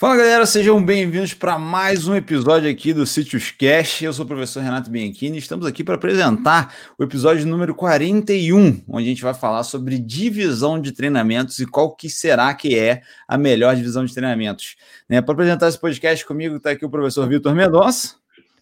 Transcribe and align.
Fala 0.00 0.16
galera, 0.16 0.46
sejam 0.46 0.80
bem-vindos 0.80 1.34
para 1.34 1.58
mais 1.58 2.06
um 2.06 2.14
episódio 2.14 2.70
aqui 2.70 2.94
do 2.94 3.04
Sítios 3.04 3.50
Cash. 3.50 4.02
Eu 4.02 4.12
sou 4.12 4.24
o 4.24 4.28
professor 4.28 4.62
Renato 4.62 4.88
Bianchini 4.88 5.34
e 5.34 5.40
estamos 5.40 5.66
aqui 5.66 5.82
para 5.82 5.96
apresentar 5.96 6.72
o 6.96 7.02
episódio 7.02 7.44
número 7.44 7.74
41, 7.74 8.84
onde 8.86 9.06
a 9.06 9.08
gente 9.08 9.22
vai 9.24 9.34
falar 9.34 9.64
sobre 9.64 9.98
divisão 9.98 10.80
de 10.80 10.92
treinamentos 10.92 11.58
e 11.58 11.66
qual 11.66 11.96
que 11.96 12.08
será 12.08 12.54
que 12.54 12.78
é 12.78 13.02
a 13.26 13.36
melhor 13.36 13.74
divisão 13.74 14.04
de 14.04 14.14
treinamentos. 14.14 14.76
Né, 15.08 15.20
para 15.20 15.32
apresentar 15.32 15.66
esse 15.66 15.80
podcast 15.80 16.24
comigo 16.24 16.58
está 16.58 16.70
aqui 16.70 16.84
o 16.84 16.90
professor 16.90 17.28
Vitor 17.28 17.52
Mendonça. 17.52 18.14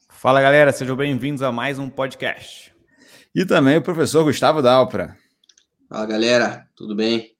Fala 0.08 0.40
galera, 0.40 0.72
sejam 0.72 0.96
bem-vindos 0.96 1.42
a 1.42 1.52
mais 1.52 1.78
um 1.78 1.90
podcast. 1.90 2.74
E 3.34 3.44
também 3.44 3.76
o 3.76 3.82
professor 3.82 4.24
Gustavo 4.24 4.62
Dalpra. 4.62 5.14
Fala 5.86 6.06
galera, 6.06 6.66
tudo 6.74 6.96
bem? 6.96 7.35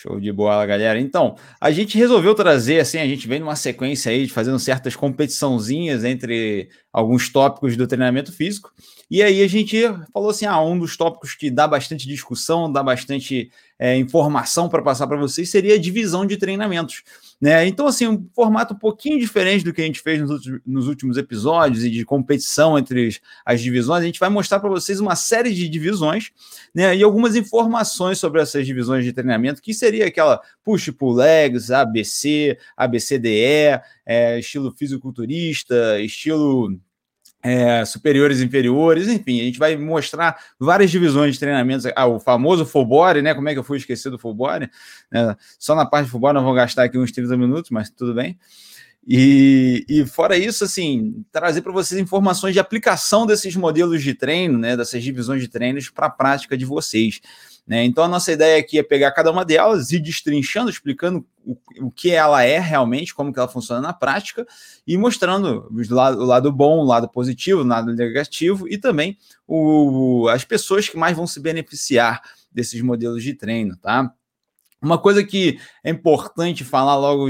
Show 0.00 0.18
de 0.18 0.32
bola, 0.32 0.64
galera. 0.64 0.98
Então, 0.98 1.36
a 1.60 1.70
gente 1.70 1.98
resolveu 1.98 2.34
trazer, 2.34 2.80
assim, 2.80 2.96
a 2.96 3.06
gente 3.06 3.28
vem 3.28 3.38
numa 3.38 3.54
sequência 3.54 4.10
aí 4.10 4.24
de 4.24 4.32
fazendo 4.32 4.58
certas 4.58 4.96
competiçãozinhas 4.96 6.04
entre 6.04 6.70
alguns 6.90 7.28
tópicos 7.28 7.76
do 7.76 7.86
treinamento 7.86 8.32
físico. 8.32 8.72
E 9.10 9.22
aí 9.22 9.42
a 9.42 9.46
gente 9.46 9.76
falou 10.10 10.30
assim: 10.30 10.46
ah, 10.46 10.58
um 10.62 10.78
dos 10.78 10.96
tópicos 10.96 11.34
que 11.34 11.50
dá 11.50 11.68
bastante 11.68 12.08
discussão, 12.08 12.72
dá 12.72 12.82
bastante 12.82 13.50
é, 13.78 13.94
informação 13.98 14.70
para 14.70 14.80
passar 14.80 15.06
para 15.06 15.18
vocês 15.18 15.50
seria 15.50 15.74
a 15.74 15.78
divisão 15.78 16.24
de 16.24 16.38
treinamentos. 16.38 17.02
Né? 17.40 17.66
Então, 17.66 17.86
assim, 17.86 18.06
um 18.06 18.28
formato 18.34 18.74
um 18.74 18.76
pouquinho 18.76 19.18
diferente 19.18 19.64
do 19.64 19.72
que 19.72 19.80
a 19.80 19.84
gente 19.84 20.00
fez 20.00 20.20
nos, 20.20 20.42
nos 20.66 20.86
últimos 20.86 21.16
episódios 21.16 21.82
e 21.84 21.90
de 21.90 22.04
competição 22.04 22.78
entre 22.78 23.16
as 23.46 23.62
divisões, 23.62 24.02
a 24.02 24.06
gente 24.06 24.20
vai 24.20 24.28
mostrar 24.28 24.60
para 24.60 24.68
vocês 24.68 25.00
uma 25.00 25.16
série 25.16 25.54
de 25.54 25.66
divisões 25.66 26.32
né? 26.74 26.94
e 26.94 27.02
algumas 27.02 27.36
informações 27.36 28.18
sobre 28.18 28.42
essas 28.42 28.66
divisões 28.66 29.06
de 29.06 29.12
treinamento, 29.14 29.62
que 29.62 29.72
seria 29.72 30.06
aquela 30.06 30.38
push 30.62 30.90
pull 30.90 31.14
legs, 31.14 31.70
ABC, 31.70 32.58
ABCDE, 32.76 33.80
é, 34.04 34.38
estilo 34.38 34.70
fisiculturista, 34.76 35.98
estilo 35.98 36.78
é, 37.42 37.84
superiores 37.84 38.40
inferiores, 38.40 39.08
enfim, 39.08 39.40
a 39.40 39.44
gente 39.44 39.58
vai 39.58 39.76
mostrar 39.76 40.36
várias 40.58 40.90
divisões 40.90 41.34
de 41.34 41.40
treinamentos, 41.40 41.86
ah, 41.96 42.06
o 42.06 42.20
famoso 42.20 42.64
body, 42.84 43.22
né? 43.22 43.34
Como 43.34 43.48
é 43.48 43.52
que 43.52 43.58
eu 43.58 43.64
fui 43.64 43.78
esquecer 43.78 44.10
do 44.10 44.34
body? 44.34 44.70
É, 45.12 45.36
só 45.58 45.74
na 45.74 45.86
parte 45.86 46.10
de 46.10 46.18
body 46.18 46.34
nós 46.34 46.42
vamos 46.42 46.56
gastar 46.56 46.84
aqui 46.84 46.98
uns 46.98 47.12
30 47.12 47.36
minutos, 47.36 47.70
mas 47.70 47.90
tudo 47.90 48.14
bem. 48.14 48.38
E, 49.06 49.84
e 49.88 50.06
fora 50.06 50.36
isso, 50.36 50.62
assim, 50.62 51.24
trazer 51.32 51.62
para 51.62 51.72
vocês 51.72 51.98
informações 51.98 52.52
de 52.52 52.60
aplicação 52.60 53.26
desses 53.26 53.56
modelos 53.56 54.02
de 54.02 54.14
treino, 54.14 54.58
né? 54.58 54.76
Dessas 54.76 55.02
divisões 55.02 55.40
de 55.40 55.48
treinos 55.48 55.88
para 55.88 56.06
a 56.06 56.10
prática 56.10 56.56
de 56.56 56.64
vocês. 56.64 57.20
Né? 57.70 57.84
Então, 57.84 58.02
a 58.02 58.08
nossa 58.08 58.32
ideia 58.32 58.58
aqui 58.58 58.80
é 58.80 58.82
pegar 58.82 59.12
cada 59.12 59.30
uma 59.30 59.44
delas 59.44 59.92
e 59.92 60.00
destrinchando, 60.00 60.68
explicando 60.68 61.24
o, 61.46 61.56
o 61.82 61.88
que 61.88 62.10
ela 62.10 62.42
é 62.42 62.58
realmente, 62.58 63.14
como 63.14 63.32
que 63.32 63.38
ela 63.38 63.46
funciona 63.46 63.80
na 63.80 63.92
prática, 63.92 64.44
e 64.84 64.98
mostrando 64.98 65.68
o 65.70 65.94
lado, 65.94 66.20
o 66.20 66.24
lado 66.24 66.50
bom, 66.50 66.80
o 66.80 66.84
lado 66.84 67.08
positivo, 67.08 67.60
o 67.60 67.64
lado 67.64 67.94
negativo, 67.94 68.66
e 68.66 68.76
também 68.76 69.16
o, 69.46 70.26
as 70.30 70.44
pessoas 70.44 70.88
que 70.88 70.96
mais 70.96 71.16
vão 71.16 71.28
se 71.28 71.38
beneficiar 71.38 72.20
desses 72.50 72.82
modelos 72.82 73.22
de 73.22 73.34
treino, 73.34 73.76
tá? 73.76 74.12
Uma 74.82 74.98
coisa 74.98 75.22
que 75.22 75.58
é 75.84 75.90
importante 75.90 76.64
falar 76.64 76.96
logo 76.96 77.26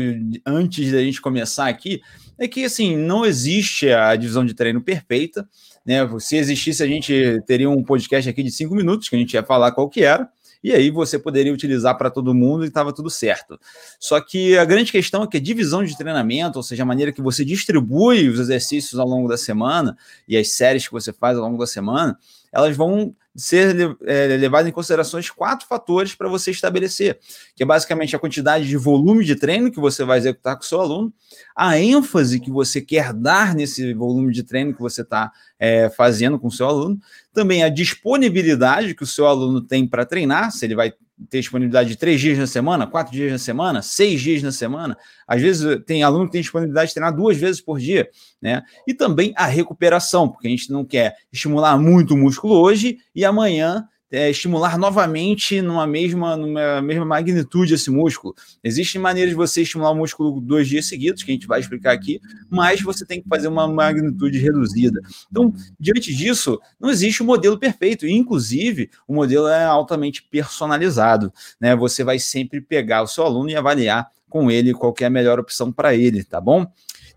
antes 0.47 0.93
da 0.93 1.03
gente 1.03 1.21
começar 1.21 1.69
aqui 1.69 2.01
é 2.39 2.47
que 2.47 2.65
assim 2.65 2.97
não 2.97 3.27
existe 3.27 3.91
a 3.91 4.15
divisão 4.15 4.47
de 4.47 4.55
treino 4.55 4.81
perfeita, 4.81 5.49
né? 5.85 5.99
Se 6.21 6.37
existisse, 6.37 6.83
a 6.83 6.87
gente 6.87 7.41
teria 7.47 7.69
um 7.69 7.83
podcast 7.83 8.31
aqui 8.31 8.43
de 8.43 8.51
cinco 8.51 8.75
minutos 8.75 9.09
que 9.09 9.17
a 9.17 9.19
gente 9.19 9.35
ia 9.35 9.43
falar 9.43 9.73
qual 9.73 9.89
que 9.89 10.05
era 10.05 10.29
e 10.63 10.73
aí 10.73 10.91
você 10.91 11.19
poderia 11.19 11.53
utilizar 11.53 11.97
para 11.97 12.11
todo 12.11 12.35
mundo 12.35 12.65
e 12.65 12.69
estava 12.69 12.93
tudo 12.93 13.09
certo. 13.09 13.59
Só 13.99 14.21
que 14.21 14.57
a 14.59 14.65
grande 14.65 14.93
questão 14.93 15.23
é 15.23 15.27
que 15.27 15.39
a 15.39 15.41
divisão 15.41 15.83
de 15.83 15.97
treinamento, 15.97 16.59
ou 16.59 16.63
seja, 16.63 16.83
a 16.83 16.87
maneira 16.87 17.13
que 17.13 17.23
você 17.23 17.45
distribui 17.45 18.29
os 18.29 18.39
exercícios 18.39 18.99
ao 19.01 19.09
longo 19.09 19.29
da 19.29 19.37
semana 19.37 19.97
e 20.29 20.37
as 20.37 20.53
séries 20.53 20.87
que 20.87 20.93
você 20.93 21.13
faz 21.13 21.39
ao 21.39 21.45
longo 21.45 21.59
da 21.59 21.67
semana, 21.67 22.19
elas 22.53 22.77
vão 22.77 23.15
ser 23.37 23.97
é, 24.05 24.37
levadas 24.37 24.69
em 24.69 24.73
considerações 24.73 25.31
quatro 25.31 25.67
fatores 25.67 26.15
para 26.15 26.29
você 26.29 26.51
estabelecer, 26.51 27.19
que 27.55 27.63
é 27.63 27.67
basicamente 27.67 28.15
a 28.15 28.19
quantidade 28.19 28.67
de 28.67 28.77
volume 28.77 29.25
de 29.25 29.37
treino 29.37 29.71
que 29.71 29.79
você 29.79 30.05
vai 30.05 30.19
executar 30.19 30.57
com 30.57 30.63
o 30.63 30.67
seu 30.67 30.81
aluno, 30.81 31.13
a 31.55 31.79
ênfase 31.79 32.41
que 32.41 32.51
você 32.51 32.81
quer 32.81 33.13
dar 33.13 33.55
nesse 33.55 33.95
volume 33.95 34.33
de 34.33 34.43
treino 34.43 34.75
que 34.75 34.81
você 34.81 35.03
está 35.03 35.31
é, 35.59 35.89
fazendo 35.91 36.39
com 36.39 36.49
o 36.49 36.53
seu 36.53 36.67
aluno, 36.67 36.99
também 37.33 37.63
a 37.63 37.69
disponibilidade 37.69 38.95
que 38.95 39.05
o 39.05 39.07
seu 39.07 39.27
aluno 39.27 39.61
tem 39.61 39.87
para 39.87 40.05
treinar, 40.05 40.51
se 40.51 40.65
ele 40.65 40.75
vai 40.75 40.93
ter 41.29 41.41
disponibilidade 41.41 41.91
de 41.91 41.97
três 41.97 42.21
dias 42.21 42.39
na 42.39 42.47
semana, 42.47 42.87
quatro 42.87 43.13
dias 43.13 43.31
na 43.31 43.39
semana, 43.39 43.83
seis 43.83 44.21
dias 44.21 44.43
na 44.43 44.53
semana. 44.53 44.97
Às 45.27 45.43
vezes 45.43 45.81
tem 45.87 46.03
aluno 46.03 46.27
que 46.27 46.33
tem 46.33 46.41
disponibilidade 46.41 46.89
de 46.89 46.95
treinar 46.95 47.15
duas 47.15 47.37
vezes 47.37 47.61
por 47.61 47.79
dia, 47.79 48.09
né? 48.41 48.63
E 48.87 48.95
também 48.95 49.33
a 49.37 49.47
recuperação, 49.47 50.29
porque 50.29 50.47
a 50.47 50.51
gente 50.51 50.71
não 50.71 50.85
quer 50.85 51.17
estimular 51.33 51.77
muito 51.79 52.15
o 52.15 52.17
músculo 52.17 52.55
hoje 52.55 52.99
e 53.15 53.25
amanhã 53.25 53.87
é, 54.11 54.29
estimular 54.31 54.77
novamente 54.77 55.63
numa 55.63 55.87
mesma, 55.87 56.37
numa 56.37 56.83
mesma 56.83 57.05
magnitude 57.05 57.75
esse 57.75 57.91
músculo. 57.91 58.35
Existem 58.63 59.01
maneiras 59.01 59.31
de 59.31 59.37
você 59.37 59.63
estimular 59.63 59.91
o 59.91 59.95
músculo 59.95 60.41
dois 60.41 60.69
dias 60.69 60.87
seguidos, 60.87 61.23
que 61.23 61.31
a 61.31 61.35
gente 61.35 61.47
vai 61.47 61.61
explicar 61.61 61.93
aqui, 61.93 62.21
mas 62.49 62.81
você 62.81 63.07
tem 63.07 63.23
que 63.23 63.29
fazer 63.29 63.49
uma 63.49 63.69
magnitude 63.69 64.39
reduzida. 64.39 65.01
Então, 65.31 65.53
diante 65.79 66.15
disso, 66.15 66.61
não 66.79 66.91
existe 66.91 67.23
um 67.23 67.27
modelo 67.27 67.59
perfeito, 67.59 68.07
e, 68.07 68.13
inclusive, 68.13 68.91
o 69.07 69.15
modelo 69.15 69.47
é 69.47 69.65
altamente 69.65 70.23
personalizado. 70.23 71.33
Né? 71.61 71.77
Você 71.77 72.03
vai 72.03 72.19
sempre 72.19 72.61
pegar 72.61 73.03
o 73.03 73.07
seu 73.07 73.25
aluno 73.25 73.51
e 73.51 73.57
avaliar 73.57 74.11
com 74.29 74.51
ele 74.51 74.73
qual 74.73 74.95
é 75.01 75.05
a 75.05 75.11
melhor 75.11 75.39
opção 75.41 75.73
para 75.73 75.95
ele, 75.95 76.23
tá 76.23 76.41
bom? 76.41 76.67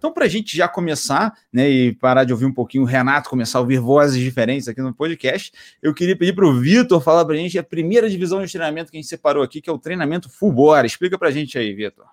Então, 0.03 0.11
para 0.11 0.25
a 0.25 0.27
gente 0.27 0.57
já 0.57 0.67
começar, 0.67 1.33
né, 1.51 1.69
e 1.69 1.93
parar 1.93 2.25
de 2.25 2.33
ouvir 2.33 2.45
um 2.45 2.51
pouquinho 2.51 2.83
o 2.83 2.85
Renato, 2.85 3.29
começar 3.29 3.59
a 3.59 3.61
ouvir 3.61 3.79
vozes 3.79 4.21
diferentes 4.21 4.67
aqui 4.67 4.81
no 4.81 4.93
podcast, 4.93 5.53
eu 5.81 5.93
queria 5.93 6.13
pedir 6.13 6.33
para 6.33 6.45
o 6.45 6.59
Vitor 6.59 6.99
falar 6.99 7.23
para 7.23 7.35
a 7.35 7.37
gente 7.37 7.57
a 7.57 7.63
primeira 7.63 8.09
divisão 8.09 8.43
de 8.43 8.51
treinamento 8.51 8.91
que 8.91 8.97
a 8.97 8.99
gente 8.99 9.07
separou 9.07 9.41
aqui, 9.41 9.61
que 9.61 9.69
é 9.69 9.73
o 9.73 9.79
treinamento 9.79 10.29
full 10.29 10.51
body. 10.51 10.87
Explica 10.87 11.17
para 11.17 11.29
a 11.29 11.31
gente 11.31 11.57
aí, 11.57 11.73
Vitor. 11.73 12.03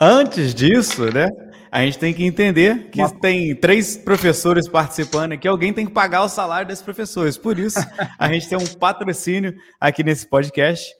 Antes 0.00 0.54
disso, 0.54 1.12
né, 1.12 1.28
a 1.70 1.84
gente 1.84 1.98
tem 1.98 2.14
que 2.14 2.24
entender 2.24 2.88
que 2.88 3.02
Uma... 3.02 3.10
tem 3.20 3.54
três 3.54 3.98
professores 3.98 4.66
participando 4.66 5.32
aqui, 5.32 5.46
alguém 5.46 5.74
tem 5.74 5.84
que 5.84 5.92
pagar 5.92 6.22
o 6.22 6.30
salário 6.30 6.66
desses 6.66 6.82
professores. 6.82 7.36
Por 7.36 7.58
isso, 7.58 7.80
a 8.18 8.32
gente 8.32 8.48
tem 8.48 8.56
um 8.56 8.66
patrocínio 8.66 9.54
aqui 9.78 10.02
nesse 10.02 10.26
podcast. 10.26 10.90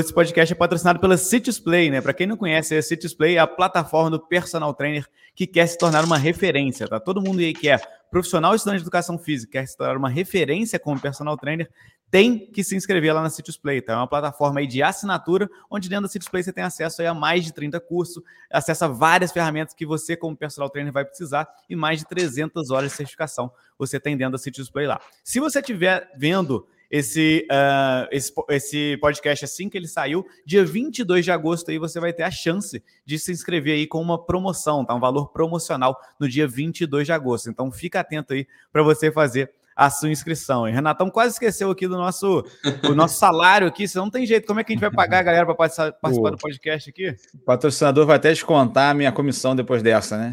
Esse 0.00 0.12
podcast 0.12 0.52
é 0.52 0.56
patrocinado 0.56 0.98
pela 0.98 1.16
Cities 1.16 1.60
Play, 1.60 1.88
né? 1.88 2.00
Para 2.00 2.12
quem 2.12 2.26
não 2.26 2.36
conhece, 2.36 2.76
a 2.76 2.82
Cities 2.82 3.14
Play 3.14 3.36
é 3.36 3.38
a 3.38 3.46
plataforma 3.46 4.10
do 4.10 4.18
personal 4.18 4.74
trainer 4.74 5.06
que 5.36 5.46
quer 5.46 5.68
se 5.68 5.78
tornar 5.78 6.04
uma 6.04 6.18
referência, 6.18 6.88
tá? 6.88 6.98
Todo 6.98 7.22
mundo 7.22 7.38
aí 7.38 7.52
que 7.52 7.68
é 7.68 7.78
profissional 8.10 8.56
estudante 8.56 8.78
de 8.78 8.84
educação 8.84 9.16
física, 9.16 9.52
quer 9.52 9.66
se 9.66 9.76
tornar 9.76 9.96
uma 9.96 10.08
referência 10.08 10.80
como 10.80 11.00
personal 11.00 11.36
trainer, 11.36 11.70
tem 12.10 12.38
que 12.38 12.64
se 12.64 12.74
inscrever 12.74 13.14
lá 13.14 13.22
na 13.22 13.30
Cities 13.30 13.56
Play, 13.56 13.80
tá? 13.82 13.92
É 13.92 13.96
uma 13.96 14.08
plataforma 14.08 14.58
aí 14.58 14.66
de 14.66 14.82
assinatura, 14.82 15.48
onde 15.70 15.88
dentro 15.88 16.04
da 16.04 16.08
Cities 16.08 16.28
Play 16.28 16.42
você 16.42 16.52
tem 16.52 16.64
acesso 16.64 17.00
aí 17.00 17.06
a 17.06 17.14
mais 17.14 17.44
de 17.44 17.52
30 17.52 17.78
cursos, 17.78 18.20
acesso 18.50 18.86
a 18.86 18.88
várias 18.88 19.30
ferramentas 19.30 19.74
que 19.74 19.86
você 19.86 20.16
como 20.16 20.36
personal 20.36 20.70
trainer 20.70 20.92
vai 20.92 21.04
precisar 21.04 21.48
e 21.70 21.76
mais 21.76 22.00
de 22.00 22.06
300 22.06 22.70
horas 22.70 22.90
de 22.90 22.96
certificação 22.96 23.52
você 23.78 24.00
tem 24.00 24.16
dentro 24.16 24.32
da 24.32 24.38
Cities 24.38 24.68
Play 24.68 24.88
lá. 24.88 25.00
Se 25.22 25.38
você 25.38 25.60
estiver 25.60 26.10
vendo 26.16 26.66
esse, 26.94 27.44
uh, 27.50 28.06
esse, 28.12 28.32
esse 28.50 28.96
podcast 28.98 29.44
assim 29.44 29.68
que 29.68 29.76
ele 29.76 29.88
saiu. 29.88 30.24
Dia 30.46 30.64
22 30.64 31.24
de 31.24 31.32
agosto 31.32 31.72
aí 31.72 31.76
você 31.76 31.98
vai 31.98 32.12
ter 32.12 32.22
a 32.22 32.30
chance 32.30 32.80
de 33.04 33.18
se 33.18 33.32
inscrever 33.32 33.74
aí 33.74 33.84
com 33.84 34.00
uma 34.00 34.24
promoção, 34.24 34.84
tá? 34.84 34.94
Um 34.94 35.00
valor 35.00 35.32
promocional 35.32 35.98
no 36.20 36.28
dia 36.28 36.46
22 36.46 37.04
de 37.04 37.12
agosto. 37.12 37.50
Então 37.50 37.72
fica 37.72 37.98
atento 37.98 38.32
aí 38.32 38.46
para 38.72 38.84
você 38.84 39.10
fazer 39.10 39.50
a 39.74 39.90
sua 39.90 40.08
inscrição. 40.08 40.68
E 40.68 40.70
Renatão 40.70 41.10
quase 41.10 41.32
esqueceu 41.32 41.68
aqui 41.68 41.88
do 41.88 41.96
nosso, 41.96 42.44
do 42.80 42.94
nosso 42.94 43.18
salário 43.18 43.66
aqui, 43.66 43.88
se 43.88 43.96
não 43.96 44.08
tem 44.08 44.24
jeito. 44.24 44.46
Como 44.46 44.60
é 44.60 44.62
que 44.62 44.72
a 44.72 44.74
gente 44.76 44.80
vai 44.80 44.92
pagar 44.92 45.18
a 45.18 45.22
galera 45.24 45.44
para 45.46 45.54
participar, 45.56 45.90
participar 45.94 46.30
do 46.30 46.38
podcast 46.38 46.90
aqui? 46.90 47.16
O 47.34 47.38
patrocinador 47.38 48.06
vai 48.06 48.14
até 48.14 48.28
descontar 48.28 48.92
a 48.92 48.94
minha 48.94 49.10
comissão 49.10 49.56
depois 49.56 49.82
dessa, 49.82 50.16
né? 50.16 50.32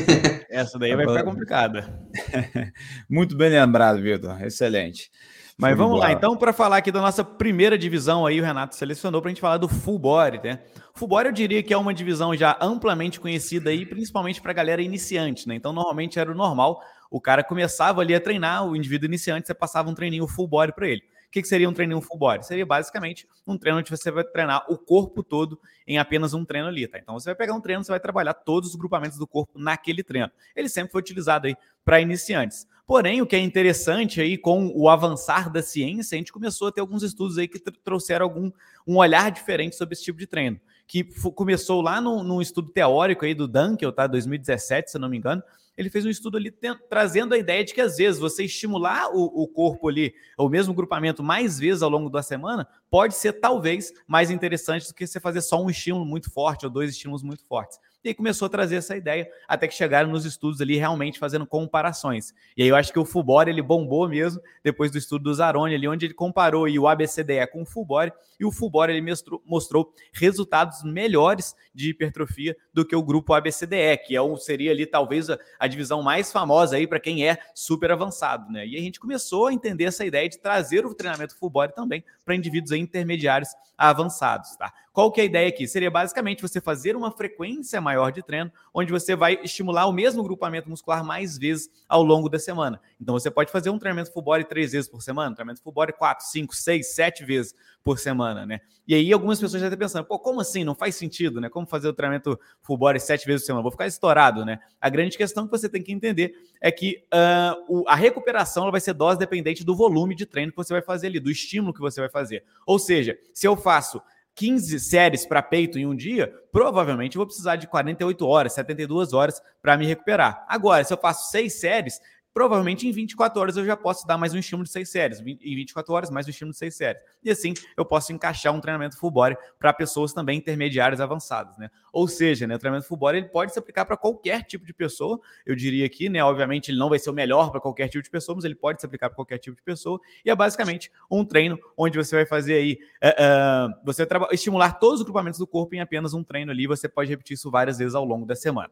Essa 0.48 0.78
daí 0.78 0.96
vai 0.96 1.06
ficar 1.06 1.22
complicada. 1.22 2.02
Muito 3.10 3.36
bem 3.36 3.50
lembrado, 3.50 4.00
Vitor. 4.00 4.42
Excelente. 4.42 5.10
Mas 5.60 5.76
vamos 5.76 5.98
lá, 5.98 6.12
então, 6.12 6.36
para 6.36 6.52
falar 6.52 6.76
aqui 6.76 6.92
da 6.92 7.00
nossa 7.00 7.24
primeira 7.24 7.76
divisão 7.76 8.24
aí, 8.24 8.40
o 8.40 8.44
Renato 8.44 8.76
selecionou 8.76 9.20
para 9.20 9.28
a 9.28 9.32
gente 9.32 9.40
falar 9.40 9.56
do 9.56 9.68
full 9.68 9.98
body, 9.98 10.40
né? 10.42 10.60
Full 10.94 11.08
body 11.08 11.26
eu 11.30 11.32
diria 11.32 11.62
que 11.64 11.74
é 11.74 11.76
uma 11.76 11.92
divisão 11.92 12.32
já 12.36 12.56
amplamente 12.60 13.18
conhecida 13.18 13.70
aí, 13.70 13.84
principalmente 13.84 14.40
para 14.40 14.52
a 14.52 14.54
galera 14.54 14.80
iniciante, 14.80 15.48
né? 15.48 15.56
Então, 15.56 15.72
normalmente 15.72 16.16
era 16.16 16.30
o 16.30 16.34
normal, 16.34 16.80
o 17.10 17.20
cara 17.20 17.42
começava 17.42 18.00
ali 18.00 18.14
a 18.14 18.20
treinar, 18.20 18.68
o 18.68 18.76
indivíduo 18.76 19.06
iniciante, 19.06 19.48
você 19.48 19.54
passava 19.54 19.90
um 19.90 19.94
treininho 19.94 20.28
full 20.28 20.46
body 20.46 20.72
para 20.72 20.86
ele. 20.86 21.02
O 21.26 21.30
que, 21.30 21.42
que 21.42 21.48
seria 21.48 21.68
um 21.68 21.74
treininho 21.74 22.00
full 22.00 22.16
body? 22.16 22.46
Seria 22.46 22.64
basicamente 22.64 23.28
um 23.44 23.58
treino 23.58 23.80
onde 23.80 23.90
você 23.90 24.12
vai 24.12 24.22
treinar 24.22 24.64
o 24.68 24.78
corpo 24.78 25.24
todo 25.24 25.60
em 25.86 25.98
apenas 25.98 26.34
um 26.34 26.44
treino 26.44 26.68
ali, 26.68 26.86
tá? 26.86 26.98
Então 26.98 27.18
você 27.18 27.30
vai 27.30 27.34
pegar 27.34 27.54
um 27.54 27.60
treino, 27.60 27.82
você 27.82 27.90
vai 27.90 28.00
trabalhar 28.00 28.32
todos 28.32 28.70
os 28.70 28.76
grupamentos 28.76 29.18
do 29.18 29.26
corpo 29.26 29.58
naquele 29.58 30.04
treino. 30.04 30.30
Ele 30.54 30.68
sempre 30.68 30.92
foi 30.92 31.00
utilizado 31.00 31.48
aí 31.48 31.56
para 31.84 32.00
iniciantes. 32.00 32.66
Porém, 32.88 33.20
o 33.20 33.26
que 33.26 33.36
é 33.36 33.38
interessante 33.38 34.18
aí 34.18 34.38
com 34.38 34.72
o 34.74 34.88
avançar 34.88 35.52
da 35.52 35.60
ciência, 35.60 36.16
a 36.16 36.18
gente 36.18 36.32
começou 36.32 36.68
a 36.68 36.72
ter 36.72 36.80
alguns 36.80 37.02
estudos 37.02 37.36
aí 37.36 37.46
que 37.46 37.58
trouxeram 37.58 38.24
algum 38.24 38.50
um 38.86 38.96
olhar 38.96 39.30
diferente 39.30 39.76
sobre 39.76 39.92
esse 39.92 40.02
tipo 40.02 40.18
de 40.18 40.26
treino. 40.26 40.58
que 40.86 41.04
começou 41.34 41.82
lá 41.82 42.00
num, 42.00 42.22
num, 42.22 42.40
estudo 42.40 42.72
teórico 42.72 43.26
aí 43.26 43.34
do 43.34 43.46
Dunkel, 43.46 43.92
tá? 43.92 44.06
2017, 44.06 44.90
se 44.90 44.98
não 44.98 45.10
me 45.10 45.18
engano. 45.18 45.42
Ele 45.76 45.90
fez 45.90 46.06
um 46.06 46.08
estudo 46.08 46.38
ali 46.38 46.50
trazendo 46.88 47.34
a 47.34 47.38
ideia 47.38 47.62
de 47.62 47.74
que 47.74 47.80
às 47.82 47.98
vezes 47.98 48.18
você 48.18 48.44
estimular 48.44 49.14
o, 49.14 49.42
o 49.42 49.46
corpo 49.46 49.86
ali, 49.86 50.14
o 50.38 50.48
mesmo 50.48 50.72
grupamento 50.72 51.22
mais 51.22 51.58
vezes 51.58 51.82
ao 51.82 51.90
longo 51.90 52.08
da 52.08 52.22
semana, 52.22 52.66
pode 52.90 53.14
ser 53.14 53.34
talvez 53.34 53.92
mais 54.06 54.30
interessante 54.30 54.88
do 54.88 54.94
que 54.94 55.06
você 55.06 55.20
fazer 55.20 55.42
só 55.42 55.62
um 55.62 55.68
estímulo 55.68 56.06
muito 56.06 56.30
forte 56.30 56.64
ou 56.64 56.72
dois 56.72 56.90
estímulos 56.92 57.22
muito 57.22 57.44
fortes. 57.44 57.78
E 58.04 58.08
aí 58.08 58.14
começou 58.14 58.46
a 58.46 58.48
trazer 58.48 58.76
essa 58.76 58.96
ideia, 58.96 59.28
até 59.48 59.66
que 59.66 59.74
chegaram 59.74 60.08
nos 60.08 60.24
estudos 60.24 60.60
ali 60.60 60.76
realmente 60.76 61.18
fazendo 61.18 61.44
comparações. 61.44 62.32
E 62.56 62.62
aí 62.62 62.68
eu 62.68 62.76
acho 62.76 62.92
que 62.92 62.98
o 62.98 63.04
Fubori 63.04 63.50
ele 63.50 63.60
bombou 63.60 64.08
mesmo 64.08 64.40
depois 64.62 64.90
do 64.90 64.98
estudo 64.98 65.24
do 65.24 65.34
Zaroni 65.34 65.74
ali, 65.74 65.88
onde 65.88 66.06
ele 66.06 66.14
comparou 66.14 66.68
o 66.68 66.86
ABCDE 66.86 67.46
com 67.50 67.62
o 67.62 67.66
Fubori, 67.66 68.12
e 68.38 68.44
o 68.44 68.52
Fubori 68.52 68.92
ele 68.92 69.02
mostrou, 69.02 69.42
mostrou 69.44 69.92
resultados 70.12 70.84
melhores 70.84 71.56
de 71.74 71.90
hipertrofia 71.90 72.56
do 72.72 72.84
que 72.84 72.94
o 72.94 73.02
grupo 73.02 73.34
ABCDE, 73.34 73.98
que 74.06 74.14
é 74.14 74.22
um, 74.22 74.36
seria 74.36 74.70
ali 74.70 74.86
talvez 74.86 75.28
a, 75.28 75.38
a 75.58 75.66
divisão 75.66 76.00
mais 76.00 76.30
famosa 76.30 76.76
aí 76.76 76.86
para 76.86 77.00
quem 77.00 77.26
é 77.26 77.38
super 77.52 77.90
avançado, 77.90 78.50
né? 78.52 78.64
E 78.64 78.76
a 78.76 78.80
gente 78.80 79.00
começou 79.00 79.48
a 79.48 79.52
entender 79.52 79.84
essa 79.84 80.04
ideia 80.04 80.28
de 80.28 80.38
trazer 80.38 80.86
o 80.86 80.94
treinamento 80.94 81.36
Fubori 81.36 81.74
também 81.74 82.04
para 82.24 82.36
indivíduos 82.36 82.70
intermediários 82.70 83.50
avançados, 83.76 84.56
tá? 84.56 84.72
Qual 84.98 85.12
que 85.12 85.20
é 85.20 85.22
a 85.22 85.26
ideia 85.26 85.48
aqui? 85.48 85.68
Seria 85.68 85.92
basicamente 85.92 86.42
você 86.42 86.60
fazer 86.60 86.96
uma 86.96 87.12
frequência 87.12 87.80
maior 87.80 88.10
de 88.10 88.20
treino, 88.20 88.50
onde 88.74 88.90
você 88.90 89.14
vai 89.14 89.38
estimular 89.44 89.86
o 89.86 89.92
mesmo 89.92 90.24
grupamento 90.24 90.68
muscular 90.68 91.04
mais 91.04 91.38
vezes 91.38 91.70
ao 91.88 92.02
longo 92.02 92.28
da 92.28 92.36
semana. 92.36 92.80
Então 93.00 93.14
você 93.14 93.30
pode 93.30 93.52
fazer 93.52 93.70
um 93.70 93.78
treinamento 93.78 94.12
full 94.12 94.22
body 94.22 94.42
três 94.48 94.72
vezes 94.72 94.90
por 94.90 95.00
semana, 95.00 95.30
um 95.30 95.34
treinamento 95.34 95.62
full 95.62 95.72
body 95.72 95.92
quatro, 95.92 96.26
cinco, 96.26 96.52
seis, 96.52 96.96
sete 96.96 97.24
vezes 97.24 97.54
por 97.84 97.96
semana, 98.00 98.44
né? 98.44 98.58
E 98.88 98.94
aí 98.94 99.12
algumas 99.12 99.38
pessoas 99.38 99.60
já 99.60 99.68
estão 99.68 99.78
pensando, 99.78 100.04
pô, 100.04 100.18
como 100.18 100.40
assim? 100.40 100.64
Não 100.64 100.74
faz 100.74 100.96
sentido, 100.96 101.40
né? 101.40 101.48
Como 101.48 101.64
fazer 101.64 101.86
o 101.86 101.92
treinamento 101.92 102.36
full 102.60 102.76
body 102.76 102.98
sete 102.98 103.24
vezes 103.24 103.42
por 103.42 103.46
semana? 103.46 103.62
Vou 103.62 103.70
ficar 103.70 103.86
estourado, 103.86 104.44
né? 104.44 104.58
A 104.80 104.88
grande 104.88 105.16
questão 105.16 105.44
que 105.44 105.50
você 105.52 105.68
tem 105.68 105.80
que 105.80 105.92
entender 105.92 106.34
é 106.60 106.72
que 106.72 107.04
uh, 107.14 107.84
a 107.86 107.94
recuperação 107.94 108.68
vai 108.72 108.80
ser 108.80 108.94
dose 108.94 109.16
dependente 109.16 109.64
do 109.64 109.76
volume 109.76 110.16
de 110.16 110.26
treino 110.26 110.50
que 110.50 110.58
você 110.58 110.72
vai 110.72 110.82
fazer 110.82 111.06
ali, 111.06 111.20
do 111.20 111.30
estímulo 111.30 111.72
que 111.72 111.80
você 111.80 112.00
vai 112.00 112.10
fazer. 112.10 112.42
Ou 112.66 112.80
seja, 112.80 113.16
se 113.32 113.46
eu 113.46 113.56
faço 113.56 114.02
15 114.38 114.78
séries 114.78 115.26
para 115.26 115.42
peito 115.42 115.80
em 115.80 115.86
um 115.86 115.96
dia, 115.96 116.32
provavelmente 116.52 117.16
eu 117.16 117.20
vou 117.20 117.26
precisar 117.26 117.56
de 117.56 117.66
48 117.66 118.24
horas, 118.24 118.52
72 118.52 119.12
horas 119.12 119.42
para 119.60 119.76
me 119.76 119.84
recuperar. 119.84 120.46
Agora, 120.48 120.84
se 120.84 120.92
eu 120.92 120.96
faço 120.96 121.28
seis 121.32 121.54
séries, 121.54 122.00
provavelmente 122.38 122.86
em 122.86 122.92
24 122.92 123.40
horas 123.40 123.56
eu 123.56 123.64
já 123.66 123.76
posso 123.76 124.06
dar 124.06 124.16
mais 124.16 124.32
um 124.32 124.38
estímulo 124.38 124.62
de 124.64 124.70
6 124.70 124.88
séries. 124.88 125.20
Em 125.20 125.56
24 125.56 125.92
horas, 125.92 126.08
mais 126.08 126.24
um 126.24 126.30
estímulo 126.30 126.52
de 126.52 126.58
6 126.58 126.72
séries. 126.72 127.02
E 127.20 127.32
assim 127.32 127.52
eu 127.76 127.84
posso 127.84 128.12
encaixar 128.12 128.54
um 128.54 128.60
treinamento 128.60 128.96
full 128.96 129.10
body 129.10 129.36
para 129.58 129.72
pessoas 129.72 130.12
também 130.12 130.38
intermediárias 130.38 131.00
avançadas, 131.00 131.58
né? 131.58 131.68
Ou 131.92 132.06
seja, 132.06 132.46
né, 132.46 132.54
o 132.54 132.58
treinamento 132.60 132.86
full 132.86 132.96
body 132.96 133.18
ele 133.18 133.28
pode 133.28 133.52
se 133.52 133.58
aplicar 133.58 133.84
para 133.84 133.96
qualquer 133.96 134.44
tipo 134.44 134.64
de 134.64 134.72
pessoa. 134.72 135.18
Eu 135.44 135.56
diria 135.56 135.84
aqui, 135.84 136.08
né? 136.08 136.22
Obviamente 136.22 136.70
ele 136.70 136.78
não 136.78 136.88
vai 136.88 137.00
ser 137.00 137.10
o 137.10 137.12
melhor 137.12 137.50
para 137.50 137.60
qualquer 137.60 137.88
tipo 137.88 138.04
de 138.04 138.10
pessoa, 138.10 138.36
mas 138.36 138.44
ele 138.44 138.54
pode 138.54 138.80
se 138.80 138.86
aplicar 138.86 139.08
para 139.08 139.16
qualquer 139.16 139.38
tipo 139.38 139.56
de 139.56 139.62
pessoa. 139.64 140.00
E 140.24 140.30
é 140.30 140.36
basicamente 140.36 140.92
um 141.10 141.24
treino 141.24 141.58
onde 141.76 141.98
você 141.98 142.14
vai 142.14 142.24
fazer 142.24 142.54
aí, 142.54 142.78
uh, 143.02 143.68
uh, 143.68 143.84
você 143.84 144.06
estimular 144.30 144.74
todos 144.74 145.00
os 145.00 145.04
grupamentos 145.04 145.40
do 145.40 145.46
corpo 145.46 145.74
em 145.74 145.80
apenas 145.80 146.14
um 146.14 146.22
treino 146.22 146.52
ali. 146.52 146.68
Você 146.68 146.88
pode 146.88 147.10
repetir 147.10 147.34
isso 147.34 147.50
várias 147.50 147.78
vezes 147.78 147.96
ao 147.96 148.04
longo 148.04 148.24
da 148.24 148.36
semana. 148.36 148.70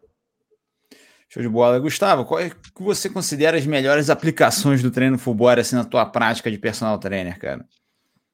Show 1.28 1.42
de 1.42 1.48
bola. 1.48 1.78
Gustavo, 1.78 2.24
qual 2.24 2.40
é 2.40 2.50
que 2.50 2.82
você 2.82 3.10
considera 3.10 3.56
as 3.56 3.66
melhores 3.66 4.08
aplicações 4.08 4.82
do 4.82 4.90
treino 4.90 5.18
full 5.18 5.34
body 5.34 5.60
assim, 5.60 5.76
na 5.76 5.84
tua 5.84 6.06
prática 6.06 6.50
de 6.50 6.58
personal 6.58 6.98
trainer, 6.98 7.38
cara? 7.38 7.66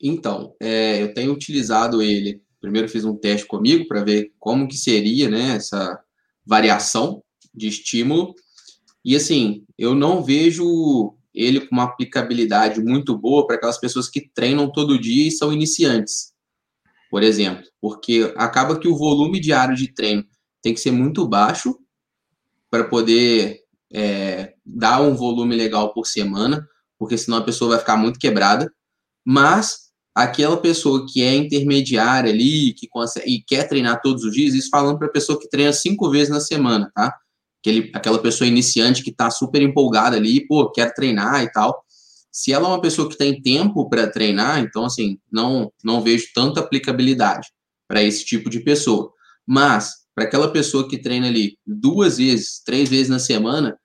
Então, 0.00 0.54
é, 0.60 1.02
eu 1.02 1.14
tenho 1.14 1.32
utilizado 1.32 2.02
ele. 2.02 2.42
Primeiro 2.60 2.88
fiz 2.88 3.04
um 3.04 3.16
teste 3.16 3.46
comigo 3.46 3.86
para 3.88 4.04
ver 4.04 4.32
como 4.38 4.68
que 4.68 4.76
seria 4.76 5.28
né, 5.28 5.56
essa 5.56 5.98
variação 6.44 7.22
de 7.54 7.68
estímulo. 7.68 8.34
E 9.04 9.16
assim, 9.16 9.64
eu 9.78 9.94
não 9.94 10.22
vejo 10.22 11.16
ele 11.34 11.60
com 11.60 11.74
uma 11.74 11.84
aplicabilidade 11.84 12.80
muito 12.80 13.16
boa 13.16 13.46
para 13.46 13.56
aquelas 13.56 13.78
pessoas 13.78 14.08
que 14.08 14.28
treinam 14.34 14.70
todo 14.70 15.00
dia 15.00 15.28
e 15.28 15.30
são 15.30 15.52
iniciantes, 15.52 16.32
por 17.10 17.22
exemplo, 17.22 17.64
porque 17.80 18.32
acaba 18.36 18.78
que 18.78 18.86
o 18.86 18.96
volume 18.96 19.40
diário 19.40 19.74
de 19.74 19.92
treino 19.92 20.24
tem 20.62 20.74
que 20.74 20.80
ser 20.80 20.90
muito 20.90 21.26
baixo 21.26 21.76
para 22.72 22.84
poder 22.84 23.60
é, 23.92 24.54
dar 24.64 25.02
um 25.02 25.14
volume 25.14 25.54
legal 25.54 25.92
por 25.92 26.06
semana, 26.06 26.66
porque 26.98 27.18
senão 27.18 27.36
a 27.36 27.44
pessoa 27.44 27.72
vai 27.72 27.78
ficar 27.78 27.98
muito 27.98 28.18
quebrada. 28.18 28.72
Mas 29.22 29.90
aquela 30.14 30.56
pessoa 30.56 31.06
que 31.06 31.22
é 31.22 31.34
intermediária 31.34 32.32
ali, 32.32 32.72
que 32.72 32.88
consegue, 32.88 33.30
e 33.30 33.42
quer 33.42 33.68
treinar 33.68 34.00
todos 34.00 34.24
os 34.24 34.32
dias, 34.32 34.54
isso 34.54 34.70
falando 34.70 34.98
para 34.98 35.08
a 35.08 35.12
pessoa 35.12 35.38
que 35.38 35.50
treina 35.50 35.70
cinco 35.70 36.10
vezes 36.10 36.30
na 36.30 36.40
semana, 36.40 36.90
tá? 36.94 37.14
Aquele, 37.60 37.90
aquela 37.94 38.18
pessoa 38.18 38.48
iniciante 38.48 39.02
que 39.02 39.10
está 39.10 39.30
super 39.30 39.60
empolgada 39.60 40.16
ali, 40.16 40.46
pô, 40.46 40.70
quer 40.72 40.94
treinar 40.94 41.42
e 41.42 41.52
tal. 41.52 41.84
Se 42.32 42.54
ela 42.54 42.68
é 42.68 42.70
uma 42.70 42.80
pessoa 42.80 43.06
que 43.06 43.18
tem 43.18 43.42
tempo 43.42 43.86
para 43.90 44.10
treinar, 44.10 44.60
então, 44.60 44.86
assim, 44.86 45.18
não, 45.30 45.70
não 45.84 46.00
vejo 46.00 46.28
tanta 46.34 46.60
aplicabilidade 46.60 47.48
para 47.86 48.02
esse 48.02 48.24
tipo 48.24 48.48
de 48.48 48.60
pessoa. 48.60 49.12
Mas, 49.46 50.01
para 50.14 50.24
aquela 50.24 50.52
pessoa 50.52 50.88
que 50.88 50.98
treina 50.98 51.26
ali 51.26 51.58
duas 51.66 52.18
vezes, 52.18 52.62
três 52.64 52.88
vezes 52.88 53.08
na 53.08 53.18
semana, 53.18 53.78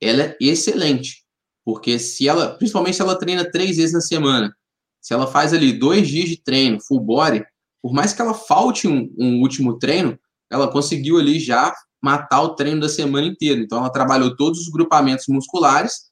ela 0.00 0.22
é 0.22 0.36
excelente. 0.40 1.22
Porque 1.64 1.98
se 1.98 2.28
ela, 2.28 2.56
principalmente 2.56 2.96
se 2.96 3.02
ela 3.02 3.18
treina 3.18 3.48
três 3.50 3.76
vezes 3.76 3.92
na 3.92 4.00
semana, 4.00 4.54
se 5.00 5.12
ela 5.12 5.26
faz 5.26 5.52
ali 5.52 5.72
dois 5.72 6.08
dias 6.08 6.28
de 6.28 6.36
treino, 6.36 6.80
full 6.80 7.00
body, 7.00 7.44
por 7.82 7.92
mais 7.92 8.12
que 8.12 8.22
ela 8.22 8.34
falte 8.34 8.86
um, 8.86 9.12
um 9.18 9.40
último 9.40 9.78
treino, 9.78 10.18
ela 10.50 10.70
conseguiu 10.70 11.18
ali 11.18 11.40
já 11.40 11.74
matar 12.00 12.42
o 12.42 12.54
treino 12.54 12.80
da 12.80 12.88
semana 12.88 13.26
inteira. 13.26 13.60
Então, 13.60 13.78
ela 13.78 13.90
trabalhou 13.90 14.36
todos 14.36 14.60
os 14.60 14.68
grupamentos 14.68 15.26
musculares 15.28 16.10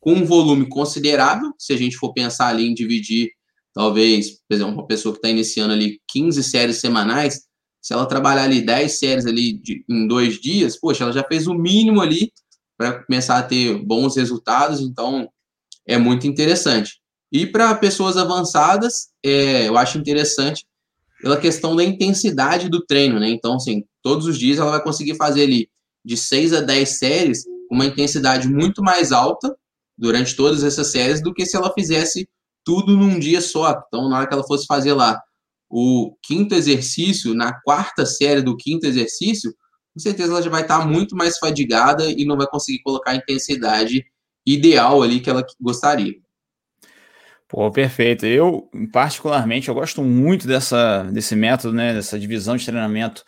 com 0.00 0.14
um 0.14 0.24
volume 0.24 0.68
considerável. 0.68 1.52
Se 1.58 1.72
a 1.72 1.76
gente 1.76 1.96
for 1.96 2.12
pensar 2.12 2.48
ali 2.48 2.66
em 2.66 2.74
dividir, 2.74 3.30
talvez, 3.72 4.40
por 4.48 4.54
exemplo, 4.54 4.74
uma 4.74 4.86
pessoa 4.86 5.12
que 5.12 5.18
está 5.18 5.28
iniciando 5.28 5.72
ali 5.72 6.00
15 6.08 6.42
séries 6.44 6.80
semanais, 6.80 7.47
se 7.80 7.92
ela 7.92 8.06
trabalhar 8.06 8.44
ali 8.44 8.64
10 8.64 8.98
séries 8.98 9.26
ali 9.26 9.58
de, 9.58 9.84
em 9.88 10.06
dois 10.06 10.40
dias, 10.40 10.78
poxa, 10.78 11.04
ela 11.04 11.12
já 11.12 11.24
fez 11.24 11.46
o 11.46 11.54
mínimo 11.54 12.00
ali 12.00 12.32
para 12.76 13.04
começar 13.04 13.38
a 13.38 13.42
ter 13.42 13.84
bons 13.84 14.16
resultados, 14.16 14.80
então 14.80 15.28
é 15.86 15.98
muito 15.98 16.26
interessante. 16.26 17.00
E 17.32 17.46
para 17.46 17.74
pessoas 17.74 18.16
avançadas, 18.16 19.08
é, 19.24 19.68
eu 19.68 19.76
acho 19.76 19.98
interessante 19.98 20.64
pela 21.20 21.36
questão 21.36 21.74
da 21.74 21.84
intensidade 21.84 22.68
do 22.68 22.84
treino, 22.84 23.18
né? 23.18 23.28
Então, 23.28 23.54
assim, 23.54 23.84
todos 24.02 24.26
os 24.26 24.38
dias 24.38 24.58
ela 24.58 24.70
vai 24.70 24.82
conseguir 24.82 25.16
fazer 25.16 25.42
ali 25.42 25.68
de 26.04 26.16
6 26.16 26.52
a 26.54 26.60
10 26.60 26.98
séries 26.98 27.44
com 27.68 27.74
uma 27.74 27.86
intensidade 27.86 28.48
muito 28.48 28.82
mais 28.82 29.12
alta 29.12 29.54
durante 29.96 30.36
todas 30.36 30.62
essas 30.62 30.90
séries 30.92 31.22
do 31.22 31.34
que 31.34 31.44
se 31.44 31.56
ela 31.56 31.72
fizesse 31.72 32.28
tudo 32.64 32.96
num 32.96 33.18
dia 33.18 33.40
só. 33.40 33.82
Então, 33.88 34.08
na 34.08 34.18
hora 34.18 34.28
que 34.28 34.34
ela 34.34 34.46
fosse 34.46 34.66
fazer 34.66 34.92
lá 34.92 35.20
o 35.68 36.16
quinto 36.22 36.54
exercício, 36.54 37.34
na 37.34 37.52
quarta 37.60 38.06
série 38.06 38.40
do 38.40 38.56
quinto 38.56 38.86
exercício, 38.86 39.54
com 39.92 40.00
certeza 40.00 40.32
ela 40.32 40.42
já 40.42 40.50
vai 40.50 40.62
estar 40.62 40.86
muito 40.86 41.16
mais 41.16 41.38
fadigada 41.38 42.08
e 42.10 42.24
não 42.24 42.36
vai 42.36 42.46
conseguir 42.46 42.80
colocar 42.82 43.10
a 43.12 43.16
intensidade 43.16 44.04
ideal 44.46 45.02
ali 45.02 45.20
que 45.20 45.28
ela 45.28 45.44
gostaria. 45.60 46.14
Pô, 47.48 47.70
perfeito. 47.70 48.26
Eu, 48.26 48.68
particularmente, 48.92 49.68
eu 49.68 49.74
gosto 49.74 50.02
muito 50.02 50.46
dessa, 50.46 51.04
desse 51.04 51.34
método, 51.34 51.74
né, 51.74 51.94
dessa 51.94 52.18
divisão 52.18 52.56
de 52.56 52.64
treinamento 52.64 53.24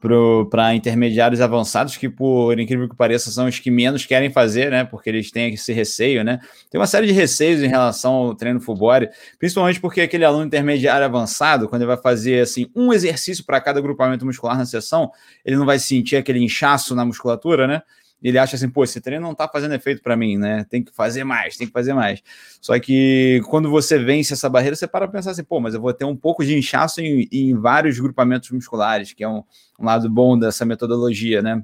para 0.00 0.74
intermediários 0.74 1.40
avançados, 1.40 1.96
que, 1.96 2.08
por 2.08 2.58
incrível 2.58 2.88
que 2.88 2.94
pareça, 2.94 3.30
são 3.32 3.46
os 3.46 3.58
que 3.58 3.70
menos 3.70 4.06
querem 4.06 4.30
fazer, 4.30 4.70
né? 4.70 4.84
Porque 4.84 5.10
eles 5.10 5.30
têm 5.32 5.52
esse 5.52 5.72
receio, 5.72 6.22
né? 6.22 6.38
Tem 6.70 6.80
uma 6.80 6.86
série 6.86 7.08
de 7.08 7.12
receios 7.12 7.62
em 7.62 7.66
relação 7.66 8.12
ao 8.12 8.34
treino 8.34 8.60
full 8.60 8.76
body, 8.76 9.08
principalmente 9.38 9.80
porque 9.80 10.00
aquele 10.00 10.24
aluno 10.24 10.44
intermediário 10.44 11.04
avançado, 11.04 11.68
quando 11.68 11.82
ele 11.82 11.88
vai 11.88 12.00
fazer 12.00 12.40
assim 12.42 12.70
um 12.76 12.92
exercício 12.92 13.44
para 13.44 13.60
cada 13.60 13.80
grupamento 13.80 14.24
muscular 14.24 14.56
na 14.56 14.64
sessão, 14.64 15.10
ele 15.44 15.56
não 15.56 15.66
vai 15.66 15.80
sentir 15.80 16.16
aquele 16.16 16.38
inchaço 16.38 16.94
na 16.94 17.04
musculatura, 17.04 17.66
né? 17.66 17.82
Ele 18.22 18.38
acha 18.38 18.56
assim, 18.56 18.68
pô, 18.68 18.82
esse 18.82 19.00
treino 19.00 19.22
não 19.22 19.34
tá 19.34 19.48
fazendo 19.48 19.74
efeito 19.74 20.02
para 20.02 20.16
mim, 20.16 20.36
né? 20.36 20.64
Tem 20.68 20.82
que 20.82 20.92
fazer 20.92 21.24
mais, 21.24 21.56
tem 21.56 21.66
que 21.66 21.72
fazer 21.72 21.94
mais. 21.94 22.20
Só 22.60 22.78
que 22.78 23.40
quando 23.48 23.70
você 23.70 23.98
vence 23.98 24.32
essa 24.32 24.48
barreira, 24.48 24.74
você 24.74 24.86
para 24.88 25.06
pensar 25.06 25.30
assim, 25.30 25.44
pô, 25.44 25.60
mas 25.60 25.74
eu 25.74 25.80
vou 25.80 25.92
ter 25.92 26.04
um 26.04 26.16
pouco 26.16 26.44
de 26.44 26.56
inchaço 26.56 27.00
em, 27.00 27.28
em 27.30 27.54
vários 27.54 27.98
grupamentos 28.00 28.50
musculares, 28.50 29.12
que 29.12 29.22
é 29.22 29.28
um, 29.28 29.44
um 29.78 29.84
lado 29.84 30.10
bom 30.10 30.38
dessa 30.38 30.64
metodologia, 30.64 31.40
né? 31.42 31.62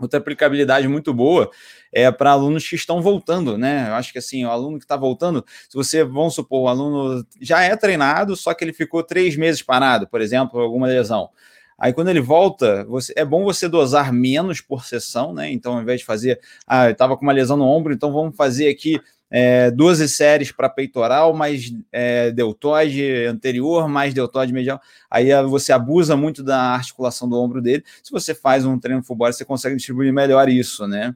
Outra 0.00 0.18
aplicabilidade 0.18 0.88
muito 0.88 1.12
boa 1.12 1.50
é 1.92 2.10
para 2.10 2.30
alunos 2.30 2.66
que 2.66 2.74
estão 2.74 3.02
voltando, 3.02 3.58
né? 3.58 3.88
Eu 3.90 3.94
acho 3.94 4.12
que 4.12 4.18
assim, 4.18 4.44
o 4.44 4.50
aluno 4.50 4.78
que 4.78 4.84
está 4.84 4.96
voltando, 4.96 5.44
se 5.68 5.74
você, 5.74 6.02
vamos 6.02 6.34
supor, 6.34 6.62
o 6.62 6.68
aluno 6.68 7.26
já 7.40 7.62
é 7.62 7.76
treinado, 7.76 8.34
só 8.34 8.54
que 8.54 8.64
ele 8.64 8.72
ficou 8.72 9.02
três 9.02 9.36
meses 9.36 9.62
parado, 9.62 10.06
por 10.08 10.20
exemplo, 10.20 10.58
alguma 10.58 10.86
lesão. 10.86 11.28
Aí 11.80 11.94
quando 11.94 12.08
ele 12.08 12.20
volta, 12.20 12.84
você, 12.84 13.10
é 13.16 13.24
bom 13.24 13.42
você 13.42 13.66
dosar 13.66 14.12
menos 14.12 14.60
por 14.60 14.84
sessão, 14.84 15.32
né? 15.32 15.50
Então, 15.50 15.72
ao 15.74 15.82
invés 15.82 16.00
de 16.00 16.06
fazer, 16.06 16.38
ah, 16.66 16.86
eu 16.86 16.92
estava 16.92 17.16
com 17.16 17.22
uma 17.22 17.32
lesão 17.32 17.56
no 17.56 17.64
ombro, 17.64 17.94
então 17.94 18.12
vamos 18.12 18.36
fazer 18.36 18.68
aqui 18.68 19.00
é, 19.30 19.70
12 19.70 20.08
séries 20.08 20.52
para 20.52 20.68
peitoral, 20.68 21.32
mais 21.32 21.72
é, 21.90 22.30
deltoide 22.32 23.24
anterior, 23.26 23.88
mais 23.88 24.12
deltoide 24.12 24.52
medial. 24.52 24.80
Aí 25.10 25.30
você 25.44 25.72
abusa 25.72 26.16
muito 26.16 26.42
da 26.42 26.60
articulação 26.60 27.28
do 27.28 27.40
ombro 27.40 27.62
dele. 27.62 27.84
Se 28.02 28.10
você 28.10 28.34
faz 28.34 28.66
um 28.66 28.78
treino 28.78 29.02
full 29.02 29.16
body, 29.16 29.36
você 29.36 29.44
consegue 29.44 29.76
distribuir 29.76 30.12
melhor 30.12 30.48
isso, 30.48 30.86
né? 30.86 31.14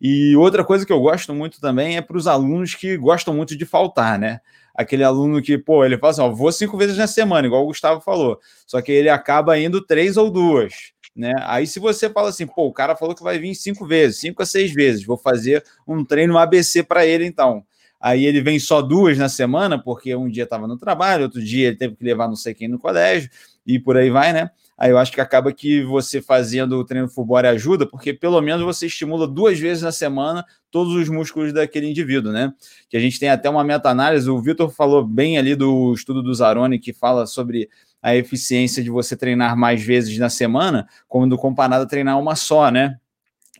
E 0.00 0.36
outra 0.36 0.62
coisa 0.62 0.84
que 0.84 0.92
eu 0.92 1.00
gosto 1.00 1.34
muito 1.34 1.58
também 1.60 1.96
é 1.96 2.02
para 2.02 2.16
os 2.18 2.26
alunos 2.26 2.74
que 2.74 2.96
gostam 2.98 3.34
muito 3.34 3.56
de 3.56 3.64
faltar, 3.64 4.18
né? 4.18 4.40
Aquele 4.76 5.02
aluno 5.02 5.40
que, 5.40 5.56
pô, 5.56 5.84
ele 5.84 5.96
fala 5.98 6.10
assim: 6.10 6.20
ó, 6.20 6.30
vou 6.30 6.52
cinco 6.52 6.76
vezes 6.76 6.96
na 6.96 7.06
semana, 7.06 7.46
igual 7.46 7.62
o 7.62 7.66
Gustavo 7.66 8.00
falou, 8.00 8.38
só 8.66 8.80
que 8.82 8.92
ele 8.92 9.08
acaba 9.08 9.58
indo 9.58 9.80
três 9.80 10.16
ou 10.16 10.30
duas. 10.30 10.72
Né? 11.14 11.32
Aí, 11.40 11.66
se 11.66 11.80
você 11.80 12.10
fala 12.10 12.28
assim, 12.28 12.46
pô, 12.46 12.66
o 12.66 12.72
cara 12.72 12.94
falou 12.94 13.14
que 13.14 13.22
vai 13.22 13.38
vir 13.38 13.54
cinco 13.54 13.86
vezes, 13.86 14.20
cinco 14.20 14.42
a 14.42 14.46
seis 14.46 14.72
vezes, 14.72 15.04
vou 15.04 15.16
fazer 15.16 15.64
um 15.88 16.04
treino 16.04 16.36
ABC 16.36 16.82
para 16.82 17.06
ele, 17.06 17.24
então. 17.24 17.64
Aí 17.98 18.26
ele 18.26 18.42
vem 18.42 18.58
só 18.58 18.82
duas 18.82 19.16
na 19.16 19.28
semana, 19.28 19.82
porque 19.82 20.14
um 20.14 20.28
dia 20.28 20.44
estava 20.44 20.68
no 20.68 20.76
trabalho, 20.76 21.24
outro 21.24 21.42
dia 21.42 21.68
ele 21.68 21.76
teve 21.76 21.96
que 21.96 22.04
levar 22.04 22.28
não 22.28 22.36
sei 22.36 22.52
quem 22.52 22.68
no 22.68 22.78
colégio, 22.78 23.30
e 23.66 23.78
por 23.78 23.96
aí 23.96 24.10
vai, 24.10 24.34
né? 24.34 24.50
Aí 24.78 24.90
eu 24.90 24.98
acho 24.98 25.10
que 25.10 25.20
acaba 25.20 25.52
que 25.52 25.82
você 25.82 26.20
fazendo 26.20 26.76
o 26.76 26.84
treino 26.84 27.08
full 27.08 27.36
ajuda, 27.36 27.86
porque 27.86 28.12
pelo 28.12 28.40
menos 28.42 28.62
você 28.62 28.86
estimula 28.86 29.26
duas 29.26 29.58
vezes 29.58 29.82
na 29.82 29.92
semana 29.92 30.44
todos 30.70 30.94
os 30.94 31.08
músculos 31.08 31.52
daquele 31.52 31.88
indivíduo, 31.88 32.30
né? 32.30 32.52
Que 32.88 32.96
a 32.96 33.00
gente 33.00 33.18
tem 33.18 33.30
até 33.30 33.48
uma 33.48 33.64
meta-análise, 33.64 34.28
o 34.28 34.40
Vitor 34.40 34.68
falou 34.70 35.02
bem 35.02 35.38
ali 35.38 35.54
do 35.54 35.94
estudo 35.94 36.22
do 36.22 36.34
Zaroni, 36.34 36.78
que 36.78 36.92
fala 36.92 37.26
sobre 37.26 37.70
a 38.02 38.14
eficiência 38.14 38.82
de 38.82 38.90
você 38.90 39.16
treinar 39.16 39.56
mais 39.56 39.82
vezes 39.82 40.16
na 40.18 40.28
semana, 40.28 40.86
quando 41.08 41.36
comparado 41.38 41.84
a 41.84 41.88
treinar 41.88 42.20
uma 42.20 42.36
só, 42.36 42.70
né? 42.70 42.98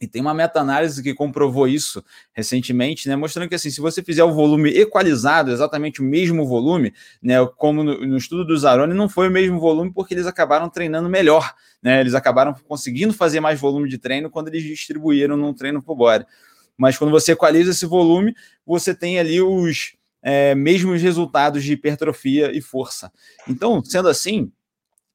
E 0.00 0.06
tem 0.06 0.20
uma 0.20 0.34
meta-análise 0.34 1.02
que 1.02 1.14
comprovou 1.14 1.66
isso 1.66 2.04
recentemente, 2.32 3.08
né, 3.08 3.16
mostrando 3.16 3.48
que 3.48 3.54
assim, 3.54 3.70
se 3.70 3.80
você 3.80 4.02
fizer 4.02 4.24
o 4.24 4.32
volume 4.32 4.70
equalizado, 4.70 5.50
exatamente 5.50 6.00
o 6.00 6.04
mesmo 6.04 6.46
volume, 6.46 6.92
né, 7.22 7.36
como 7.56 7.82
no, 7.82 8.06
no 8.06 8.16
estudo 8.16 8.44
do 8.44 8.56
Zaroni, 8.56 8.94
não 8.94 9.08
foi 9.08 9.28
o 9.28 9.30
mesmo 9.30 9.58
volume 9.58 9.92
porque 9.92 10.14
eles 10.14 10.26
acabaram 10.26 10.68
treinando 10.68 11.08
melhor, 11.08 11.54
né, 11.82 12.00
eles 12.00 12.14
acabaram 12.14 12.54
conseguindo 12.66 13.12
fazer 13.12 13.40
mais 13.40 13.58
volume 13.58 13.88
de 13.88 13.98
treino 13.98 14.30
quando 14.30 14.48
eles 14.48 14.62
distribuíram 14.62 15.36
num 15.36 15.54
treino 15.54 15.80
full 15.80 15.96
body. 15.96 16.26
Mas 16.76 16.98
quando 16.98 17.10
você 17.10 17.32
equaliza 17.32 17.70
esse 17.70 17.86
volume, 17.86 18.34
você 18.66 18.94
tem 18.94 19.18
ali 19.18 19.40
os 19.40 19.94
é, 20.22 20.54
mesmos 20.54 21.00
resultados 21.00 21.64
de 21.64 21.72
hipertrofia 21.72 22.50
e 22.56 22.60
força. 22.60 23.10
Então, 23.48 23.82
sendo 23.82 24.08
assim, 24.08 24.52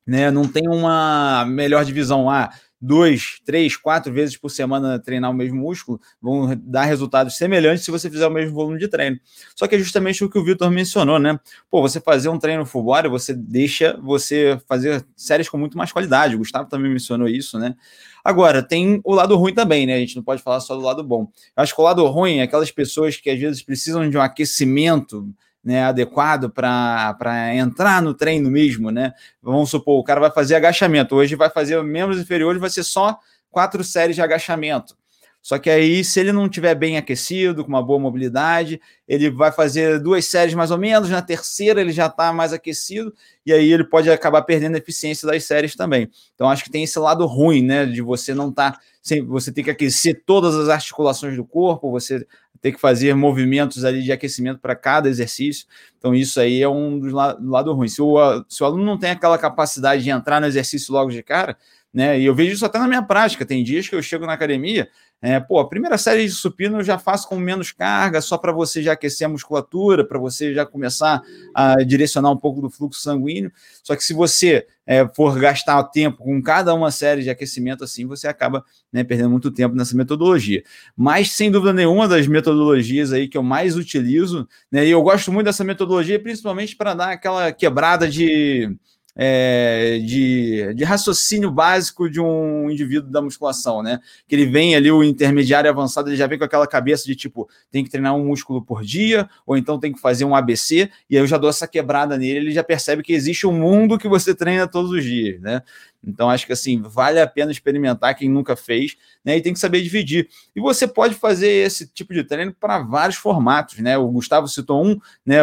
né, 0.08 0.32
não 0.32 0.48
tem 0.48 0.68
uma 0.68 1.46
melhor 1.46 1.86
divisão. 1.86 2.30
Ah, 2.30 2.52
duas, 2.82 3.40
três, 3.46 3.78
quatro 3.78 4.12
vezes 4.12 4.36
por 4.36 4.50
semana 4.50 4.98
treinar 4.98 5.30
o 5.30 5.34
mesmo 5.34 5.62
músculo, 5.62 6.02
vão 6.22 6.60
dar 6.64 6.86
resultados 6.86 7.38
semelhantes 7.38 7.86
se 7.86 7.92
você 7.92 8.10
fizer 8.10 8.26
o 8.26 8.32
mesmo 8.32 8.56
volume 8.56 8.80
de 8.80 8.88
treino. 8.88 9.20
Só 9.56 9.68
que 9.68 9.76
é 9.76 9.80
justamente 9.80 10.24
o 10.24 10.30
que 10.30 10.40
o 10.40 10.44
Vitor 10.44 10.72
mencionou, 10.72 11.20
né? 11.20 11.40
Pô, 11.70 11.82
você 11.82 12.02
fazer 12.02 12.30
um 12.30 12.40
treino 12.40 12.66
full 12.66 12.84
body, 12.84 13.08
você 13.08 13.34
deixa 13.34 13.98
você 14.02 14.60
fazer 14.68 15.06
séries 15.16 15.48
com 15.48 15.58
muito 15.58 15.78
mais 15.78 15.92
qualidade. 15.92 16.36
O 16.36 16.40
Gustavo 16.40 16.68
também 16.68 16.92
mencionou 16.92 17.28
isso, 17.28 17.60
né? 17.60 17.76
Agora, 18.24 18.64
tem 18.64 19.02
o 19.04 19.14
lado 19.14 19.36
ruim 19.36 19.54
também, 19.54 19.86
né? 19.86 19.96
A 19.96 20.00
gente 20.00 20.16
não 20.16 20.24
pode 20.24 20.42
falar 20.42 20.60
só 20.60 20.76
do 20.76 20.82
lado 20.82 21.04
bom. 21.04 21.28
Eu 21.56 21.64
acho 21.64 21.76
que 21.76 21.82
o 21.82 21.84
lado 21.84 22.06
ruim 22.08 22.38
é 22.38 22.44
aquelas 22.44 22.72
pessoas 22.72 23.18
que 23.18 23.30
às 23.30 23.40
vezes 23.40 23.62
precisam 23.62 24.10
de 24.10 24.18
um 24.18 24.22
aquecimento 24.22 25.28
né, 25.63 25.84
adequado 25.84 26.50
para 26.50 27.56
entrar 27.56 28.01
no 28.01 28.13
treino 28.13 28.50
mesmo, 28.50 28.89
né? 28.91 29.13
Vamos 29.41 29.70
supor, 29.70 30.00
o 30.00 30.03
cara 30.03 30.20
vai 30.20 30.32
fazer 30.32 30.56
agachamento, 30.56 31.15
hoje 31.15 31.36
vai 31.36 31.50
fazer 31.50 31.82
membros 31.84 32.20
inferiores, 32.20 32.60
vai 32.60 32.70
ser 32.70 32.84
só 32.84 33.20
quatro 33.50 33.84
séries 33.84 34.15
de 34.15 34.22
agachamento. 34.22 34.96
Só 35.41 35.58
que 35.58 35.72
aí, 35.72 36.03
se 36.03 36.20
ele 36.20 36.32
não 36.32 36.48
tiver 36.48 36.75
bem 36.75 36.98
aquecido, 36.98 37.63
com 37.63 37.70
uma 37.70 37.82
boa 37.82 38.00
mobilidade, 38.00 38.80
ele 39.08 39.30
vai 39.32 39.51
fazer 39.51 40.00
duas 40.00 40.25
séries 40.25 40.53
mais 40.53 40.70
ou 40.70 40.77
menos, 40.77 41.10
na 41.10 41.22
terceira 41.22 41.82
ele 41.82 41.91
já 41.91 42.06
está 42.06 42.32
mais 42.32 42.53
aquecido, 42.53 43.12
e 43.44 43.51
aí 43.51 43.74
ele 43.74 43.84
pode 43.84 44.10
acabar 44.12 44.44
perdendo 44.44 44.75
a 44.75 44.77
eficiência 44.77 45.27
das 45.27 45.44
séries 45.44 45.75
também. 45.75 46.12
Então, 46.36 46.48
acho 46.48 46.63
que 46.63 46.70
tem 46.70 46.84
esse 46.84 47.00
lado 47.00 47.25
ruim, 47.25 47.63
né? 47.63 47.88
De 47.88 48.01
você 48.01 48.36
não 48.36 48.50
estar. 48.50 48.74
Tá, 48.74 48.80
você 49.27 49.51
ter 49.51 49.63
que 49.63 49.72
aquecer 49.72 50.22
todas 50.27 50.56
as 50.56 50.70
articulações 50.70 51.36
do 51.36 51.44
corpo, 51.44 51.89
você 51.89 52.24
ter 52.62 52.72
que 52.72 52.80
fazer 52.80 53.15
movimentos 53.15 53.84
ali 53.84 54.03
de 54.03 54.12
aquecimento 54.12 54.60
para 54.60 54.75
cada 54.75 55.10
exercício. 55.10 55.65
Então, 55.98 56.13
isso 56.13 56.39
aí 56.39 56.62
é 56.62 56.70
um 56.70 57.00
dos 57.00 57.12
lados 57.12 57.44
lado 57.44 57.74
ruins. 57.74 57.94
Se 57.94 58.01
o, 58.01 58.46
se 58.48 58.62
o 58.62 58.65
aluno 58.65 58.86
não 58.86 58.98
tem 58.98 59.10
aquela 59.10 59.38
capacidade 59.38 60.03
de 60.03 60.10
entrar 60.10 60.39
no 60.39 60.48
exercício 60.48 60.94
logo 60.94 61.10
de 61.10 61.24
cara, 61.24 61.58
né? 61.94 62.20
E 62.20 62.25
eu 62.25 62.36
vejo 62.36 62.53
isso 62.53 62.65
até 62.65 62.80
na 62.80 62.88
minha 62.88 63.01
prática. 63.03 63.46
Tem 63.46 63.63
dias 63.63 63.88
que 63.88 63.96
eu 63.96 64.01
chego 64.01 64.25
na 64.25 64.34
academia, 64.34 64.89
é, 65.22 65.40
pô, 65.40 65.60
a 65.60 65.70
primeira 65.70 66.00
série 66.00 66.25
de 66.25 66.32
supino 66.32 66.80
eu 66.80 66.84
já 66.84 66.98
faço 66.98 67.30
com 67.30 67.38
menos 67.38 67.72
carga, 67.72 68.20
só 68.22 68.40
para 68.40 68.51
você 68.51 68.82
já 68.82 68.94
aquecer 68.94 69.28
a 69.28 69.30
musculatura, 69.30 70.04
para 70.04 70.18
você 70.18 70.51
já 70.51 70.66
começar 70.66 71.22
a 71.54 71.75
direcionar 71.84 72.32
um 72.32 72.38
pouco 72.38 72.60
do 72.60 72.72
fluxo 72.72 73.01
sanguíneo. 73.01 73.51
Só 73.84 73.96
que 73.96 74.04
se 74.04 74.16
você 74.16 74.66
é, 74.84 75.08
for 75.08 75.38
gastar 75.40 75.84
tempo 75.84 76.24
com 76.24 76.42
cada 76.42 76.74
uma 76.74 76.90
série 76.90 77.22
de 77.22 77.30
aquecimento 77.30 77.84
assim, 77.84 78.08
você 78.08 78.28
acaba 78.28 78.66
né, 78.92 79.04
perdendo 79.04 79.30
muito 79.30 79.51
tempo 79.51 79.75
nessa 79.75 79.96
metodologia. 79.96 80.63
Mas, 80.98 81.32
sem 81.34 81.51
dúvida 81.51 81.72
nenhuma, 81.72 82.08
das 82.08 82.25
metodologias 82.25 83.13
aí 83.13 83.28
que 83.28 83.38
eu 83.38 83.44
mais 83.44 83.78
utilizo, 83.78 84.48
né, 84.72 84.88
e 84.88 84.90
eu 84.90 85.04
gosto 85.04 85.32
muito 85.32 85.46
dessa 85.46 85.63
metodologia, 85.63 86.20
principalmente 86.20 86.75
para 86.75 86.96
dar 86.96 87.12
aquela 87.12 87.51
quebrada 87.51 88.10
de 88.10 88.75
é, 89.15 90.00
de, 90.00 90.74
de, 90.74 90.84
raciocínio 90.84 91.51
básico 91.51 92.10
de 92.10 92.20
um 92.20 92.70
indivíduo 92.70 93.10
da 93.10 93.22
musculação, 93.22 93.84
né? 93.84 94.00
Que 94.27 94.36
ele 94.36 94.46
vem 94.46 94.75
ali, 94.75 94.91
o 94.91 95.03
intermediário 95.03 95.70
avançado, 95.70 96.10
ele 96.10 96.15
já 96.15 96.27
vem 96.27 96.38
com 96.38 96.46
aquela 96.46 96.68
cabeça 96.68 97.06
de 97.06 97.15
tipo, 97.15 97.50
tem 97.70 97.84
que 97.84 97.89
treinar 97.89 98.15
um 98.15 98.25
músculo 98.25 98.62
por 98.62 98.84
dia, 98.84 99.30
ou 99.46 99.58
então 99.58 99.80
tem 99.80 99.91
que 99.91 100.00
fazer 100.00 100.25
um 100.25 100.36
ABC, 100.36 100.89
e 101.10 101.18
aí 101.18 101.24
eu 101.24 101.27
já 101.27 101.38
dou 101.38 101.50
essa 101.50 101.68
quebrada 101.68 102.18
nele, 102.18 102.39
ele 102.39 102.51
já 102.51 102.63
percebe 102.63 103.03
que 103.03 103.13
existe 103.13 103.46
um 103.46 103.51
mundo 103.51 103.98
que 103.98 104.08
você 104.08 104.34
treina 104.34 104.68
todos 104.68 104.91
os 104.91 105.03
dias, 105.03 105.41
né? 105.41 105.62
Então, 106.03 106.29
acho 106.29 106.48
que 106.48 106.53
assim, 106.53 106.81
vale 106.81 107.20
a 107.20 107.27
pena 107.27 107.51
experimentar 107.51 108.15
quem 108.15 108.27
nunca 108.27 108.55
fez, 108.55 108.96
né? 109.24 109.38
E 109.38 109.41
tem 109.41 109.53
que 109.53 109.60
saber 109.60 109.81
dividir. 109.81 110.27
E 110.55 110.60
você 110.60 110.88
pode 110.88 111.13
fazer 111.13 111.48
esse 111.48 111.88
tipo 111.88 112.13
de 112.13 112.24
treino 112.24 112.53
para 112.53 112.79
vários 112.79 113.17
formatos, 113.17 113.77
né? 113.77 113.98
O 113.98 114.08
Gustavo 114.08 114.48
citou 114.48 114.84
um, 114.84 115.00
né? 115.25 115.39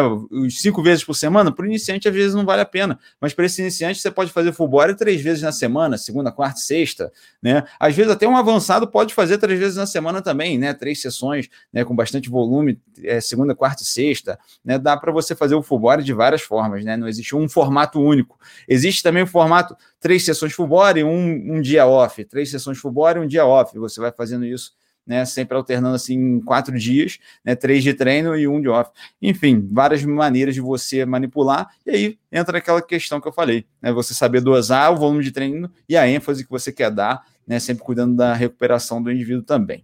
Cinco 0.49 0.83
vezes 0.83 1.03
por 1.03 1.13
semana, 1.13 1.51
para 1.51 1.63
o 1.63 1.65
iniciante, 1.65 2.09
às 2.09 2.13
vezes 2.13 2.33
não 2.33 2.45
vale 2.45 2.61
a 2.61 2.65
pena. 2.65 2.99
Mas 3.21 3.33
para 3.33 3.45
esse 3.45 3.61
iniciante, 3.61 3.99
você 3.99 4.11
pode 4.11 4.31
fazer 4.31 4.51
full 4.51 4.67
body 4.67 4.95
três 4.95 5.21
vezes 5.21 5.41
na 5.41 5.51
semana, 5.51 5.97
segunda, 5.97 6.31
quarta, 6.31 6.59
sexta, 6.59 7.11
né? 7.41 7.63
Às 7.79 7.95
vezes 7.95 8.11
até 8.11 8.27
um 8.27 8.35
avançado 8.35 8.85
pode 8.87 9.13
fazer 9.13 9.37
três 9.37 9.57
vezes 9.57 9.77
na 9.77 9.85
semana 9.85 10.21
também, 10.21 10.57
né? 10.57 10.73
Três 10.73 11.01
sessões, 11.01 11.47
né? 11.71 11.85
Com 11.85 11.95
bastante 11.95 12.29
volume, 12.29 12.79
é, 13.01 13.21
segunda, 13.21 13.55
quarta 13.55 13.83
e 13.83 13.85
sexta, 13.85 14.37
né? 14.63 14.77
Dá 14.77 14.97
para 14.97 15.11
você 15.11 15.33
fazer 15.35 15.55
o 15.55 15.63
full 15.63 15.79
body 15.79 16.03
de 16.03 16.13
várias 16.13 16.41
formas, 16.41 16.83
né? 16.83 16.97
Não 16.97 17.07
existe 17.07 17.33
um 17.33 17.47
formato 17.47 18.01
único. 18.01 18.37
Existe 18.67 19.01
também 19.01 19.23
o 19.23 19.27
formato 19.27 19.75
três 19.99 20.23
sessões 20.23 20.53
full 20.53 20.67
body, 20.67 21.03
um, 21.03 21.55
um 21.55 21.61
dia 21.61 21.85
off, 21.85 22.23
três 22.25 22.49
sessões 22.49 22.77
full 22.77 22.91
body, 22.91 23.19
um 23.19 23.27
dia 23.27 23.45
off. 23.45 23.77
Você 23.77 23.99
vai 23.99 24.11
fazendo 24.11 24.45
isso, 24.45 24.73
né? 25.05 25.25
Sempre 25.25 25.57
alternando 25.57 25.95
assim 25.95 26.39
quatro 26.41 26.77
dias, 26.77 27.19
né? 27.43 27.55
Três 27.55 27.83
de 27.83 27.93
treino 27.93 28.35
e 28.37 28.47
um 28.47 28.61
de 28.61 28.69
off. 28.69 28.91
Enfim, 29.21 29.67
várias 29.71 30.03
maneiras 30.03 30.55
de 30.55 30.61
você 30.61 31.05
manipular. 31.05 31.69
E 31.85 31.89
aí 31.91 32.19
entra 32.31 32.57
aquela 32.59 32.81
questão 32.81 33.19
que 33.19 33.27
eu 33.27 33.33
falei, 33.33 33.65
né? 33.81 33.91
Você 33.91 34.13
saber 34.13 34.41
dosar 34.41 34.93
o 34.93 34.97
volume 34.97 35.23
de 35.23 35.31
treino 35.31 35.69
e 35.87 35.97
a 35.97 36.07
ênfase 36.07 36.43
que 36.43 36.49
você 36.51 36.71
quer 36.71 36.91
dar, 36.91 37.25
né? 37.45 37.59
Sempre 37.59 37.83
cuidando 37.83 38.15
da 38.15 38.33
recuperação 38.33 39.01
do 39.01 39.11
indivíduo 39.11 39.43
também. 39.43 39.83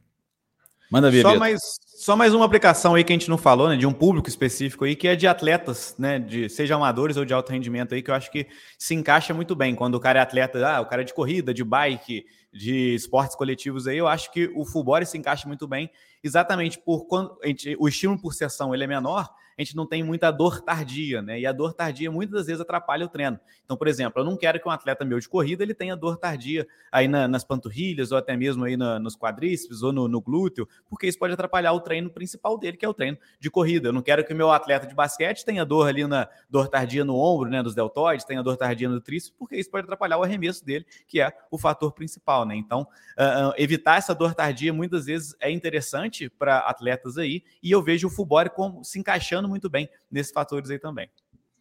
Manda 0.89 1.11
ver. 1.11 1.23
Só 1.23 1.37
mais, 1.37 1.61
só 2.05 2.15
mais 2.15 2.35
uma 2.35 2.45
aplicação 2.45 2.93
aí 2.93 3.03
que 3.03 3.11
a 3.11 3.15
gente 3.15 3.31
não 3.31 3.35
falou, 3.35 3.67
né, 3.67 3.75
de 3.75 3.87
um 3.87 3.91
público 3.91 4.29
específico 4.29 4.85
aí, 4.85 4.95
que 4.95 5.07
é 5.07 5.15
de 5.15 5.25
atletas, 5.25 5.95
né, 5.97 6.19
de 6.19 6.47
seja 6.47 6.75
amadores 6.75 7.17
ou 7.17 7.25
de 7.25 7.33
alto 7.33 7.51
rendimento 7.51 7.95
aí, 7.95 8.03
que 8.03 8.11
eu 8.11 8.13
acho 8.13 8.29
que 8.29 8.45
se 8.77 8.93
encaixa 8.93 9.33
muito 9.33 9.55
bem. 9.55 9.73
Quando 9.73 9.95
o 9.95 9.99
cara 9.99 10.19
é 10.19 10.21
atleta, 10.21 10.63
ah, 10.67 10.81
o 10.81 10.85
cara 10.85 11.01
é 11.01 11.05
de 11.05 11.15
corrida, 11.15 11.51
de 11.51 11.63
bike, 11.63 12.23
de 12.53 12.93
esportes 12.93 13.35
coletivos 13.35 13.87
aí, 13.87 13.97
eu 13.97 14.07
acho 14.07 14.31
que 14.31 14.51
o 14.55 14.63
full 14.63 14.83
body 14.83 15.07
se 15.07 15.17
encaixa 15.17 15.47
muito 15.47 15.67
bem, 15.67 15.89
exatamente 16.23 16.77
por 16.77 17.07
quando 17.07 17.35
gente, 17.43 17.75
o 17.79 17.87
estímulo 17.87 18.21
por 18.21 18.35
sessão 18.35 18.71
ele 18.71 18.83
é 18.83 18.87
menor, 18.87 19.27
a 19.57 19.63
gente 19.63 19.75
não 19.75 19.85
tem 19.85 20.03
muita 20.03 20.31
dor 20.31 20.61
tardia, 20.61 21.21
né? 21.21 21.39
E 21.39 21.45
a 21.45 21.51
dor 21.51 21.73
tardia 21.73 22.11
muitas 22.11 22.47
vezes 22.47 22.61
atrapalha 22.61 23.05
o 23.05 23.09
treino. 23.09 23.39
Então, 23.63 23.77
por 23.77 23.87
exemplo, 23.87 24.21
eu 24.21 24.25
não 24.25 24.35
quero 24.35 24.59
que 24.59 24.67
um 24.67 24.71
atleta 24.71 25.05
meu 25.05 25.19
de 25.19 25.29
corrida 25.29 25.63
ele 25.63 25.73
tenha 25.73 25.95
dor 25.95 26.17
tardia 26.17 26.67
aí 26.91 27.07
na, 27.07 27.27
nas 27.27 27.43
panturrilhas 27.43 28.11
ou 28.11 28.17
até 28.17 28.35
mesmo 28.35 28.65
aí 28.65 28.75
na, 28.75 28.99
nos 28.99 29.15
quadríceps 29.15 29.81
ou 29.81 29.93
no, 29.93 30.07
no, 30.07 30.19
glúteo, 30.19 30.67
porque 30.89 31.07
isso 31.07 31.17
pode 31.17 31.33
atrapalhar 31.33 31.71
o 31.71 31.79
treino 31.79 32.09
principal 32.09 32.57
dele, 32.57 32.75
que 32.75 32.85
é 32.85 32.89
o 32.89 32.93
treino 32.93 33.17
de 33.39 33.49
corrida. 33.49 33.89
Eu 33.89 33.93
não 33.93 34.01
quero 34.01 34.25
que 34.25 34.33
o 34.33 34.35
meu 34.35 34.51
atleta 34.51 34.85
de 34.85 34.93
basquete 34.93 35.45
tenha 35.45 35.65
dor 35.65 35.87
ali 35.87 36.05
na 36.05 36.27
dor 36.49 36.67
tardia 36.67 37.05
no 37.05 37.15
ombro, 37.15 37.49
né, 37.49 37.63
dos 37.63 37.73
deltoides, 37.73 38.25
tenha 38.25 38.43
dor 38.43 38.57
tardia 38.57 38.89
no 38.89 38.99
tríceps, 38.99 39.33
porque 39.37 39.55
isso 39.55 39.71
pode 39.71 39.85
atrapalhar 39.85 40.17
o 40.17 40.23
arremesso 40.23 40.65
dele, 40.65 40.85
que 41.07 41.21
é 41.21 41.31
o 41.49 41.57
fator 41.57 41.93
principal, 41.93 42.45
né? 42.45 42.55
Então, 42.55 42.81
uh, 42.81 43.53
evitar 43.57 43.97
essa 43.97 44.13
dor 44.13 44.33
tardia 44.33 44.73
muitas 44.73 45.05
vezes 45.05 45.35
é 45.39 45.49
interessante 45.49 46.29
para 46.29 46.59
atletas 46.59 47.17
aí, 47.17 47.43
e 47.63 47.71
eu 47.71 47.81
vejo 47.81 48.07
o 48.07 48.11
full 48.11 48.25
body 48.25 48.49
como 48.49 48.83
se 48.83 48.99
encaixando 48.99 49.44
muito 49.47 49.69
bem 49.69 49.89
nesses 50.11 50.31
fatores 50.31 50.69
aí 50.69 50.79
também. 50.79 51.09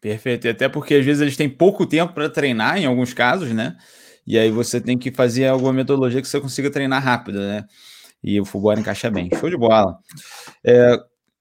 Perfeito, 0.01 0.49
até 0.49 0.69
porque 0.69 0.95
às 0.95 1.05
vezes 1.05 1.23
eles 1.23 1.37
têm 1.37 1.49
pouco 1.49 1.87
tempo 1.87 2.13
para 2.13 2.29
treinar, 2.29 2.79
em 2.79 2.85
alguns 2.85 3.15
casos, 3.15 3.51
né? 3.51 3.77
E 4.27 4.39
aí 4.39 4.51
você 4.51 4.81
tem 4.81 4.99
que 4.99 5.11
fazer 5.11 5.47
alguma 5.47 5.73
metodologia 5.73 6.21
que 6.21 6.29
você 6.29 6.41
consiga 6.41 6.71
treinar 6.71 7.03
rápido, 7.03 7.39
né? 7.39 7.65
E 8.23 8.41
o 8.41 8.45
futebol 8.45 8.73
encaixa 8.75 9.11
bem. 9.11 9.29
Show 9.39 9.51
de 9.51 9.57
bola. 9.57 9.99
É, 10.65 10.97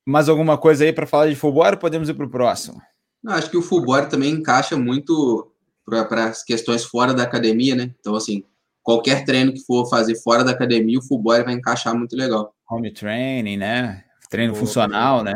Mais 0.05 0.27
alguma 0.27 0.57
coisa 0.57 0.83
aí 0.83 0.91
para 0.91 1.07
falar 1.07 1.27
de 1.27 1.35
futebol 1.35 1.69
ou 1.69 1.77
podemos 1.77 2.09
ir 2.09 2.13
para 2.13 2.25
o 2.25 2.29
próximo? 2.29 2.81
Não, 3.23 3.33
acho 3.33 3.49
que 3.49 3.57
o 3.57 3.61
futebol 3.61 4.05
também 4.07 4.31
encaixa 4.31 4.75
muito 4.75 5.53
para 5.85 6.25
as 6.25 6.43
questões 6.43 6.83
fora 6.83 7.13
da 7.13 7.23
academia, 7.23 7.75
né? 7.75 7.93
Então, 7.99 8.15
assim, 8.15 8.43
qualquer 8.81 9.23
treino 9.23 9.53
que 9.53 9.61
for 9.61 9.89
fazer 9.89 10.15
fora 10.15 10.43
da 10.43 10.51
academia, 10.51 10.99
o 10.99 11.01
futebol 11.01 11.43
vai 11.43 11.53
encaixar 11.53 11.95
muito 11.97 12.17
legal. 12.17 12.53
Home 12.69 12.91
training, 12.91 13.57
né? 13.57 14.03
Treino 14.29 14.53
funcional, 14.55 15.23
né? 15.23 15.33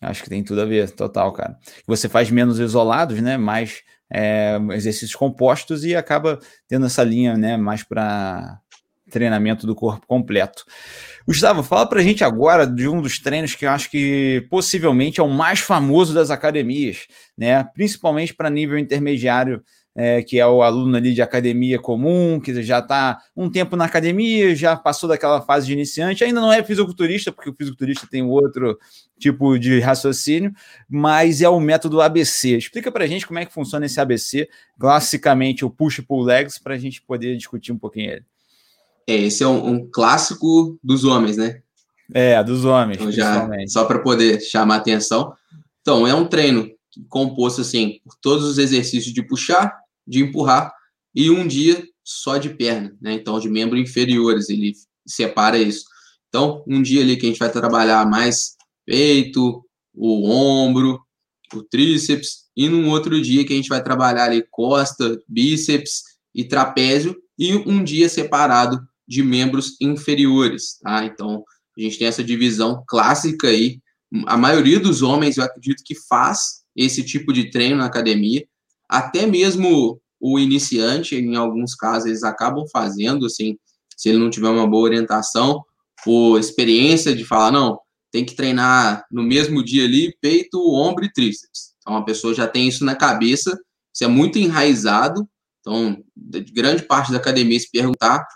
Acho 0.00 0.22
que 0.22 0.30
tem 0.30 0.42
tudo 0.42 0.62
a 0.62 0.64
ver, 0.64 0.90
total, 0.90 1.32
cara. 1.32 1.58
Você 1.86 2.08
faz 2.08 2.30
menos 2.30 2.58
isolados, 2.58 3.20
né? 3.20 3.36
Mais 3.36 3.82
é, 4.10 4.58
exercícios 4.72 5.14
compostos 5.14 5.84
e 5.84 5.94
acaba 5.94 6.38
tendo 6.66 6.86
essa 6.86 7.04
linha, 7.04 7.36
né? 7.36 7.56
Mais 7.56 7.82
para 7.82 8.58
treinamento 9.10 9.66
do 9.66 9.74
corpo 9.74 10.06
completo. 10.06 10.64
Gustavo, 11.26 11.62
fala 11.62 11.86
pra 11.86 12.00
gente 12.00 12.24
agora 12.24 12.66
de 12.66 12.88
um 12.88 13.02
dos 13.02 13.18
treinos 13.18 13.54
que 13.54 13.66
eu 13.66 13.70
acho 13.70 13.90
que 13.90 14.46
possivelmente 14.48 15.20
é 15.20 15.22
o 15.22 15.28
mais 15.28 15.60
famoso 15.60 16.14
das 16.14 16.30
academias, 16.30 17.06
né? 17.36 17.64
Principalmente 17.74 18.32
para 18.32 18.48
nível 18.48 18.78
intermediário, 18.78 19.62
é, 19.94 20.22
que 20.22 20.38
é 20.38 20.46
o 20.46 20.62
aluno 20.62 20.96
ali 20.96 21.12
de 21.12 21.20
academia 21.20 21.78
comum, 21.78 22.40
que 22.40 22.62
já 22.62 22.78
está 22.78 23.20
um 23.36 23.50
tempo 23.50 23.76
na 23.76 23.84
academia, 23.84 24.54
já 24.54 24.76
passou 24.76 25.08
daquela 25.08 25.40
fase 25.42 25.66
de 25.66 25.72
iniciante, 25.72 26.22
ainda 26.22 26.40
não 26.40 26.52
é 26.52 26.62
fisiculturista, 26.62 27.32
porque 27.32 27.50
o 27.50 27.54
fisiculturista 27.54 28.06
tem 28.08 28.22
outro 28.22 28.78
tipo 29.18 29.58
de 29.58 29.80
raciocínio, 29.80 30.52
mas 30.88 31.42
é 31.42 31.48
o 31.48 31.60
método 31.60 32.00
ABC. 32.00 32.56
Explica 32.56 32.90
para 32.90 33.04
a 33.04 33.06
gente 33.06 33.26
como 33.26 33.38
é 33.38 33.44
que 33.44 33.52
funciona 33.52 33.86
esse 33.86 34.00
ABC, 34.00 34.48
classicamente 34.78 35.64
o 35.64 35.70
push-pull 35.70 36.22
legs, 36.22 36.58
para 36.58 36.74
a 36.74 36.78
gente 36.78 37.02
poder 37.02 37.36
discutir 37.36 37.72
um 37.72 37.78
pouquinho 37.78 38.12
ele. 38.12 38.24
É, 39.06 39.16
esse 39.16 39.42
é 39.42 39.46
um, 39.48 39.66
um 39.66 39.90
clássico 39.90 40.78
dos 40.82 41.04
homens, 41.04 41.36
né? 41.36 41.60
É, 42.12 42.42
dos 42.42 42.64
homens, 42.64 43.00
então, 43.00 43.12
já, 43.12 43.48
Só 43.68 43.84
para 43.84 43.98
poder 44.00 44.40
chamar 44.40 44.76
atenção. 44.76 45.32
Então, 45.80 46.06
é 46.06 46.14
um 46.14 46.26
treino 46.26 46.70
composto, 47.08 47.60
assim, 47.60 48.00
por 48.04 48.14
todos 48.20 48.44
os 48.44 48.58
exercícios 48.58 49.12
de 49.14 49.22
puxar, 49.22 49.79
de 50.10 50.20
empurrar, 50.20 50.72
e 51.14 51.30
um 51.30 51.46
dia 51.46 51.82
só 52.04 52.36
de 52.36 52.50
perna, 52.50 52.96
né? 53.00 53.12
Então, 53.12 53.38
de 53.38 53.48
membros 53.48 53.80
inferiores, 53.80 54.48
ele 54.48 54.72
separa 55.06 55.56
isso. 55.58 55.84
Então, 56.28 56.64
um 56.66 56.82
dia 56.82 57.02
ali 57.02 57.16
que 57.16 57.26
a 57.26 57.28
gente 57.28 57.38
vai 57.38 57.50
trabalhar 57.50 58.04
mais 58.08 58.56
peito, 58.84 59.64
o 59.94 60.28
ombro, 60.28 61.00
o 61.54 61.62
tríceps, 61.62 62.48
e 62.56 62.68
num 62.68 62.88
outro 62.88 63.20
dia 63.20 63.44
que 63.44 63.52
a 63.52 63.56
gente 63.56 63.68
vai 63.68 63.82
trabalhar 63.82 64.24
ali 64.24 64.44
costa, 64.50 65.20
bíceps 65.28 66.02
e 66.34 66.44
trapézio, 66.44 67.16
e 67.38 67.54
um 67.54 67.82
dia 67.82 68.08
separado 68.08 68.80
de 69.06 69.22
membros 69.22 69.76
inferiores, 69.80 70.78
tá? 70.82 71.04
Então, 71.04 71.44
a 71.76 71.80
gente 71.80 71.98
tem 71.98 72.06
essa 72.06 72.22
divisão 72.22 72.84
clássica 72.86 73.48
aí. 73.48 73.80
A 74.26 74.36
maioria 74.36 74.78
dos 74.78 75.02
homens, 75.02 75.36
eu 75.36 75.44
acredito 75.44 75.82
que 75.84 75.94
faz 76.08 76.62
esse 76.76 77.02
tipo 77.04 77.32
de 77.32 77.50
treino 77.50 77.76
na 77.76 77.86
academia. 77.86 78.44
Até 78.90 79.24
mesmo 79.24 80.00
o 80.20 80.36
iniciante, 80.36 81.14
em 81.14 81.36
alguns 81.36 81.76
casos, 81.76 82.06
eles 82.06 82.24
acabam 82.24 82.66
fazendo, 82.72 83.24
assim, 83.24 83.56
se 83.96 84.08
ele 84.08 84.18
não 84.18 84.28
tiver 84.28 84.48
uma 84.48 84.66
boa 84.66 84.82
orientação, 84.82 85.62
por 86.04 86.40
experiência 86.40 87.14
de 87.14 87.24
falar, 87.24 87.52
não, 87.52 87.78
tem 88.10 88.24
que 88.24 88.34
treinar 88.34 89.04
no 89.12 89.22
mesmo 89.22 89.62
dia 89.64 89.84
ali, 89.84 90.12
peito, 90.20 90.58
ombro 90.74 91.04
e 91.04 91.12
tríceps. 91.12 91.74
Então, 91.78 91.96
a 91.96 92.02
pessoa 92.02 92.34
já 92.34 92.48
tem 92.48 92.66
isso 92.66 92.84
na 92.84 92.96
cabeça, 92.96 93.56
isso 93.94 94.02
é 94.02 94.08
muito 94.08 94.38
enraizado. 94.38 95.28
Então, 95.60 95.96
grande 96.52 96.82
parte 96.82 97.12
da 97.12 97.18
academia 97.18 97.60
se 97.60 97.70
perguntar 97.70 98.26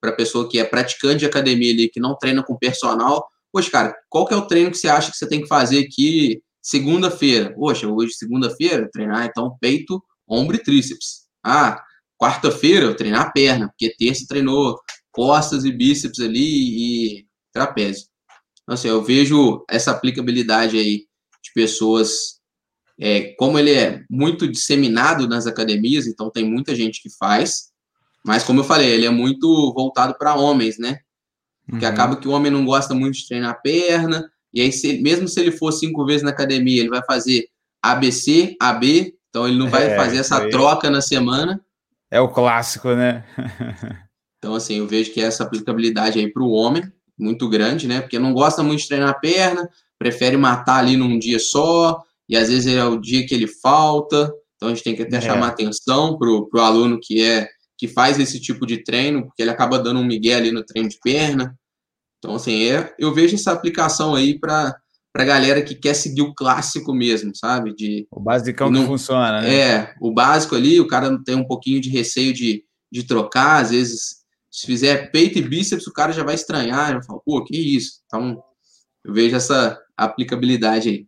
para 0.00 0.10
a 0.10 0.16
pessoa 0.16 0.48
que 0.48 0.58
é 0.58 0.64
praticante 0.64 1.18
de 1.18 1.26
academia 1.26 1.72
ali, 1.72 1.88
que 1.88 2.00
não 2.00 2.16
treina 2.16 2.42
com 2.42 2.58
personal, 2.58 3.24
poxa, 3.52 3.70
cara, 3.70 3.96
qual 4.08 4.26
que 4.26 4.34
é 4.34 4.36
o 4.36 4.46
treino 4.46 4.70
que 4.70 4.78
você 4.78 4.88
acha 4.88 5.10
que 5.12 5.16
você 5.16 5.28
tem 5.28 5.40
que 5.40 5.48
fazer 5.48 5.78
aqui 5.78 6.42
segunda-feira? 6.62 7.54
Poxa, 7.54 7.88
hoje 7.88 8.14
segunda-feira, 8.14 8.88
treinar 8.92 9.26
então 9.26 9.56
peito, 9.60 10.02
ombro 10.28 10.56
e 10.56 10.62
tríceps. 10.62 11.28
Ah, 11.44 11.82
quarta-feira 12.18 12.86
eu 12.86 12.96
treinar 12.96 13.32
perna, 13.32 13.68
porque 13.68 13.94
terça 13.96 14.26
treinou 14.28 14.78
costas 15.10 15.64
e 15.64 15.72
bíceps 15.72 16.20
ali 16.20 17.18
e 17.18 17.26
trapézio. 17.52 18.06
Então, 18.62 18.74
assim, 18.74 18.88
eu 18.88 19.02
vejo 19.02 19.64
essa 19.68 19.90
aplicabilidade 19.90 20.78
aí 20.78 21.06
de 21.42 21.52
pessoas, 21.54 22.40
é, 22.98 23.34
como 23.38 23.58
ele 23.58 23.72
é 23.72 24.04
muito 24.08 24.46
disseminado 24.46 25.26
nas 25.26 25.46
academias, 25.46 26.06
então 26.06 26.30
tem 26.30 26.44
muita 26.44 26.74
gente 26.74 27.02
que 27.02 27.08
faz, 27.18 27.70
mas, 28.24 28.44
como 28.44 28.60
eu 28.60 28.64
falei, 28.64 28.90
ele 28.90 29.06
é 29.06 29.10
muito 29.10 29.72
voltado 29.74 30.14
para 30.18 30.34
homens, 30.34 30.78
né? 30.78 30.98
Porque 31.66 31.84
uhum. 31.84 31.90
acaba 31.90 32.16
que 32.16 32.28
o 32.28 32.32
homem 32.32 32.52
não 32.52 32.64
gosta 32.64 32.94
muito 32.94 33.14
de 33.14 33.26
treinar 33.26 33.52
a 33.52 33.54
perna, 33.54 34.30
e 34.52 34.60
aí, 34.60 34.72
se, 34.72 35.00
mesmo 35.00 35.28
se 35.28 35.40
ele 35.40 35.52
for 35.52 35.72
cinco 35.72 36.04
vezes 36.04 36.22
na 36.22 36.30
academia, 36.30 36.80
ele 36.80 36.90
vai 36.90 37.02
fazer 37.04 37.46
ABC, 37.82 38.56
AB, 38.60 39.14
então 39.28 39.46
ele 39.46 39.58
não 39.58 39.68
vai 39.68 39.92
é, 39.92 39.96
fazer 39.96 40.18
essa 40.18 40.48
troca 40.48 40.90
na 40.90 41.00
semana. 41.00 41.60
É 42.10 42.20
o 42.20 42.28
clássico, 42.28 42.94
né? 42.94 43.24
então, 44.38 44.54
assim, 44.54 44.78
eu 44.78 44.86
vejo 44.86 45.12
que 45.12 45.20
essa 45.20 45.44
aplicabilidade 45.44 46.18
aí 46.18 46.30
para 46.30 46.42
o 46.42 46.50
homem, 46.50 46.82
muito 47.18 47.48
grande, 47.48 47.86
né? 47.86 48.00
Porque 48.00 48.18
não 48.18 48.32
gosta 48.32 48.62
muito 48.62 48.80
de 48.80 48.88
treinar 48.88 49.10
a 49.10 49.14
perna, 49.14 49.68
prefere 49.98 50.36
matar 50.36 50.78
ali 50.78 50.96
num 50.96 51.18
dia 51.18 51.38
só, 51.38 52.02
e 52.28 52.36
às 52.36 52.48
vezes 52.48 52.74
é 52.74 52.84
o 52.84 52.98
dia 52.98 53.24
que 53.26 53.34
ele 53.34 53.46
falta. 53.46 54.32
Então 54.56 54.68
a 54.68 54.74
gente 54.74 54.82
tem 54.82 54.96
que 54.96 55.02
até 55.02 55.16
é. 55.16 55.20
chamar 55.20 55.48
atenção 55.48 56.18
para 56.18 56.28
o 56.28 56.48
aluno 56.60 56.98
que 57.00 57.22
é 57.22 57.48
que 57.78 57.88
faz 57.88 58.20
esse 58.20 58.38
tipo 58.38 58.66
de 58.66 58.84
treino, 58.84 59.24
porque 59.24 59.40
ele 59.40 59.50
acaba 59.50 59.78
dando 59.78 60.00
um 60.00 60.04
migué 60.04 60.34
ali 60.34 60.52
no 60.52 60.62
treino 60.62 60.88
de 60.88 60.98
perna. 61.02 61.58
Então, 62.20 62.36
assim, 62.36 62.64
é, 62.64 62.94
eu 62.98 63.12
vejo 63.12 63.34
essa 63.34 63.50
aplicação 63.50 64.14
aí 64.14 64.38
para 64.38 64.76
para 65.12 65.24
galera 65.24 65.60
que 65.60 65.74
quer 65.74 65.94
seguir 65.94 66.22
o 66.22 66.32
clássico 66.32 66.94
mesmo, 66.94 67.34
sabe? 67.34 67.74
De, 67.74 68.06
o 68.12 68.20
basicão 68.20 68.70
não, 68.70 68.82
que 68.82 68.86
funciona, 68.86 69.40
né? 69.40 69.54
É, 69.54 69.94
o 70.00 70.12
básico 70.14 70.54
ali, 70.54 70.80
o 70.80 70.86
cara 70.86 71.18
tem 71.24 71.34
um 71.34 71.44
pouquinho 71.44 71.80
de 71.80 71.90
receio 71.90 72.32
de, 72.32 72.62
de 72.92 73.02
trocar, 73.02 73.60
às 73.60 73.70
vezes, 73.70 74.20
se 74.48 74.66
fizer 74.66 75.10
peito 75.10 75.36
e 75.36 75.42
bíceps, 75.42 75.88
o 75.88 75.92
cara 75.92 76.12
já 76.12 76.22
vai 76.22 76.36
estranhar, 76.36 76.92
já 76.92 77.02
fala, 77.02 77.20
pô, 77.24 77.42
que 77.42 77.56
isso? 77.56 78.02
Então, 78.06 78.40
eu 79.04 79.12
vejo 79.12 79.34
essa 79.34 79.76
aplicabilidade 79.96 80.88
aí. 80.88 81.06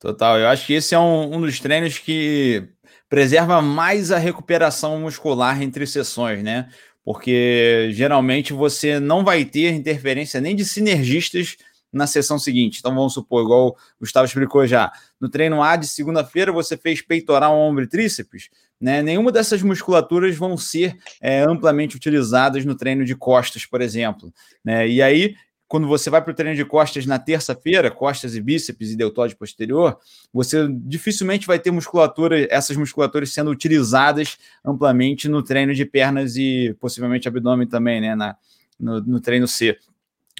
Total, 0.00 0.40
eu 0.40 0.48
acho 0.48 0.66
que 0.66 0.72
esse 0.72 0.96
é 0.96 0.98
um, 0.98 1.36
um 1.36 1.40
dos 1.40 1.60
treinos 1.60 1.98
que 1.98 2.68
preserva 3.08 3.62
mais 3.62 4.10
a 4.10 4.18
recuperação 4.18 4.98
muscular 4.98 5.62
entre 5.62 5.86
sessões, 5.86 6.42
né? 6.42 6.68
Porque 7.04 7.90
geralmente 7.92 8.52
você 8.52 9.00
não 9.00 9.24
vai 9.24 9.44
ter 9.44 9.72
interferência 9.72 10.40
nem 10.40 10.54
de 10.54 10.64
sinergistas 10.64 11.56
na 11.92 12.06
sessão 12.06 12.38
seguinte. 12.38 12.78
Então 12.78 12.94
vamos 12.94 13.12
supor, 13.12 13.42
igual 13.44 13.68
o 13.68 13.76
Gustavo 14.00 14.24
explicou 14.24 14.66
já, 14.66 14.90
no 15.20 15.28
treino 15.28 15.62
A 15.62 15.76
de 15.76 15.86
segunda-feira 15.86 16.50
você 16.50 16.76
fez 16.76 17.02
peitoral, 17.02 17.58
ombro 17.58 17.84
e 17.84 17.88
tríceps, 17.88 18.48
né? 18.80 19.02
Nenhuma 19.02 19.30
dessas 19.30 19.62
musculaturas 19.62 20.36
vão 20.36 20.56
ser 20.56 20.96
é, 21.20 21.42
amplamente 21.42 21.96
utilizadas 21.96 22.64
no 22.64 22.74
treino 22.74 23.04
de 23.04 23.14
costas, 23.14 23.66
por 23.66 23.80
exemplo. 23.80 24.32
Né? 24.64 24.88
E 24.88 25.02
aí 25.02 25.36
quando 25.72 25.88
você 25.88 26.10
vai 26.10 26.20
para 26.20 26.30
o 26.30 26.34
treino 26.34 26.54
de 26.54 26.66
costas 26.66 27.06
na 27.06 27.18
terça-feira, 27.18 27.90
costas 27.90 28.36
e 28.36 28.42
bíceps 28.42 28.90
e 28.90 28.94
deltóide 28.94 29.34
posterior, 29.34 29.98
você 30.30 30.68
dificilmente 30.70 31.46
vai 31.46 31.58
ter 31.58 31.70
musculatura, 31.70 32.46
essas 32.50 32.76
musculaturas 32.76 33.32
sendo 33.32 33.50
utilizadas 33.50 34.36
amplamente 34.62 35.30
no 35.30 35.42
treino 35.42 35.72
de 35.72 35.86
pernas 35.86 36.36
e 36.36 36.76
possivelmente 36.78 37.26
abdômen 37.26 37.66
também, 37.66 38.02
né, 38.02 38.14
na, 38.14 38.36
no, 38.78 39.00
no 39.00 39.18
treino 39.18 39.48
C. 39.48 39.78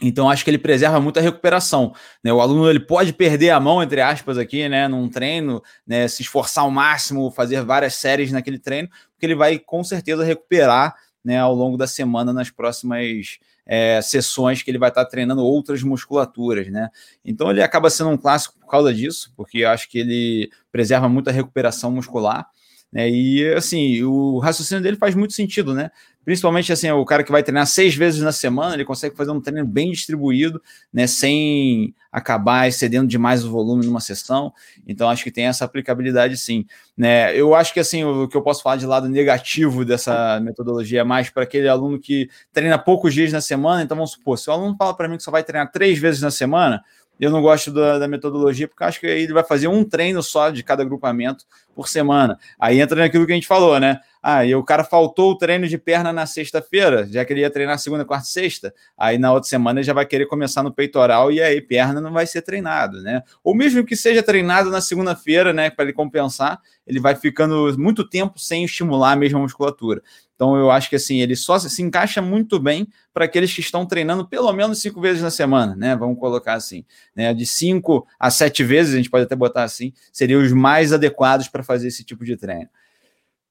Então 0.03 0.29
acho 0.29 0.45
que 0.45 0.51
ele 0.51 0.59
preserva 0.59 1.01
muito 1.01 1.19
a 1.19 1.23
recuperação. 1.23 1.95
Né? 2.23 2.31
O 2.31 2.43
aluno 2.43 2.69
ele 2.69 2.81
pode 2.81 3.15
perder 3.15 3.53
a 3.53 3.59
mão, 3.59 3.83
entre 3.83 4.03
aspas, 4.03 4.37
aqui, 4.37 4.69
né, 4.69 4.87
num 4.87 5.09
treino, 5.09 5.63
né, 5.87 6.09
se 6.09 6.21
esforçar 6.21 6.65
ao 6.65 6.71
máximo, 6.71 7.31
fazer 7.31 7.65
várias 7.65 7.95
séries 7.95 8.31
naquele 8.31 8.59
treino, 8.59 8.91
porque 9.15 9.25
ele 9.25 9.35
vai 9.35 9.59
com 9.59 9.83
certeza 9.83 10.25
recuperar 10.25 10.95
né, 11.25 11.39
ao 11.39 11.55
longo 11.55 11.79
da 11.79 11.87
semana 11.87 12.35
nas 12.35 12.51
próximas 12.51 13.39
é, 13.67 14.01
sessões 14.03 14.63
que 14.63 14.71
ele 14.71 14.79
vai 14.79 14.89
estar 14.89 15.05
treinando 15.05 15.43
outras 15.43 15.83
musculaturas, 15.83 16.71
né? 16.71 16.89
Então 17.25 17.51
ele 17.51 17.63
acaba 17.63 17.91
sendo 17.91 18.11
um 18.11 18.17
clássico 18.17 18.59
por 18.59 18.69
causa 18.69 18.93
disso, 18.93 19.33
porque 19.37 19.59
eu 19.59 19.71
acho 19.71 19.89
que 19.89 19.99
ele 19.99 20.51
preserva 20.71 21.09
muito 21.09 21.29
a 21.29 21.33
recuperação 21.33 21.91
muscular. 21.91 22.47
Né? 22.93 23.09
E 23.09 23.55
assim, 23.55 24.03
o 24.03 24.39
raciocínio 24.39 24.83
dele 24.83 24.97
faz 24.97 25.15
muito 25.15 25.33
sentido, 25.33 25.73
né? 25.73 25.91
Principalmente 26.25 26.73
assim, 26.73 26.89
o 26.91 27.05
cara 27.05 27.25
que 27.25 27.33
vai 27.33 27.43
treinar 27.43 27.67
seis 27.67 27.97
vezes 27.97 28.21
na 28.21 28.31
semana, 28.31 28.75
ele 28.75 28.85
consegue 28.85 29.17
fazer 29.17 29.33
um 29.33 29.41
treino 29.41 29.67
bem 29.67 29.91
distribuído, 29.91 30.63
né? 30.93 31.07
Sem 31.07 31.95
acabar 32.13 32.69
excedendo 32.69 33.09
demais 33.09 33.45
o 33.45 33.51
volume 33.51 33.87
numa 33.87 33.99
sessão. 33.99 34.53
Então, 34.87 35.09
acho 35.09 35.25
que 35.25 35.33
tem 35.33 35.47
essa 35.47 35.65
aplicabilidade 35.65 36.37
sim. 36.37 36.67
Né? 36.97 37.35
Eu 37.35 37.55
acho 37.55 37.73
que 37.73 37.81
assim, 37.81 38.05
o 38.05 38.29
que 38.29 38.37
eu 38.37 38.43
posso 38.43 38.63
falar 38.63 38.77
de 38.77 38.85
lado 38.85 39.09
negativo 39.09 39.85
dessa 39.85 40.39
metodologia 40.41 41.01
é 41.01 41.05
mais 41.05 41.31
para 41.31 41.43
aquele 41.43 41.67
aluno 41.67 41.99
que 41.99 42.29
treina 42.53 42.79
poucos 42.79 43.15
dias 43.15 43.33
na 43.33 43.41
semana. 43.41 43.83
Então, 43.83 43.97
vamos 43.97 44.13
supor, 44.13 44.39
se 44.39 44.51
o 44.51 44.53
aluno 44.53 44.77
fala 44.77 44.95
para 44.95 45.09
mim 45.09 45.17
que 45.17 45.23
só 45.23 45.31
vai 45.31 45.43
treinar 45.43 45.73
três 45.73 45.99
vezes 45.99 46.21
na 46.21 46.31
semana, 46.31 46.85
eu 47.23 47.31
não 47.31 47.41
gosto 47.41 47.71
da, 47.71 48.01
da 48.01 48.09
metodologia, 48.09 48.67
porque 48.67 48.83
acho 48.83 48.99
que 48.99 49.07
ele 49.07 49.33
vai 49.33 49.45
fazer 49.45 49.69
um 49.69 49.85
treino 49.85 50.21
só 50.25 50.51
de 50.51 50.61
cada 50.65 50.83
agrupamento 50.83 51.45
por 51.73 51.89
semana. 51.89 52.37
Aí 52.59 52.81
entra 52.81 53.01
naquilo 53.01 53.25
que 53.25 53.31
a 53.31 53.35
gente 53.37 53.47
falou, 53.47 53.79
né? 53.79 54.01
Ah, 54.21 54.45
e 54.45 54.53
o 54.57 54.65
cara 54.65 54.83
faltou 54.83 55.31
o 55.31 55.39
treino 55.39 55.69
de 55.69 55.79
perna 55.79 56.13
na 56.13 56.27
sexta-feira, 56.27 57.07
já 57.07 57.25
que 57.25 57.33
ele 57.33 57.43
ia 57.43 57.51
treinar 57.51 57.79
segunda, 57.79 58.05
quarta 58.05 58.27
e 58.27 58.31
sexta. 58.31 58.75
Aí 58.99 59.19
na 59.19 59.33
outra 59.33 59.49
semana 59.49 59.79
ele 59.79 59.87
já 59.87 59.93
vai 59.93 60.05
querer 60.05 60.27
começar 60.27 60.65
no 60.65 60.73
peitoral 60.73 61.31
e 61.31 61.41
aí 61.41 61.61
perna 61.61 62.01
não 62.01 62.13
vai 62.13 62.27
ser 62.27 62.43
treinado, 62.43 63.01
né? 63.01 63.23
Ou 63.45 63.55
mesmo 63.55 63.85
que 63.85 63.95
seja 63.95 64.21
treinado 64.21 64.69
na 64.69 64.81
segunda-feira, 64.81 65.53
né, 65.53 65.71
para 65.71 65.85
ele 65.85 65.93
compensar, 65.93 66.61
ele 66.85 66.99
vai 66.99 67.15
ficando 67.15 67.73
muito 67.79 68.09
tempo 68.09 68.37
sem 68.37 68.65
estimular 68.65 69.13
a 69.13 69.17
mesma 69.17 69.39
musculatura. 69.39 70.03
Então 70.43 70.57
eu 70.57 70.73
acho 70.73 70.91
que 70.91 70.97
assim, 70.97 71.21
ele 71.21 71.37
só 71.37 71.57
se 71.57 71.81
encaixa 71.83 72.21
muito 72.21 72.59
bem 72.59 72.89
para 73.15 73.27
aqueles 73.27 73.55
que 73.55 73.61
estão 73.61 73.87
treinando 73.87 74.27
pelo 74.27 74.53
menos 74.53 74.81
cinco 74.81 75.01
vezes 75.01 75.23
na 75.23 75.31
semana, 75.31 75.77
né? 75.77 75.95
Vamos 75.95 76.19
colocar 76.19 76.55
assim, 76.55 76.85
né? 77.15 77.33
De 77.33 77.47
cinco 77.47 78.05
a 78.19 78.29
sete 78.29 78.65
vezes, 78.65 78.93
a 78.93 78.97
gente 78.97 79.09
pode 79.09 79.23
até 79.23 79.37
botar 79.37 79.63
assim, 79.63 79.93
seriam 80.13 80.43
os 80.43 80.51
mais 80.51 80.93
adequados 80.93 81.47
para 81.47 81.63
fazer 81.63 81.87
esse 81.87 82.03
tipo 82.03 82.25
de 82.25 82.37
treino. 82.37 82.69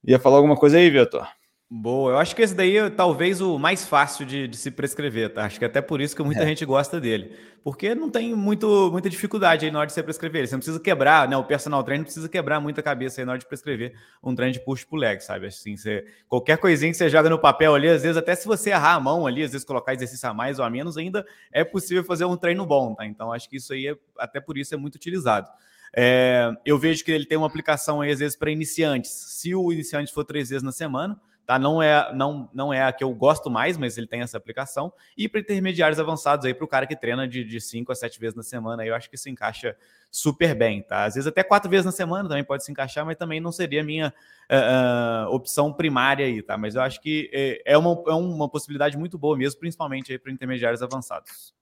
Ia 0.04 0.20
falar 0.20 0.36
alguma 0.36 0.58
coisa 0.58 0.80
aí, 0.80 0.90
Vitor? 0.90 1.26
Boa, 1.74 2.12
eu 2.12 2.18
acho 2.18 2.36
que 2.36 2.42
esse 2.42 2.54
daí 2.54 2.76
é 2.76 2.90
talvez 2.90 3.40
o 3.40 3.58
mais 3.58 3.88
fácil 3.88 4.26
de, 4.26 4.46
de, 4.46 4.58
se 4.58 4.70
prescrever, 4.70 5.30
tá? 5.34 5.46
Acho 5.46 5.58
que 5.58 5.64
é 5.64 5.70
até 5.70 5.82
por 5.82 6.02
isso 6.02 6.14
que 6.14 6.22
muita 6.22 6.44
é. 6.44 6.46
gente 6.46 6.66
gosta 6.66 7.00
dele. 7.00 7.32
Porque 7.64 7.96
não 7.96 8.10
tem 8.10 8.36
muito, 8.36 8.92
muita 8.92 9.10
dificuldade 9.10 9.66
aí 9.66 9.72
na 9.72 9.80
hora 9.80 9.88
de 9.88 9.94
você 9.94 10.04
prescrever. 10.04 10.46
Você 10.46 10.54
não 10.54 10.60
precisa 10.60 10.82
quebrar, 10.82 11.30
né? 11.30 11.38
O 11.38 11.46
personal 11.46 11.82
trainer 11.82 12.02
não 12.02 12.04
precisa 12.04 12.28
quebrar 12.28 12.60
muita 12.60 12.84
cabeça 12.84 13.22
aí 13.22 13.26
na 13.26 13.32
hora 13.32 13.40
de 13.40 13.46
prescrever 13.46 13.94
um 14.22 14.36
treino 14.36 14.52
de 14.52 14.60
push 14.60 14.84
pull 14.84 15.00
leg, 15.00 15.22
sabe? 15.22 15.48
Assim, 15.48 15.78
você, 15.78 16.06
qualquer 16.28 16.58
coisinha 16.58 16.92
que 16.92 16.98
você 16.98 17.10
joga 17.10 17.30
no 17.30 17.40
papel 17.40 17.74
ali, 17.74 17.88
às 17.88 18.02
vezes 18.02 18.18
até 18.18 18.36
se 18.36 18.46
você 18.46 18.72
errar 18.72 18.96
a 18.96 19.00
mão 19.00 19.26
ali, 19.26 19.42
às 19.42 19.54
vezes 19.54 19.66
colocar 19.66 19.94
exercício 19.94 20.28
a 20.28 20.34
mais 20.34 20.60
ou 20.60 20.66
a 20.66 20.70
menos, 20.70 20.98
ainda 20.98 21.26
é 21.54 21.64
possível 21.64 22.04
fazer 22.04 22.26
um 22.26 22.36
treino 22.36 22.66
bom, 22.66 22.96
tá? 22.96 23.06
Então 23.06 23.32
acho 23.32 23.50
que 23.50 23.56
isso 23.56 23.72
aí, 23.72 23.88
é, 23.88 23.96
até 24.20 24.42
por 24.42 24.58
isso, 24.58 24.76
é 24.76 24.78
muito 24.78 24.96
utilizado. 24.96 25.48
É, 25.96 26.52
eu 26.66 26.78
vejo 26.78 27.06
que 27.06 27.14
ele 27.14 27.26
tem 27.26 27.38
uma 27.38 27.48
aplicação 27.48 28.02
aí, 28.02 28.12
às 28.12 28.20
vezes, 28.20 28.36
para 28.36 28.52
iniciantes. 28.52 29.10
Se 29.10 29.56
o 29.56 29.72
iniciante 29.72 30.12
for 30.12 30.26
três 30.26 30.50
vezes 30.50 30.64
na 30.64 30.74
semana, 30.74 31.18
tá? 31.46 31.60
Não 31.60 31.82
é, 31.82 32.14
não, 32.14 32.50
não 32.54 32.74
é 32.74 32.84
a 32.84 32.92
que 32.92 33.04
eu 33.04 33.14
gosto 33.14 33.50
mais, 33.50 33.78
mas 33.78 33.98
ele 33.98 34.08
tem 34.08 34.22
essa 34.22 34.38
aplicação. 34.38 34.92
E 35.18 35.28
para 35.28 35.40
intermediários 35.40 36.00
avançados 36.00 36.46
aí, 36.46 36.54
para 36.54 36.66
o 36.66 36.68
cara 36.68 36.88
que 36.88 36.96
treina 36.96 37.28
de, 37.28 37.44
de 37.44 37.60
cinco 37.60 37.92
a 37.92 37.96
sete 37.96 38.20
vezes 38.20 38.36
na 38.36 38.44
semana, 38.44 38.86
eu 38.86 38.96
acho 38.96 39.10
que 39.10 39.16
isso 39.16 39.30
encaixa 39.30 39.76
super 40.10 40.54
bem, 40.56 40.82
tá? 40.82 41.06
Às 41.06 41.16
vezes 41.16 41.28
até 41.28 41.44
quatro 41.44 41.70
vezes 41.70 41.86
na 41.86 41.92
semana 41.92 42.28
também 42.28 42.44
pode 42.44 42.64
se 42.64 42.72
encaixar, 42.72 43.06
mas 43.06 43.18
também 43.18 43.40
não 43.40 43.52
seria 43.52 43.82
a 43.82 43.84
minha 43.84 44.14
uh, 44.50 45.30
uh, 45.30 45.34
opção 45.34 45.72
primária 45.72 46.26
aí, 46.26 46.42
tá? 46.42 46.58
Mas 46.58 46.76
eu 46.76 46.82
acho 46.82 47.02
que 47.02 47.30
é, 47.34 47.62
é 47.66 47.78
uma, 47.78 48.04
é 48.08 48.14
uma 48.14 48.50
possibilidade 48.50 48.98
muito 48.98 49.18
boa 49.18 49.38
mesmo, 49.38 49.60
principalmente 49.60 50.12
aí 50.12 50.20
para 50.20 50.32
intermediários 50.32 50.82
avançados. 50.82 51.54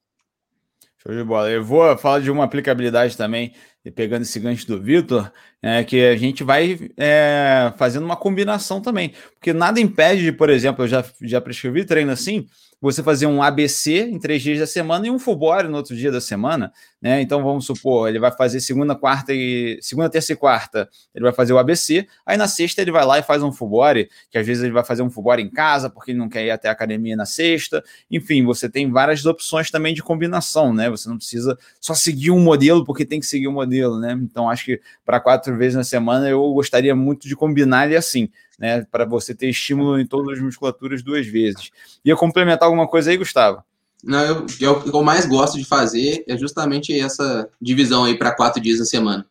Show 1.02 1.14
de 1.14 1.24
bola. 1.24 1.50
Eu 1.50 1.64
vou 1.64 1.98
falar 1.98 2.20
de 2.20 2.30
uma 2.30 2.44
aplicabilidade 2.44 3.16
também, 3.16 3.54
pegando 3.96 4.24
esse 4.24 4.40
gancho 4.40 4.68
do 4.68 4.82
Vitor, 4.82 5.32
é, 5.62 5.84
que 5.84 6.06
a 6.06 6.16
gente 6.16 6.44
vai 6.44 6.78
é, 6.98 7.74
fazendo 7.78 8.06
uma 8.06 8.16
combinação 8.16 8.82
também. 8.82 9.14
Porque 9.36 9.54
nada 9.54 9.80
impede 9.80 10.24
de, 10.24 10.32
por 10.32 10.50
exemplo, 10.50 10.84
eu 10.84 10.88
já, 10.88 11.04
já 11.22 11.40
prescrevi 11.40 11.86
treino 11.86 12.12
assim, 12.12 12.48
você 12.82 13.04
fazer 13.04 13.26
um 13.26 13.44
ABC 13.44 14.08
em 14.10 14.18
três 14.18 14.42
dias 14.42 14.60
da 14.60 14.68
semana 14.68 15.06
e 15.06 15.12
um 15.12 15.20
full 15.20 15.36
body 15.36 15.68
no 15.68 15.76
outro 15.76 15.96
dia 15.96 16.12
da 16.12 16.22
semana, 16.22 16.72
né? 17.02 17.22
Então 17.22 17.44
vamos 17.44 17.66
supor, 17.66 18.08
ele 18.08 18.20
vai 18.20 18.32
fazer 18.32 18.62
segunda, 18.62 18.96
quarta 18.96 19.34
e 19.34 19.78
segunda, 19.82 20.10
terça 20.10 20.32
e 20.32 20.36
quarta, 20.36 20.90
ele 21.14 21.24
vai 21.24 21.34
fazer 21.34 21.52
o 21.52 21.58
ABC, 21.58 22.08
aí 22.26 22.38
na 22.38 22.48
sexta 22.48 22.82
ele 22.82 22.92
vai 22.92 23.06
lá 23.06 23.20
e 23.20 23.24
faz 23.24 23.44
um 23.44 23.52
full 23.52 23.68
body, 23.68 24.10
que 24.32 24.38
às 24.38 24.48
vezes 24.48 24.64
ele 24.64 24.72
vai 24.72 24.84
fazer 24.84 25.02
um 25.02 25.10
full 25.10 25.24
body 25.24 25.44
em 25.44 25.50
casa 25.50 25.90
porque 25.90 26.12
ele 26.12 26.20
não 26.20 26.30
quer 26.30 26.46
ir 26.46 26.52
até 26.52 26.70
a 26.70 26.72
academia 26.72 27.18
na 27.18 27.26
sexta. 27.26 27.84
Enfim, 28.10 28.46
você 28.46 28.70
tem 28.70 28.90
várias 28.90 29.26
opções 29.26 29.70
também 29.70 29.94
de 29.94 30.02
combinação, 30.02 30.74
né? 30.74 30.90
Você 30.90 31.10
não 31.10 31.18
precisa 31.18 31.58
só 31.82 31.94
seguir 31.94 32.32
um 32.32 32.40
modelo 32.40 32.86
porque 32.86 33.06
tem 33.06 33.20
que 33.20 33.26
seguir 33.26 33.50
um 33.50 33.54
modelo, 33.54 33.69
né? 34.00 34.14
Então 34.14 34.50
acho 34.50 34.66
que 34.66 34.82
para 35.06 35.20
quatro 35.20 35.56
vezes 35.58 35.76
na 35.76 35.84
semana 35.84 36.30
eu 36.30 36.42
gostaria 36.54 36.96
muito 36.96 37.28
de 37.28 37.36
combinar 37.36 37.86
ele 37.86 37.96
assim 37.96 38.30
né? 38.60 38.86
Para 38.92 39.06
você 39.06 39.34
ter 39.34 39.50
estímulo 39.50 39.98
em 39.98 40.06
todas 40.06 40.38
as 40.38 40.44
musculaturas 40.44 41.02
duas 41.02 41.26
vezes. 41.26 41.72
Ia 42.04 42.16
complementar 42.16 42.68
alguma 42.68 42.88
coisa 42.88 43.10
aí, 43.10 43.18
Gustavo? 43.18 43.64
Não, 44.04 44.22
eu, 44.22 44.46
eu, 44.60 44.74
o 44.74 44.84
que 44.84 44.96
eu 44.96 45.04
mais 45.04 45.26
gosto 45.26 45.58
de 45.58 45.66
fazer 45.66 46.24
é 46.28 46.38
justamente 46.38 46.98
essa 46.98 47.50
divisão 47.62 48.04
aí 48.04 48.18
para 48.18 48.36
quatro 48.36 48.62
dias 48.62 48.80
na 48.80 48.86
semana. 48.86 49.26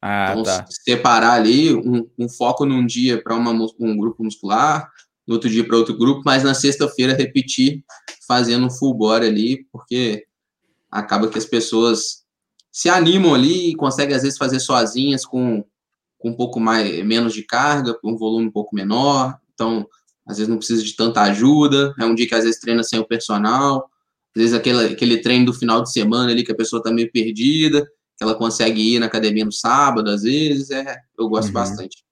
Ah, 0.00 0.28
então, 0.30 0.42
tá. 0.44 0.64
separar 0.68 1.32
ali 1.32 1.74
um, 1.74 2.08
um 2.18 2.28
foco 2.28 2.64
num 2.64 2.86
dia 2.86 3.22
para 3.22 3.34
um 3.34 3.96
grupo 3.96 4.22
muscular, 4.22 4.88
no 5.26 5.34
outro 5.34 5.48
dia 5.48 5.66
para 5.66 5.76
outro 5.76 5.96
grupo, 5.96 6.22
mas 6.24 6.44
na 6.44 6.54
sexta-feira 6.54 7.14
repetir 7.14 7.82
fazendo 8.26 8.66
um 8.66 8.70
full 8.70 8.94
body 8.94 9.26
ali, 9.26 9.66
porque 9.72 10.26
acaba 10.90 11.28
que 11.28 11.38
as 11.38 11.46
pessoas 11.46 12.23
se 12.74 12.88
animam 12.88 13.32
ali 13.32 13.70
e 13.70 13.76
conseguem 13.76 14.16
às 14.16 14.22
vezes 14.22 14.36
fazer 14.36 14.58
sozinhas 14.58 15.24
com 15.24 15.64
com 16.18 16.30
um 16.30 16.34
pouco 16.34 16.58
mais 16.58 17.04
menos 17.04 17.34
de 17.34 17.42
carga, 17.42 17.92
com 17.92 18.12
um 18.12 18.16
volume 18.16 18.46
um 18.46 18.50
pouco 18.50 18.74
menor, 18.74 19.38
então 19.52 19.86
às 20.26 20.38
vezes 20.38 20.48
não 20.48 20.56
precisa 20.56 20.82
de 20.82 20.96
tanta 20.96 21.20
ajuda, 21.20 21.94
é 22.00 22.04
um 22.04 22.14
dia 22.14 22.26
que 22.26 22.34
às 22.34 22.44
vezes 22.44 22.58
treina 22.58 22.82
sem 22.82 22.98
o 22.98 23.06
personal, 23.06 23.90
às 24.34 24.42
vezes 24.42 24.54
aquele, 24.54 24.86
aquele 24.86 25.18
treino 25.18 25.44
do 25.44 25.52
final 25.52 25.82
de 25.82 25.92
semana 25.92 26.32
ali 26.32 26.42
que 26.42 26.50
a 26.50 26.56
pessoa 26.56 26.80
está 26.80 26.90
meio 26.90 27.12
perdida, 27.12 27.82
que 28.16 28.24
ela 28.24 28.34
consegue 28.34 28.94
ir 28.94 28.98
na 28.98 29.06
academia 29.06 29.44
no 29.44 29.52
sábado, 29.52 30.08
às 30.08 30.22
vezes, 30.22 30.70
é, 30.70 30.96
eu 31.18 31.28
gosto 31.28 31.48
uhum. 31.48 31.54
bastante. 31.54 32.02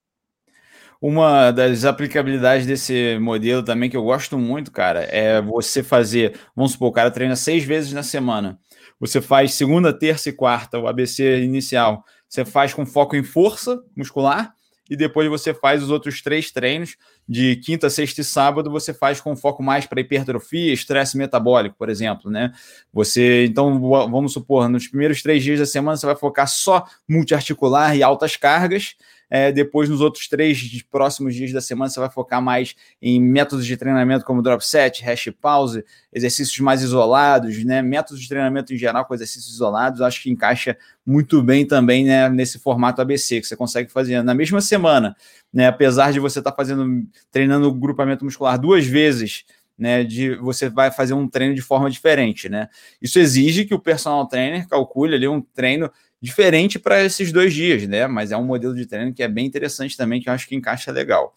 Uma 1.01 1.49
das 1.49 1.83
aplicabilidades 1.83 2.67
desse 2.67 3.17
modelo 3.19 3.63
também 3.63 3.89
que 3.89 3.97
eu 3.97 4.03
gosto 4.03 4.37
muito, 4.37 4.71
cara, 4.71 5.01
é 5.01 5.41
você 5.41 5.81
fazer, 5.81 6.39
vamos 6.55 6.73
supor, 6.73 6.89
o 6.89 6.93
cara 6.93 7.09
treina 7.09 7.35
seis 7.35 7.63
vezes 7.63 7.91
na 7.91 8.03
semana. 8.03 8.59
Você 9.03 9.19
faz 9.19 9.55
segunda, 9.55 9.91
terça 9.91 10.29
e 10.29 10.31
quarta, 10.31 10.79
o 10.79 10.87
ABC 10.87 11.41
inicial. 11.43 12.05
Você 12.25 12.45
faz 12.45 12.73
com 12.73 12.85
foco 12.85 13.17
em 13.17 13.21
força 13.21 13.83
muscular 13.97 14.53
e 14.89 14.95
depois 14.95 15.27
você 15.27 15.53
faz 15.53 15.83
os 15.83 15.89
outros 15.89 16.21
três 16.21 16.51
treinos 16.51 16.95
de 17.27 17.57
quinta, 17.57 17.89
sexta 17.89 18.21
e 18.21 18.23
sábado, 18.23 18.71
você 18.71 18.93
faz 18.93 19.19
com 19.19 19.35
foco 19.35 19.61
mais 19.61 19.85
para 19.85 19.99
hipertrofia, 19.99 20.71
estresse 20.71 21.17
metabólico, 21.17 21.75
por 21.77 21.89
exemplo, 21.89 22.31
né? 22.31 22.53
Você, 22.93 23.43
então, 23.45 23.77
vamos 24.09 24.31
supor, 24.31 24.69
nos 24.69 24.87
primeiros 24.87 25.21
três 25.21 25.43
dias 25.43 25.59
da 25.59 25.65
semana 25.65 25.97
você 25.97 26.05
vai 26.05 26.15
focar 26.15 26.47
só 26.47 26.85
multiarticular 27.05 27.97
e 27.97 28.03
altas 28.03 28.37
cargas, 28.37 28.95
é, 29.35 29.51
depois, 29.51 29.89
nos 29.89 29.99
outros 29.99 30.27
três 30.27 30.83
próximos 30.91 31.33
dias 31.33 31.51
da 31.51 31.59
semana, 31.59 31.89
você 31.89 31.99
vai 31.99 32.07
focar 32.07 32.39
mais 32.39 32.75
em 33.01 33.19
métodos 33.19 33.65
de 33.65 33.75
treinamento 33.75 34.23
como 34.23 34.43
drop 34.43 34.63
set, 34.63 35.03
hash 35.03 35.33
pause, 35.41 35.83
exercícios 36.13 36.59
mais 36.59 36.83
isolados, 36.83 37.65
né? 37.65 37.81
Métodos 37.81 38.21
de 38.21 38.29
treinamento 38.29 38.75
em 38.75 38.77
geral 38.77 39.05
com 39.05 39.15
exercícios 39.15 39.55
isolados, 39.55 40.01
acho 40.01 40.21
que 40.21 40.29
encaixa 40.29 40.77
muito 41.03 41.41
bem 41.41 41.65
também 41.65 42.05
né, 42.05 42.29
nesse 42.29 42.59
formato 42.59 43.01
ABC, 43.01 43.41
que 43.41 43.47
você 43.47 43.55
consegue 43.55 43.91
fazer 43.91 44.21
na 44.21 44.35
mesma 44.35 44.61
semana, 44.61 45.15
né? 45.51 45.65
Apesar 45.65 46.13
de 46.13 46.19
você 46.19 46.37
estar 46.37 46.51
tá 46.51 46.55
fazendo, 46.55 47.03
treinando 47.31 47.67
o 47.67 47.73
grupamento 47.73 48.23
muscular 48.23 48.59
duas 48.59 48.85
vezes 48.85 49.45
né, 49.75 50.03
de 50.03 50.35
você 50.35 50.69
vai 50.69 50.91
fazer 50.91 51.15
um 51.15 51.27
treino 51.27 51.55
de 51.55 51.61
forma 51.63 51.89
diferente, 51.89 52.47
né? 52.47 52.69
Isso 53.01 53.17
exige 53.17 53.65
que 53.65 53.73
o 53.73 53.79
personal 53.79 54.27
trainer 54.27 54.67
calcule 54.67 55.15
ali 55.15 55.27
um 55.27 55.41
treino 55.41 55.89
diferente 56.23 56.79
para 56.79 57.03
esses 57.03 57.33
dois 57.33 57.53
dias, 57.53 57.85
né? 57.85 58.07
Mas 58.07 58.31
é 58.31 58.37
um 58.37 58.45
modelo 58.45 58.73
de 58.73 58.85
treino 58.85 59.13
que 59.13 59.21
é 59.21 59.27
bem 59.27 59.45
interessante 59.45 59.97
também, 59.97 60.21
que 60.21 60.29
eu 60.29 60.33
acho 60.33 60.47
que 60.47 60.55
encaixa 60.55 60.89
legal. 60.89 61.35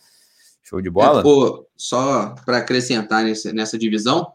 Show 0.62 0.81
de 0.81 0.88
bola? 0.88 1.18
É, 1.18 1.22
pô, 1.25 1.66
só 1.77 2.37
para 2.44 2.59
acrescentar 2.59 3.25
nessa, 3.25 3.53
nessa 3.53 3.77
divisão, 3.77 4.31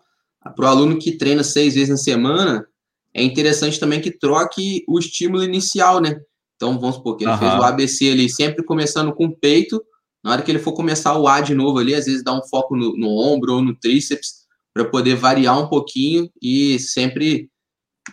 para 0.54 0.66
o 0.66 0.68
aluno 0.68 1.00
que 1.00 1.14
treina 1.14 1.42
seis 1.42 1.76
vezes 1.76 1.88
na 1.88 1.96
semana, 1.96 2.68
é 3.14 3.24
interessante 3.24 3.80
também 3.80 4.02
que 4.02 4.12
troque 4.12 4.84
o 4.90 5.00
estímulo 5.00 5.42
inicial, 5.42 6.02
né? 6.02 6.20
Então, 6.58 6.78
vamos 6.78 6.98
supor 6.98 7.16
que 7.16 7.24
ele 7.24 7.32
uhum. 7.32 7.38
fez 7.38 7.54
o 7.54 7.64
ABC 7.64 8.12
ali, 8.12 8.30
sempre 8.30 8.66
começando 8.66 9.14
com 9.14 9.28
o 9.28 9.36
peito, 9.36 9.82
na 10.22 10.32
hora 10.32 10.42
que 10.42 10.52
ele 10.52 10.60
for 10.60 10.74
começar 10.74 11.18
o 11.18 11.30
A 11.30 11.40
de 11.40 11.56
novo 11.56 11.80
ali, 11.80 11.96
às 11.96 12.08
vezes 12.08 12.24
dá 12.26 12.34
um 12.34 12.44
foco 12.44 12.76
no, 12.76 12.98
no 12.98 13.08
ombro 13.08 13.54
ou 13.54 13.62
no 13.62 13.74
tríceps, 13.74 14.42
para 14.74 14.84
poder 14.84 15.16
variar 15.16 15.58
um 15.58 15.68
pouquinho 15.68 16.30
e 16.42 16.78
sempre 16.78 17.50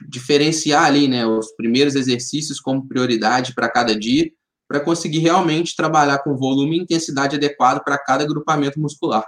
diferenciar 0.06 0.84
ali, 0.84 1.08
né, 1.08 1.26
os 1.26 1.50
primeiros 1.56 1.94
exercícios 1.94 2.60
como 2.60 2.86
prioridade 2.86 3.54
para 3.54 3.68
cada 3.68 3.98
dia, 3.98 4.30
para 4.68 4.80
conseguir 4.80 5.20
realmente 5.20 5.74
trabalhar 5.74 6.18
com 6.18 6.36
volume 6.36 6.76
e 6.76 6.82
intensidade 6.82 7.36
adequado 7.36 7.82
para 7.82 7.96
cada 7.98 8.22
agrupamento 8.22 8.78
muscular. 8.78 9.24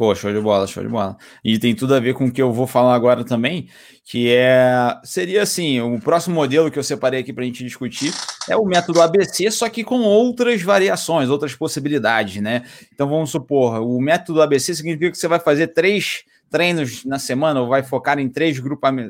Pô, 0.00 0.14
show 0.14 0.32
de 0.32 0.40
bola, 0.40 0.66
show 0.66 0.82
de 0.82 0.88
bola. 0.88 1.14
E 1.44 1.58
tem 1.58 1.74
tudo 1.74 1.94
a 1.94 2.00
ver 2.00 2.14
com 2.14 2.24
o 2.24 2.32
que 2.32 2.40
eu 2.40 2.50
vou 2.54 2.66
falar 2.66 2.94
agora 2.94 3.22
também, 3.22 3.68
que 4.02 4.30
é 4.30 4.98
seria 5.04 5.42
assim, 5.42 5.78
o 5.78 6.00
próximo 6.00 6.34
modelo 6.36 6.70
que 6.70 6.78
eu 6.78 6.82
separei 6.82 7.20
aqui 7.20 7.34
para 7.34 7.44
a 7.44 7.46
gente 7.46 7.62
discutir 7.62 8.10
é 8.48 8.56
o 8.56 8.64
método 8.64 9.02
ABC, 9.02 9.50
só 9.50 9.68
que 9.68 9.84
com 9.84 10.00
outras 10.00 10.62
variações, 10.62 11.28
outras 11.28 11.54
possibilidades, 11.54 12.40
né? 12.40 12.64
Então 12.94 13.10
vamos 13.10 13.28
supor, 13.28 13.82
o 13.82 14.00
método 14.00 14.40
ABC 14.40 14.74
significa 14.74 15.10
que 15.10 15.18
você 15.18 15.28
vai 15.28 15.38
fazer 15.38 15.66
três 15.66 16.22
treinos 16.50 17.04
na 17.04 17.18
semana, 17.18 17.60
ou 17.60 17.68
vai 17.68 17.82
focar 17.82 18.18
em 18.18 18.28
três 18.28 18.60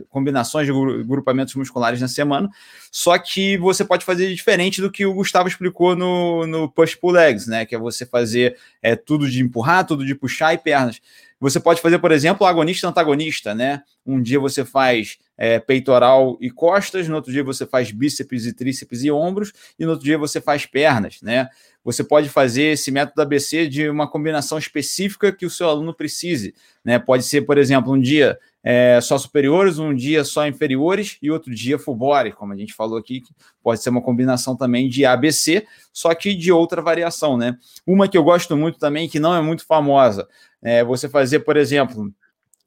combinações 0.08 0.66
de 0.66 0.72
grupamentos 1.04 1.54
musculares 1.54 2.00
na 2.00 2.08
semana, 2.08 2.48
só 2.92 3.16
que 3.18 3.56
você 3.56 3.84
pode 3.84 4.04
fazer 4.04 4.32
diferente 4.34 4.80
do 4.80 4.90
que 4.90 5.06
o 5.06 5.14
Gustavo 5.14 5.48
explicou 5.48 5.96
no, 5.96 6.46
no 6.46 6.70
push 6.70 6.94
pull 6.94 7.12
legs, 7.12 7.46
né? 7.46 7.64
Que 7.64 7.74
é 7.74 7.78
você 7.78 8.04
fazer 8.04 8.56
é, 8.82 8.94
tudo 8.94 9.28
de 9.28 9.42
empurrar, 9.42 9.86
tudo 9.86 10.04
de 10.04 10.14
puxar 10.14 10.52
e 10.52 10.58
pernas. 10.58 11.00
Você 11.40 11.58
pode 11.58 11.80
fazer, 11.80 11.98
por 11.98 12.12
exemplo, 12.12 12.46
agonista 12.46 12.86
antagonista, 12.86 13.54
né? 13.54 13.82
Um 14.04 14.20
dia 14.20 14.38
você 14.38 14.62
faz 14.62 15.16
é, 15.38 15.58
peitoral 15.58 16.36
e 16.38 16.50
costas, 16.50 17.08
no 17.08 17.16
outro 17.16 17.32
dia 17.32 17.42
você 17.42 17.64
faz 17.64 17.90
bíceps 17.90 18.44
e 18.44 18.52
tríceps 18.52 19.02
e 19.02 19.10
ombros, 19.10 19.50
e 19.78 19.86
no 19.86 19.92
outro 19.92 20.04
dia 20.04 20.18
você 20.18 20.38
faz 20.38 20.66
pernas, 20.66 21.22
né? 21.22 21.48
Você 21.82 22.04
pode 22.04 22.28
fazer 22.28 22.72
esse 22.72 22.90
método 22.90 23.22
ABC 23.22 23.66
de 23.66 23.88
uma 23.88 24.06
combinação 24.06 24.58
específica 24.58 25.32
que 25.32 25.46
o 25.46 25.50
seu 25.50 25.68
aluno 25.68 25.94
precise, 25.94 26.54
né? 26.84 26.98
Pode 26.98 27.24
ser, 27.24 27.42
por 27.42 27.56
exemplo, 27.56 27.92
um 27.92 28.00
dia 28.00 28.38
é, 28.62 29.00
só 29.00 29.16
superiores, 29.16 29.78
um 29.78 29.94
dia 29.94 30.22
só 30.22 30.46
inferiores 30.46 31.16
e 31.22 31.30
outro 31.30 31.54
dia 31.54 31.78
full 31.78 31.96
body, 31.96 32.32
como 32.32 32.52
a 32.52 32.56
gente 32.56 32.74
falou 32.74 32.98
aqui, 32.98 33.22
pode 33.62 33.82
ser 33.82 33.88
uma 33.88 34.02
combinação 34.02 34.54
também 34.54 34.88
de 34.88 35.06
ABC, 35.06 35.66
só 35.92 36.14
que 36.14 36.34
de 36.34 36.52
outra 36.52 36.82
variação, 36.82 37.38
né? 37.38 37.56
Uma 37.86 38.08
que 38.08 38.18
eu 38.18 38.22
gosto 38.22 38.56
muito 38.56 38.78
também, 38.78 39.08
que 39.08 39.18
não 39.18 39.34
é 39.34 39.40
muito 39.40 39.64
famosa, 39.64 40.28
é 40.62 40.84
você 40.84 41.08
fazer, 41.08 41.40
por 41.40 41.56
exemplo, 41.56 42.12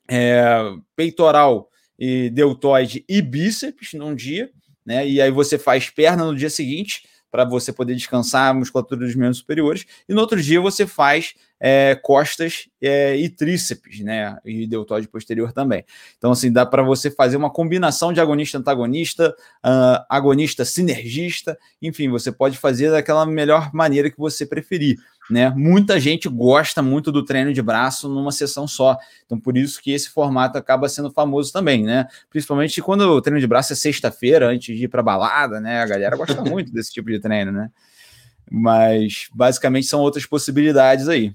é, 0.10 0.74
peitoral 0.96 1.70
e 2.00 2.32
deltoide 2.32 3.06
e 3.08 3.22
bíceps 3.22 3.94
num 3.94 4.16
dia, 4.16 4.50
né? 4.84 5.08
E 5.08 5.22
aí 5.22 5.30
você 5.30 5.60
faz 5.60 5.90
perna 5.90 6.26
no 6.26 6.36
dia 6.36 6.50
seguinte 6.50 7.04
para 7.34 7.46
você 7.46 7.74
poder 7.74 7.96
descansar 7.96 8.52
a 8.52 8.54
musculatura 8.54 9.04
dos 9.04 9.16
membros 9.16 9.40
superiores, 9.40 9.88
e 10.08 10.14
no 10.14 10.22
outro 10.22 10.40
dia 10.40 10.62
você 10.62 10.86
faz 10.86 11.34
é, 11.60 11.96
costas 11.96 12.70
é, 12.80 13.16
e 13.16 13.28
tríceps, 13.28 14.02
né? 14.02 14.38
E 14.46 14.68
deltoide 14.68 15.08
posterior 15.08 15.52
também. 15.52 15.84
Então, 16.16 16.32
assim, 16.32 16.52
dá 16.52 16.64
para 16.64 16.84
você 16.84 17.10
fazer 17.10 17.36
uma 17.36 17.50
combinação 17.50 18.14
de 18.14 18.22
agonista-antagonista, 18.22 19.36
uh, 19.66 20.06
agonista-sinergista, 20.08 21.58
enfim, 21.82 22.08
você 22.08 22.32
pode 22.32 22.56
fazer 22.56 22.92
daquela 22.92 23.26
melhor 23.26 23.74
maneira 23.74 24.12
que 24.12 24.18
você 24.20 24.46
preferir 24.46 25.00
né? 25.30 25.50
Muita 25.52 26.00
gente 26.00 26.28
gosta 26.28 26.82
muito 26.82 27.12
do 27.12 27.24
treino 27.24 27.54
de 27.54 27.62
braço 27.62 28.10
numa 28.10 28.32
sessão 28.32 28.68
só. 28.68 28.98
Então, 29.26 29.40
por 29.40 29.58
isso 29.58 29.82
que 29.82 29.92
esse 29.92 30.10
formato 30.10 30.58
acaba 30.58 30.90
sendo 30.90 31.12
famoso 31.12 31.52
também, 31.52 31.84
né? 31.84 32.08
Principalmente 32.30 32.82
quando 32.82 33.02
o 33.02 33.22
treino 33.22 33.40
de 33.40 33.48
braço 33.48 33.74
é 33.74 33.76
sexta-feira, 33.76 34.48
antes 34.48 34.78
de 34.78 34.86
ir 34.86 34.88
para 34.88 35.02
balada, 35.02 35.60
né? 35.60 35.82
A 35.82 35.86
galera 35.86 36.16
gosta 36.16 36.42
muito 36.44 36.72
desse 36.72 36.92
tipo 36.92 37.10
de 37.10 37.20
treino, 37.20 37.52
né? 37.52 37.70
Mas 38.52 39.28
basicamente 39.34 39.88
são 39.88 40.02
outras 40.02 40.26
possibilidades 40.26 41.08
aí. 41.08 41.34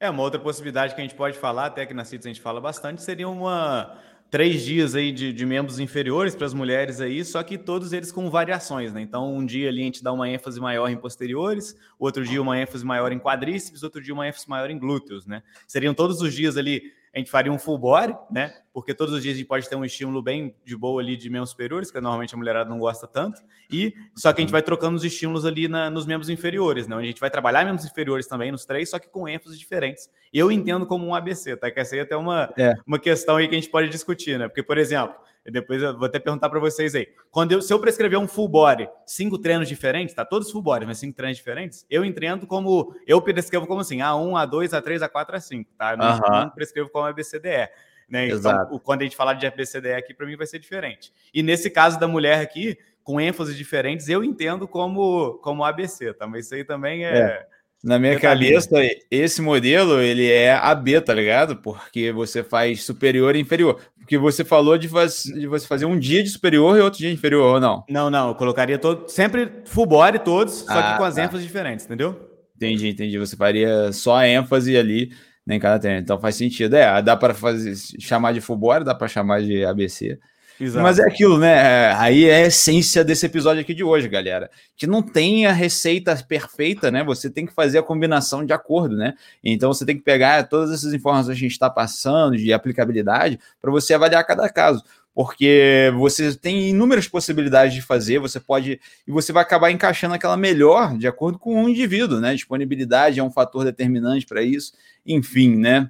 É, 0.00 0.10
uma 0.10 0.22
outra 0.22 0.40
possibilidade 0.40 0.94
que 0.94 1.00
a 1.00 1.04
gente 1.04 1.14
pode 1.14 1.38
falar, 1.38 1.66
até 1.66 1.86
que 1.86 1.94
na 1.94 2.04
CITES 2.04 2.26
a 2.26 2.28
gente 2.28 2.40
fala 2.40 2.60
bastante, 2.60 3.02
seria 3.02 3.28
uma 3.28 3.96
três 4.34 4.64
dias 4.64 4.96
aí 4.96 5.12
de, 5.12 5.32
de 5.32 5.46
membros 5.46 5.78
inferiores 5.78 6.34
para 6.34 6.44
as 6.44 6.52
mulheres 6.52 7.00
aí, 7.00 7.24
só 7.24 7.40
que 7.40 7.56
todos 7.56 7.92
eles 7.92 8.10
com 8.10 8.28
variações, 8.28 8.92
né? 8.92 9.00
Então, 9.00 9.32
um 9.32 9.46
dia 9.46 9.68
ali 9.68 9.82
a 9.82 9.84
gente 9.84 10.02
dá 10.02 10.12
uma 10.12 10.28
ênfase 10.28 10.60
maior 10.60 10.88
em 10.88 10.96
posteriores, 10.96 11.76
outro 12.00 12.24
dia 12.24 12.42
uma 12.42 12.58
ênfase 12.58 12.84
maior 12.84 13.12
em 13.12 13.20
quadríceps, 13.20 13.84
outro 13.84 14.02
dia 14.02 14.12
uma 14.12 14.26
ênfase 14.26 14.48
maior 14.48 14.68
em 14.70 14.76
glúteos, 14.76 15.24
né? 15.24 15.44
Seriam 15.68 15.94
todos 15.94 16.20
os 16.20 16.34
dias 16.34 16.56
ali 16.56 16.82
a 17.14 17.18
gente 17.18 17.30
faria 17.30 17.52
um 17.52 17.58
full 17.58 17.78
body, 17.78 18.16
né? 18.28 18.52
Porque 18.72 18.92
todos 18.92 19.14
os 19.14 19.22
dias 19.22 19.36
a 19.36 19.38
gente 19.38 19.46
pode 19.46 19.68
ter 19.68 19.76
um 19.76 19.84
estímulo 19.84 20.20
bem 20.20 20.52
de 20.64 20.76
boa 20.76 21.00
ali 21.00 21.16
de 21.16 21.30
membros 21.30 21.50
superiores, 21.50 21.90
que 21.90 22.00
normalmente 22.00 22.34
a 22.34 22.36
mulherada 22.36 22.68
não 22.68 22.78
gosta 22.78 23.06
tanto. 23.06 23.40
E 23.70 23.94
só 24.16 24.32
que 24.32 24.40
a 24.40 24.42
gente 24.42 24.50
vai 24.50 24.62
trocando 24.62 24.96
os 24.96 25.04
estímulos 25.04 25.44
ali 25.44 25.68
na, 25.68 25.88
nos 25.88 26.06
membros 26.06 26.28
inferiores, 26.28 26.88
né? 26.88 26.96
A 26.96 27.02
gente 27.02 27.20
vai 27.20 27.30
trabalhar 27.30 27.64
membros 27.64 27.86
inferiores 27.86 28.26
também 28.26 28.50
nos 28.50 28.64
três, 28.64 28.90
só 28.90 28.98
que 28.98 29.08
com 29.08 29.28
ênfases 29.28 29.60
diferentes. 29.60 30.10
Eu 30.32 30.50
entendo 30.50 30.86
como 30.86 31.06
um 31.06 31.14
ABC, 31.14 31.56
tá? 31.56 31.70
Que 31.70 31.78
essa 31.78 31.94
aí 31.94 32.00
é 32.00 32.02
até 32.02 32.16
uma, 32.16 32.52
é. 32.58 32.74
uma 32.84 32.98
questão 32.98 33.36
aí 33.36 33.46
que 33.46 33.54
a 33.54 33.60
gente 33.60 33.70
pode 33.70 33.88
discutir, 33.88 34.36
né? 34.36 34.48
Porque, 34.48 34.62
por 34.62 34.76
exemplo, 34.76 35.14
depois 35.50 35.82
eu 35.82 35.96
vou 35.96 36.06
até 36.06 36.18
perguntar 36.18 36.48
para 36.48 36.58
vocês 36.58 36.94
aí. 36.94 37.08
Quando 37.30 37.52
eu, 37.52 37.60
se 37.60 37.72
eu 37.72 37.78
prescrever 37.78 38.18
um 38.18 38.26
full 38.26 38.48
body, 38.48 38.88
cinco 39.06 39.38
treinos 39.38 39.68
diferentes, 39.68 40.14
tá? 40.14 40.24
Todos 40.24 40.50
full 40.50 40.62
body, 40.62 40.86
mas 40.86 40.98
cinco 40.98 41.16
treinos 41.16 41.36
diferentes, 41.36 41.84
eu 41.90 42.04
entendo 42.04 42.46
como. 42.46 42.94
Eu 43.06 43.20
prescrevo 43.20 43.66
como 43.66 43.80
assim: 43.80 43.98
A1, 43.98 44.48
A2, 44.48 44.70
A3, 44.70 45.08
A4, 45.08 45.34
A5, 45.34 45.66
tá? 45.76 45.92
Eu 45.92 45.96
não, 45.98 46.18
não 46.18 46.50
prescrevo 46.50 46.88
como 46.88 47.06
ABCDE. 47.06 47.68
Né? 48.08 48.28
Então, 48.28 48.78
quando 48.82 49.00
a 49.00 49.04
gente 49.04 49.16
falar 49.16 49.34
de 49.34 49.46
ABCDE 49.46 49.92
aqui, 49.92 50.14
para 50.14 50.26
mim 50.26 50.36
vai 50.36 50.46
ser 50.46 50.58
diferente. 50.58 51.12
E 51.32 51.42
nesse 51.42 51.70
caso 51.70 51.98
da 51.98 52.06
mulher 52.06 52.40
aqui, 52.40 52.78
com 53.02 53.20
ênfases 53.20 53.56
diferentes, 53.56 54.08
eu 54.08 54.24
entendo 54.24 54.66
como, 54.66 55.34
como 55.42 55.64
ABC, 55.64 56.14
tá? 56.14 56.26
Mas 56.26 56.46
isso 56.46 56.54
aí 56.54 56.64
também 56.64 57.04
é. 57.04 57.18
é. 57.18 57.46
Na 57.82 57.98
minha 57.98 58.18
cabeça, 58.18 58.70
esse 59.10 59.42
modelo 59.42 60.00
ele 60.00 60.30
é 60.32 60.54
AB, 60.54 61.02
tá 61.02 61.12
ligado? 61.12 61.56
Porque 61.56 62.10
você 62.10 62.42
faz 62.42 62.82
superior 62.82 63.36
e 63.36 63.40
inferior. 63.40 63.78
Porque 64.04 64.18
você 64.18 64.44
falou 64.44 64.76
de, 64.76 64.86
faz, 64.86 65.22
de 65.22 65.46
você 65.46 65.66
fazer 65.66 65.86
um 65.86 65.98
dia 65.98 66.22
de 66.22 66.28
superior 66.28 66.76
e 66.76 66.80
outro 66.82 66.98
dia 66.98 67.10
inferior, 67.10 67.54
ou 67.54 67.60
não? 67.60 67.82
Não, 67.88 68.10
não. 68.10 68.28
Eu 68.28 68.34
colocaria 68.34 68.78
todo, 68.78 69.08
sempre 69.08 69.50
full 69.64 69.86
body 69.86 70.18
todos, 70.18 70.56
só 70.56 70.78
ah, 70.78 70.92
que 70.92 70.98
com 70.98 71.04
as 71.04 71.14
tá. 71.14 71.24
ênfases 71.24 71.46
diferentes, 71.46 71.86
entendeu? 71.86 72.14
Entendi, 72.54 72.88
entendi. 72.88 73.18
Você 73.18 73.34
faria 73.34 73.90
só 73.92 74.16
a 74.16 74.28
ênfase 74.28 74.76
ali 74.76 75.10
né, 75.46 75.54
em 75.56 75.58
cada 75.58 75.78
treino. 75.78 76.00
Então 76.00 76.20
faz 76.20 76.36
sentido. 76.36 76.76
É, 76.76 77.00
dá 77.00 77.16
para 77.16 77.32
fazer 77.32 77.74
chamar 77.98 78.32
de 78.32 78.42
full 78.42 78.58
body, 78.58 78.84
dá 78.84 78.94
para 78.94 79.08
chamar 79.08 79.40
de 79.40 79.64
ABC. 79.64 80.18
Exato. 80.60 80.82
Mas 80.82 80.98
é 80.98 81.02
aquilo, 81.02 81.38
né? 81.38 81.52
É, 81.52 81.94
aí 81.96 82.24
é 82.26 82.44
a 82.44 82.46
essência 82.46 83.04
desse 83.04 83.26
episódio 83.26 83.60
aqui 83.60 83.74
de 83.74 83.82
hoje, 83.82 84.08
galera. 84.08 84.50
Que 84.76 84.86
não 84.86 85.02
tem 85.02 85.46
a 85.46 85.52
receita 85.52 86.14
perfeita, 86.16 86.90
né? 86.90 87.02
Você 87.02 87.28
tem 87.28 87.44
que 87.44 87.52
fazer 87.52 87.78
a 87.78 87.82
combinação 87.82 88.44
de 88.44 88.52
acordo, 88.52 88.96
né? 88.96 89.14
Então 89.42 89.72
você 89.72 89.84
tem 89.84 89.96
que 89.96 90.02
pegar 90.02 90.48
todas 90.48 90.70
essas 90.72 90.94
informações 90.94 91.36
que 91.36 91.44
a 91.44 91.48
gente 91.48 91.52
está 91.52 91.68
passando 91.68 92.36
de 92.36 92.52
aplicabilidade 92.52 93.38
para 93.60 93.70
você 93.70 93.94
avaliar 93.94 94.24
cada 94.24 94.48
caso. 94.48 94.84
Porque 95.14 95.92
você 95.96 96.34
tem 96.34 96.70
inúmeras 96.70 97.06
possibilidades 97.06 97.72
de 97.72 97.80
fazer, 97.80 98.18
você 98.18 98.40
pode. 98.40 98.80
E 99.06 99.12
você 99.12 99.32
vai 99.32 99.42
acabar 99.42 99.70
encaixando 99.70 100.14
aquela 100.14 100.36
melhor 100.36 100.96
de 100.98 101.06
acordo 101.06 101.38
com 101.38 101.64
o 101.64 101.68
indivíduo, 101.68 102.20
né? 102.20 102.34
Disponibilidade 102.34 103.20
é 103.20 103.22
um 103.22 103.30
fator 103.30 103.64
determinante 103.64 104.26
para 104.26 104.42
isso, 104.42 104.72
enfim, 105.06 105.56
né? 105.56 105.88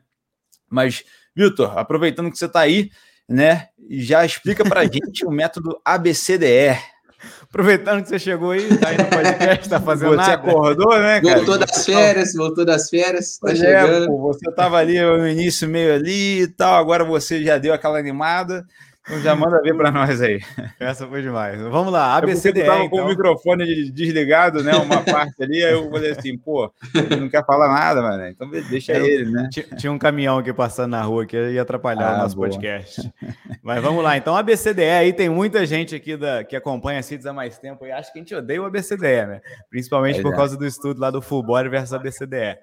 Mas, 0.68 1.04
Vitor, 1.34 1.78
aproveitando 1.78 2.30
que 2.30 2.36
você 2.36 2.44
está 2.44 2.60
aí, 2.60 2.90
né? 3.28 3.68
Já 3.90 4.24
explica 4.24 4.64
para 4.64 4.80
a 4.80 4.84
gente 4.90 5.24
o 5.24 5.30
método 5.30 5.80
ABCDE. 5.84 6.78
Aproveitando 7.42 8.02
que 8.02 8.08
você 8.08 8.18
chegou 8.18 8.50
aí, 8.50 8.76
tá 8.78 8.88
aí 8.88 8.98
no 8.98 9.06
podcast, 9.06 9.68
tá 9.68 9.80
fazendo 9.80 10.10
você 10.10 10.16
nada. 10.16 10.34
acordou, 10.34 10.98
né, 10.98 11.20
cara? 11.20 11.36
Voltou 11.36 11.58
das 11.58 11.84
férias, 11.84 12.34
voltou 12.34 12.64
das 12.64 12.90
férias, 12.90 13.38
tá 13.38 13.52
é, 13.52 13.56
chegando. 13.56 14.06
pô, 14.08 14.18
você 14.18 14.50
tava 14.52 14.76
ali 14.76 15.00
no 15.00 15.26
início 15.26 15.68
meio 15.68 15.94
ali 15.94 16.42
e 16.42 16.48
tal, 16.48 16.74
agora 16.74 17.04
você 17.04 17.42
já 17.42 17.56
deu 17.56 17.72
aquela 17.72 17.98
animada. 17.98 18.66
Então 19.06 19.20
já 19.20 19.36
manda 19.36 19.60
ver 19.60 19.76
para 19.76 19.90
nós 19.90 20.22
aí. 20.22 20.40
Essa 20.80 21.06
foi 21.06 21.20
demais. 21.20 21.60
Vamos 21.60 21.92
lá, 21.92 22.16
ABCDE. 22.16 22.60
Eu 22.60 22.66
tava 22.66 22.84
então. 22.84 22.88
com 22.88 23.04
o 23.04 23.08
microfone 23.08 23.90
desligado, 23.90 24.64
né? 24.64 24.74
Uma 24.76 25.02
parte 25.02 25.42
ali, 25.42 25.62
aí 25.62 25.72
eu 25.72 25.90
falei 25.90 26.12
assim, 26.12 26.38
pô, 26.38 26.72
ele 26.94 27.16
não 27.16 27.28
quer 27.28 27.44
falar 27.44 27.68
nada, 27.68 28.00
mano. 28.00 28.26
Então 28.26 28.50
deixa 28.50 28.92
eu, 28.92 29.04
ele, 29.04 29.30
né? 29.30 29.48
Tinha 29.76 29.92
um 29.92 29.98
caminhão 29.98 30.38
aqui 30.38 30.54
passando 30.54 30.92
na 30.92 31.02
rua 31.02 31.26
que 31.26 31.36
ia 31.36 31.60
atrapalhar 31.60 32.12
ah, 32.12 32.14
o 32.14 32.18
nosso 32.22 32.34
boa. 32.34 32.48
podcast. 32.48 33.12
Mas 33.62 33.82
vamos 33.82 34.02
lá, 34.02 34.16
então 34.16 34.34
ABCDE 34.34 34.82
aí 34.82 35.12
tem 35.12 35.28
muita 35.28 35.66
gente 35.66 35.94
aqui 35.94 36.16
da, 36.16 36.42
que 36.42 36.56
acompanha 36.56 37.00
a 37.00 37.02
CITES 37.02 37.26
há 37.26 37.32
mais 37.32 37.58
tempo 37.58 37.86
e 37.86 37.92
acha 37.92 38.10
que 38.10 38.18
a 38.18 38.22
gente 38.22 38.34
odeia 38.34 38.62
o 38.62 38.64
ABCDE, 38.64 39.26
né? 39.26 39.40
Principalmente 39.68 40.20
é 40.20 40.22
por 40.22 40.34
causa 40.34 40.56
do 40.56 40.66
estudo 40.66 40.98
lá 40.98 41.10
do 41.10 41.20
Full 41.20 41.42
Body 41.42 41.68
versus 41.68 41.92
ABCDE. 41.92 42.56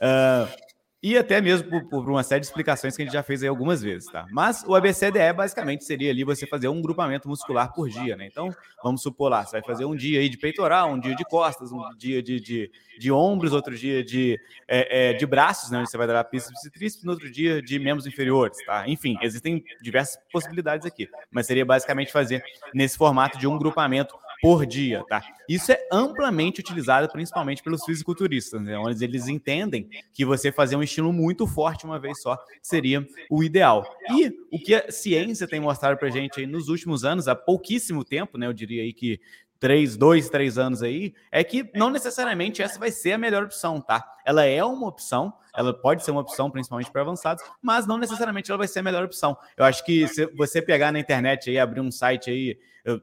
Uh, 0.00 0.69
e 1.02 1.16
até 1.16 1.40
mesmo 1.40 1.70
por, 1.70 1.84
por, 1.88 2.10
uma 2.10 2.22
série 2.22 2.40
de 2.40 2.46
explicações 2.46 2.94
que 2.94 3.02
a 3.02 3.04
gente 3.06 3.14
já 3.14 3.22
fez 3.22 3.42
aí 3.42 3.48
algumas 3.48 3.80
vezes, 3.80 4.10
tá? 4.10 4.26
Mas 4.30 4.62
o 4.66 4.74
ABCDE 4.74 5.32
basicamente 5.34 5.84
seria 5.84 6.10
ali 6.10 6.24
você 6.24 6.46
fazer 6.46 6.68
um 6.68 6.82
grupamento 6.82 7.26
muscular 7.26 7.72
por 7.72 7.88
dia, 7.88 8.16
né? 8.16 8.26
Então, 8.26 8.54
vamos 8.82 9.02
supor 9.02 9.30
lá, 9.30 9.44
você 9.44 9.52
vai 9.52 9.62
fazer 9.62 9.86
um 9.86 9.96
dia 9.96 10.20
aí 10.20 10.28
de 10.28 10.36
peitoral, 10.36 10.92
um 10.92 11.00
dia 11.00 11.14
de 11.14 11.24
costas, 11.24 11.72
um 11.72 11.80
dia 11.96 12.22
de, 12.22 12.38
de, 12.38 12.70
de 12.98 13.10
ombros, 13.10 13.54
outro 13.54 13.74
dia 13.74 14.04
de, 14.04 14.38
é, 14.68 15.10
é, 15.10 15.12
de 15.14 15.24
braços, 15.24 15.70
né? 15.70 15.78
Onde 15.78 15.90
você 15.90 15.96
vai 15.96 16.06
dar 16.06 16.22
bíceps 16.30 16.64
e 16.66 16.70
tríceps, 16.70 17.04
no 17.04 17.12
outro 17.12 17.30
dia 17.30 17.62
de 17.62 17.78
membros 17.78 18.06
inferiores, 18.06 18.58
tá? 18.66 18.86
Enfim, 18.86 19.16
existem 19.22 19.64
diversas 19.80 20.18
possibilidades 20.30 20.86
aqui, 20.86 21.08
mas 21.30 21.46
seria 21.46 21.64
basicamente 21.64 22.12
fazer 22.12 22.44
nesse 22.74 22.98
formato 22.98 23.38
de 23.38 23.46
um 23.46 23.56
grupamento 23.56 24.14
por 24.40 24.64
dia, 24.64 25.04
tá? 25.08 25.22
Isso 25.48 25.70
é 25.70 25.88
amplamente 25.92 26.60
utilizado 26.60 27.08
principalmente 27.10 27.62
pelos 27.62 27.84
fisiculturistas, 27.84 28.60
né? 28.62 28.78
onde 28.78 29.04
eles 29.04 29.28
entendem 29.28 29.88
que 30.12 30.24
você 30.24 30.50
fazer 30.50 30.76
um 30.76 30.82
estilo 30.82 31.12
muito 31.12 31.46
forte 31.46 31.84
uma 31.84 31.98
vez 31.98 32.20
só 32.22 32.38
seria 32.62 33.06
o 33.30 33.42
ideal. 33.42 33.84
E 34.10 34.32
o 34.50 34.58
que 34.58 34.74
a 34.74 34.90
ciência 34.90 35.46
tem 35.46 35.60
mostrado 35.60 35.98
para 35.98 36.08
gente 36.10 36.40
aí 36.40 36.46
nos 36.46 36.68
últimos 36.68 37.04
anos, 37.04 37.28
há 37.28 37.34
pouquíssimo 37.34 38.04
tempo, 38.04 38.38
né? 38.38 38.46
Eu 38.46 38.52
diria 38.52 38.82
aí 38.82 38.92
que 38.92 39.20
três, 39.60 39.94
dois, 39.94 40.30
três 40.30 40.56
anos 40.56 40.82
aí, 40.82 41.14
é 41.30 41.44
que 41.44 41.70
não 41.74 41.90
necessariamente 41.90 42.62
essa 42.62 42.78
vai 42.78 42.90
ser 42.90 43.12
a 43.12 43.18
melhor 43.18 43.44
opção, 43.44 43.78
tá? 43.78 44.02
Ela 44.24 44.46
é 44.46 44.64
uma 44.64 44.88
opção, 44.88 45.32
ela 45.54 45.74
pode 45.74 46.02
ser 46.02 46.12
uma 46.12 46.22
opção, 46.22 46.50
principalmente 46.50 46.90
para 46.90 47.02
avançados, 47.02 47.44
mas 47.60 47.86
não 47.86 47.98
necessariamente 47.98 48.50
ela 48.50 48.56
vai 48.56 48.66
ser 48.66 48.78
a 48.78 48.82
melhor 48.82 49.04
opção. 49.04 49.36
Eu 49.56 49.66
acho 49.66 49.84
que 49.84 50.08
se 50.08 50.24
você 50.34 50.62
pegar 50.62 50.90
na 50.90 50.98
internet 50.98 51.50
aí, 51.50 51.58
abrir 51.58 51.80
um 51.80 51.90
site 51.90 52.30
aí, 52.30 52.58
eu 52.84 53.02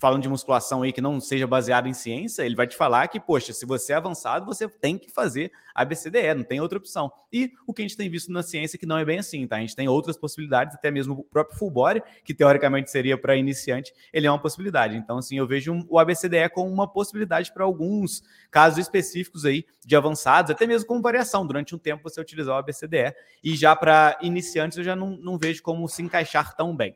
falando 0.00 0.22
de 0.22 0.28
musculação 0.28 0.82
aí 0.82 0.92
que 0.92 1.00
não 1.00 1.20
seja 1.20 1.46
baseado 1.46 1.88
em 1.88 1.92
ciência, 1.92 2.42
ele 2.42 2.54
vai 2.54 2.66
te 2.66 2.76
falar 2.76 3.08
que, 3.08 3.20
poxa, 3.20 3.52
se 3.52 3.66
você 3.66 3.92
é 3.92 3.96
avançado, 3.96 4.46
você 4.46 4.68
tem 4.68 4.98
que 4.98 5.10
fazer 5.10 5.52
ABCDE, 5.74 6.34
não 6.34 6.44
tem 6.44 6.60
outra 6.60 6.78
opção. 6.78 7.10
E 7.32 7.52
o 7.66 7.72
que 7.72 7.82
a 7.82 7.84
gente 7.84 7.96
tem 7.96 8.08
visto 8.08 8.30
na 8.30 8.42
ciência 8.42 8.78
que 8.78 8.86
não 8.86 8.98
é 8.98 9.04
bem 9.04 9.18
assim, 9.18 9.46
tá? 9.46 9.56
A 9.56 9.60
gente 9.60 9.76
tem 9.76 9.88
outras 9.88 10.16
possibilidades, 10.16 10.74
até 10.74 10.90
mesmo 10.90 11.14
o 11.14 11.24
próprio 11.24 11.58
full 11.58 11.70
body, 11.70 12.02
que 12.24 12.34
teoricamente 12.34 12.90
seria 12.90 13.16
para 13.16 13.36
iniciante, 13.36 13.92
ele 14.12 14.26
é 14.26 14.30
uma 14.30 14.38
possibilidade. 14.38 14.96
Então, 14.96 15.18
assim, 15.18 15.38
eu 15.38 15.46
vejo 15.46 15.84
o 15.88 15.98
ABCDE 15.98 16.48
como 16.52 16.70
uma 16.70 16.86
possibilidade 16.86 17.52
para 17.52 17.64
alguns 17.64 18.22
casos 18.50 18.78
específicos 18.78 19.44
aí 19.44 19.64
de 19.84 19.96
avançados, 19.96 20.50
até 20.50 20.66
mesmo 20.66 20.86
com 20.86 21.00
variação. 21.00 21.46
Durante 21.46 21.74
um 21.74 21.78
tempo 21.78 22.02
você 22.02 22.20
utilizar 22.20 22.54
o 22.54 22.58
ABCDE, 22.58 23.14
e 23.42 23.56
já 23.56 23.74
para 23.74 24.18
iniciantes 24.22 24.78
eu 24.78 24.84
já 24.84 24.94
não, 24.94 25.16
não 25.16 25.38
vejo 25.38 25.62
como 25.62 25.88
se 25.88 26.02
encaixar 26.02 26.54
tão 26.54 26.76
bem. 26.76 26.94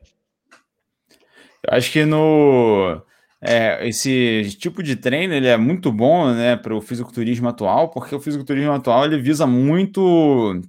Eu 1.63 1.77
acho 1.77 1.91
que 1.91 2.05
no 2.05 3.01
é, 3.41 3.87
esse 3.87 4.55
tipo 4.59 4.81
de 4.81 4.95
treino 4.95 5.33
ele 5.33 5.47
é 5.47 5.57
muito 5.57 5.91
bom 5.91 6.33
né, 6.33 6.55
para 6.55 6.75
o 6.75 6.81
fisiculturismo 6.81 7.47
atual, 7.47 7.89
porque 7.89 8.15
o 8.15 8.19
fisiculturismo 8.19 8.71
atual 8.71 9.05
ele 9.05 9.21
visa 9.21 9.45
muito 9.45 10.61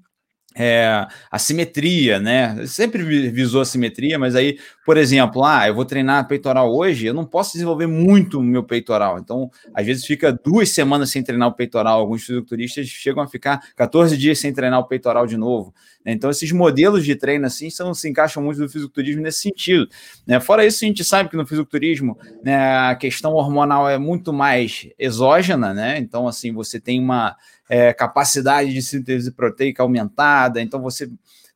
é, 0.58 1.06
a 1.30 1.38
simetria, 1.38 2.18
né? 2.18 2.66
Sempre 2.66 3.04
visou 3.30 3.60
a 3.60 3.64
simetria, 3.64 4.18
mas 4.18 4.34
aí, 4.34 4.58
por 4.84 4.96
exemplo, 4.96 5.44
ah, 5.44 5.68
eu 5.68 5.74
vou 5.74 5.84
treinar 5.84 6.26
peitoral 6.26 6.74
hoje, 6.74 7.06
eu 7.06 7.14
não 7.14 7.24
posso 7.24 7.52
desenvolver 7.52 7.86
muito 7.86 8.40
o 8.40 8.42
meu 8.42 8.64
peitoral. 8.64 9.18
Então, 9.18 9.48
às 9.72 9.86
vezes 9.86 10.04
fica 10.04 10.32
duas 10.32 10.70
semanas 10.70 11.10
sem 11.10 11.22
treinar 11.22 11.48
o 11.48 11.52
peitoral. 11.52 12.00
Alguns 12.00 12.24
fisiculturistas 12.24 12.88
chegam 12.88 13.22
a 13.22 13.28
ficar 13.28 13.60
14 13.76 14.16
dias 14.16 14.40
sem 14.40 14.52
treinar 14.52 14.80
o 14.80 14.88
peitoral 14.88 15.26
de 15.28 15.36
novo. 15.36 15.72
Né? 16.04 16.12
Então, 16.12 16.28
esses 16.28 16.50
modelos 16.50 17.04
de 17.04 17.14
treino 17.14 17.46
assim 17.46 17.70
são, 17.70 17.94
se 17.94 18.08
encaixam 18.08 18.42
muito 18.42 18.60
no 18.60 18.68
fisiculturismo 18.68 19.22
nesse 19.22 19.40
sentido. 19.40 19.88
Né? 20.26 20.40
Fora 20.40 20.66
isso, 20.66 20.84
a 20.84 20.88
gente 20.88 21.04
sabe 21.04 21.28
que 21.28 21.36
no 21.36 21.46
fisiculturismo 21.46 22.18
né, 22.42 22.56
a 22.78 22.96
questão 22.96 23.34
hormonal 23.34 23.88
é 23.88 23.96
muito 23.96 24.32
mais 24.32 24.88
exógena, 24.98 25.72
né? 25.72 25.98
Então, 25.98 26.26
assim, 26.26 26.52
você 26.52 26.80
tem 26.80 27.00
uma 27.00 27.36
é, 27.68 27.92
capacidade 27.92 28.72
de 28.72 28.82
síntese 28.82 29.30
proteica 29.30 29.82
aumentada, 29.82 30.60
então 30.60 30.80
você 30.80 31.10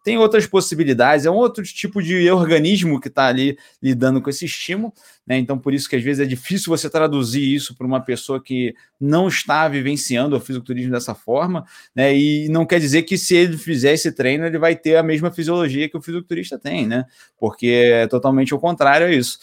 tem 0.05 0.19
outras 0.19 0.47
possibilidades, 0.47 1.27
é 1.27 1.31
um 1.31 1.37
outro 1.37 1.63
tipo 1.63 2.03
de 2.03 2.29
organismo 2.31 3.01
que 3.01 3.09
está 3.09 3.27
ali 3.27 3.57
lidando 3.81 4.21
com 4.21 4.29
esse 4.29 4.45
estímulo, 4.45 4.93
né? 5.25 5.39
Então, 5.39 5.57
por 5.57 5.73
isso 5.73 5.89
que 5.89 5.95
às 5.95 6.03
vezes 6.03 6.21
é 6.21 6.29
difícil 6.29 6.71
você 6.71 6.91
traduzir 6.91 7.55
isso 7.55 7.77
para 7.77 7.87
uma 7.87 8.01
pessoa 8.01 8.43
que 8.43 8.75
não 9.01 9.29
está 9.29 9.69
vivenciando 9.69 10.37
o 10.37 10.41
fisiculturismo 10.41 10.91
dessa 10.91 11.15
forma, 11.15 11.65
né? 11.95 12.17
E 12.17 12.49
não 12.49 12.67
quer 12.67 12.81
dizer 12.81 13.03
que 13.03 13.17
se 13.17 13.37
ele 13.37 13.57
fizer 13.57 13.93
esse 13.93 14.11
treino, 14.11 14.45
ele 14.45 14.59
vai 14.59 14.75
ter 14.75 14.97
a 14.97 15.03
mesma 15.05 15.31
fisiologia 15.31 15.89
que 15.89 15.97
o 15.97 16.03
fisiculturista 16.03 16.59
tem, 16.59 16.87
né? 16.87 17.05
Porque 17.39 17.69
é 17.69 18.07
totalmente 18.09 18.53
o 18.53 18.59
contrário 18.59 19.07
a 19.07 19.13
isso. 19.13 19.39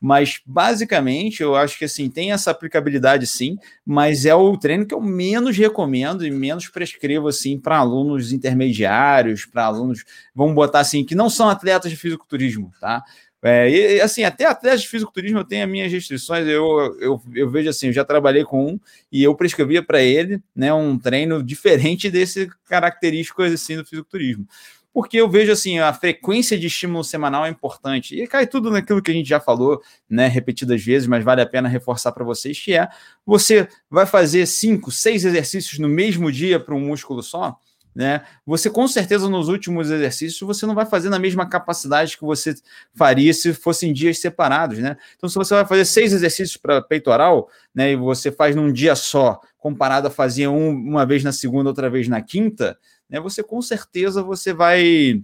Mas 0.00 0.40
basicamente 0.46 1.42
eu 1.42 1.54
acho 1.54 1.78
que 1.78 1.84
assim 1.84 2.08
tem 2.08 2.32
essa 2.32 2.50
aplicabilidade 2.50 3.26
sim, 3.26 3.58
mas 3.84 4.24
é 4.24 4.34
o 4.34 4.56
treino 4.56 4.86
que 4.86 4.94
eu 4.94 5.00
menos 5.00 5.56
recomendo 5.58 6.24
e 6.24 6.30
menos 6.30 6.68
prescrevo 6.68 7.28
assim 7.28 7.58
para 7.58 7.76
alunos 7.76 8.32
intermediários, 8.32 9.44
para 9.44 9.66
alunos, 9.66 10.04
vamos 10.34 10.54
botar 10.54 10.80
assim, 10.80 11.04
que 11.04 11.14
não 11.14 11.28
são 11.28 11.50
atletas 11.50 11.90
de 11.90 11.98
fisiculturismo, 11.98 12.72
tá? 12.80 13.04
É, 13.42 13.70
e 13.70 14.00
assim, 14.02 14.22
até 14.22 14.44
atletas 14.44 14.82
de 14.82 14.88
fisiculturismo 14.88 15.38
eu 15.38 15.44
tenho 15.44 15.64
as 15.64 15.70
minhas 15.70 15.90
restrições. 15.90 16.46
Eu, 16.46 16.96
eu, 17.00 17.22
eu 17.34 17.50
vejo 17.50 17.70
assim, 17.70 17.86
eu 17.86 17.92
já 17.92 18.04
trabalhei 18.04 18.44
com 18.44 18.72
um 18.72 18.80
e 19.10 19.22
eu 19.22 19.34
prescrevia 19.34 19.82
para 19.82 20.02
ele 20.02 20.42
né, 20.54 20.72
um 20.72 20.98
treino 20.98 21.42
diferente 21.42 22.10
desse 22.10 22.50
característico 22.68 23.42
assim 23.42 23.76
do 23.76 23.84
fisiculturismo 23.84 24.46
porque 24.92 25.16
eu 25.16 25.28
vejo 25.28 25.52
assim, 25.52 25.78
a 25.78 25.92
frequência 25.92 26.58
de 26.58 26.66
estímulo 26.66 27.04
semanal 27.04 27.46
é 27.46 27.48
importante. 27.48 28.20
E 28.20 28.26
cai 28.26 28.46
tudo 28.46 28.70
naquilo 28.70 29.02
que 29.02 29.10
a 29.10 29.14
gente 29.14 29.28
já 29.28 29.40
falou, 29.40 29.80
né, 30.08 30.26
repetidas 30.26 30.82
vezes, 30.82 31.06
mas 31.06 31.24
vale 31.24 31.40
a 31.40 31.46
pena 31.46 31.68
reforçar 31.68 32.12
para 32.12 32.24
vocês, 32.24 32.58
que 32.58 32.74
é 32.74 32.88
você 33.24 33.68
vai 33.88 34.06
fazer 34.06 34.46
cinco, 34.46 34.90
seis 34.90 35.24
exercícios 35.24 35.78
no 35.78 35.88
mesmo 35.88 36.30
dia 36.32 36.58
para 36.58 36.74
um 36.74 36.80
músculo 36.80 37.22
só, 37.22 37.56
né? 37.94 38.22
Você 38.46 38.70
com 38.70 38.86
certeza 38.86 39.28
nos 39.28 39.48
últimos 39.48 39.90
exercícios 39.90 40.40
você 40.40 40.64
não 40.64 40.74
vai 40.74 40.86
fazer 40.86 41.08
na 41.08 41.18
mesma 41.18 41.48
capacidade 41.48 42.16
que 42.16 42.24
você 42.24 42.54
faria 42.94 43.32
se 43.34 43.52
fossem 43.52 43.92
dias 43.92 44.18
separados, 44.18 44.78
né? 44.78 44.96
Então 45.16 45.28
se 45.28 45.34
você 45.34 45.54
vai 45.54 45.66
fazer 45.66 45.84
seis 45.84 46.12
exercícios 46.12 46.56
para 46.56 46.80
peitoral, 46.82 47.48
né, 47.74 47.92
e 47.92 47.96
você 47.96 48.30
faz 48.30 48.54
num 48.54 48.72
dia 48.72 48.94
só, 48.94 49.40
comparado 49.58 50.08
a 50.08 50.10
fazer 50.10 50.48
um, 50.48 50.70
uma 50.70 51.04
vez 51.04 51.22
na 51.22 51.32
segunda, 51.32 51.68
outra 51.70 51.90
vez 51.90 52.08
na 52.08 52.22
quinta, 52.22 52.78
né, 53.10 53.20
você 53.20 53.42
com 53.42 53.60
certeza 53.60 54.22
você 54.22 54.52
vai 54.52 55.22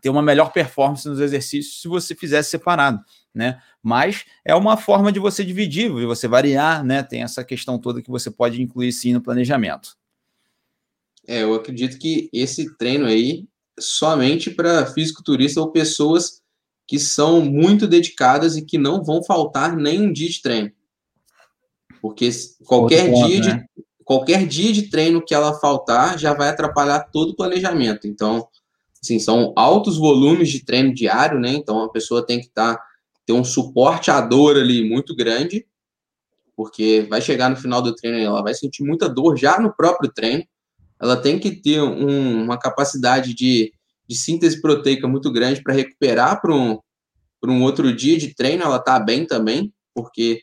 ter 0.00 0.10
uma 0.10 0.22
melhor 0.22 0.52
performance 0.52 1.08
nos 1.08 1.20
exercícios 1.20 1.80
se 1.80 1.88
você 1.88 2.14
fizer 2.14 2.42
separado, 2.42 3.00
né? 3.32 3.60
Mas 3.82 4.24
é 4.44 4.54
uma 4.54 4.76
forma 4.76 5.12
de 5.12 5.20
você 5.20 5.44
dividir, 5.44 5.94
de 5.94 6.04
você 6.04 6.26
variar, 6.26 6.84
né? 6.84 7.02
Tem 7.02 7.22
essa 7.22 7.44
questão 7.44 7.78
toda 7.78 8.02
que 8.02 8.10
você 8.10 8.30
pode 8.30 8.60
incluir 8.60 8.92
sim 8.92 9.12
no 9.12 9.22
planejamento. 9.22 9.96
É, 11.26 11.42
eu 11.42 11.54
acredito 11.54 11.98
que 11.98 12.28
esse 12.32 12.76
treino 12.76 13.06
aí 13.06 13.46
somente 13.78 14.50
para 14.50 14.86
fisiculturista 14.86 15.60
ou 15.60 15.70
pessoas 15.70 16.42
que 16.86 16.98
são 16.98 17.40
muito 17.40 17.86
dedicadas 17.86 18.56
e 18.56 18.64
que 18.64 18.76
não 18.76 19.02
vão 19.02 19.22
faltar 19.24 19.74
nem 19.76 20.02
um 20.02 20.12
dia 20.12 20.28
de 20.28 20.42
treino. 20.42 20.72
Porque 22.00 22.28
qualquer 22.66 23.10
ponto, 23.10 23.26
dia 23.26 23.40
né? 23.40 23.66
de 23.73 23.73
qualquer 24.04 24.46
dia 24.46 24.72
de 24.72 24.90
treino 24.90 25.24
que 25.24 25.34
ela 25.34 25.58
faltar 25.58 26.18
já 26.18 26.34
vai 26.34 26.48
atrapalhar 26.48 27.00
todo 27.10 27.30
o 27.30 27.36
planejamento. 27.36 28.06
Então, 28.06 28.46
assim, 29.02 29.18
são 29.18 29.52
altos 29.56 29.96
volumes 29.96 30.50
de 30.50 30.64
treino 30.64 30.94
diário, 30.94 31.38
né? 31.38 31.50
Então 31.50 31.82
a 31.82 31.90
pessoa 31.90 32.24
tem 32.24 32.40
que 32.40 32.46
estar 32.46 32.76
tá, 32.76 32.84
ter 33.26 33.32
um 33.32 33.44
suporte 33.44 34.10
à 34.10 34.20
dor 34.20 34.56
ali 34.56 34.88
muito 34.88 35.14
grande, 35.16 35.66
porque 36.56 37.06
vai 37.08 37.20
chegar 37.20 37.48
no 37.48 37.56
final 37.56 37.82
do 37.82 37.94
treino 37.94 38.18
e 38.18 38.24
ela 38.24 38.42
vai 38.42 38.54
sentir 38.54 38.84
muita 38.84 39.08
dor 39.08 39.36
já 39.36 39.58
no 39.58 39.74
próprio 39.74 40.12
treino. 40.12 40.44
Ela 41.00 41.16
tem 41.16 41.38
que 41.38 41.50
ter 41.50 41.82
um, 41.82 42.44
uma 42.44 42.58
capacidade 42.58 43.34
de, 43.34 43.72
de 44.08 44.16
síntese 44.16 44.60
proteica 44.60 45.08
muito 45.08 45.32
grande 45.32 45.62
para 45.62 45.74
recuperar 45.74 46.40
para 46.40 46.54
um, 46.54 46.78
um 47.44 47.62
outro 47.62 47.94
dia 47.94 48.16
de 48.16 48.34
treino. 48.34 48.62
Ela 48.62 48.78
tá 48.78 48.98
bem 48.98 49.26
também, 49.26 49.72
porque 49.94 50.40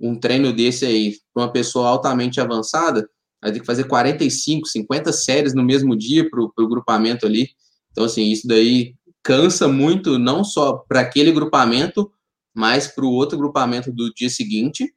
um 0.00 0.18
treino 0.18 0.52
desse 0.52 0.84
aí 0.86 1.16
para 1.32 1.44
uma 1.44 1.52
pessoa 1.52 1.88
altamente 1.88 2.40
avançada, 2.40 3.08
vai 3.40 3.52
ter 3.52 3.60
que 3.60 3.66
fazer 3.66 3.84
45, 3.84 4.66
50 4.68 5.12
séries 5.12 5.54
no 5.54 5.62
mesmo 5.62 5.96
dia 5.96 6.28
para 6.28 6.40
o 6.42 6.68
grupamento 6.68 7.26
ali. 7.26 7.50
Então, 7.90 8.04
assim, 8.04 8.30
isso 8.30 8.46
daí 8.46 8.94
cansa 9.22 9.68
muito, 9.68 10.18
não 10.18 10.44
só 10.44 10.84
para 10.88 11.00
aquele 11.00 11.32
grupamento, 11.32 12.10
mas 12.54 12.88
para 12.88 13.04
o 13.04 13.12
outro 13.12 13.38
grupamento 13.38 13.92
do 13.92 14.12
dia 14.14 14.30
seguinte. 14.30 14.92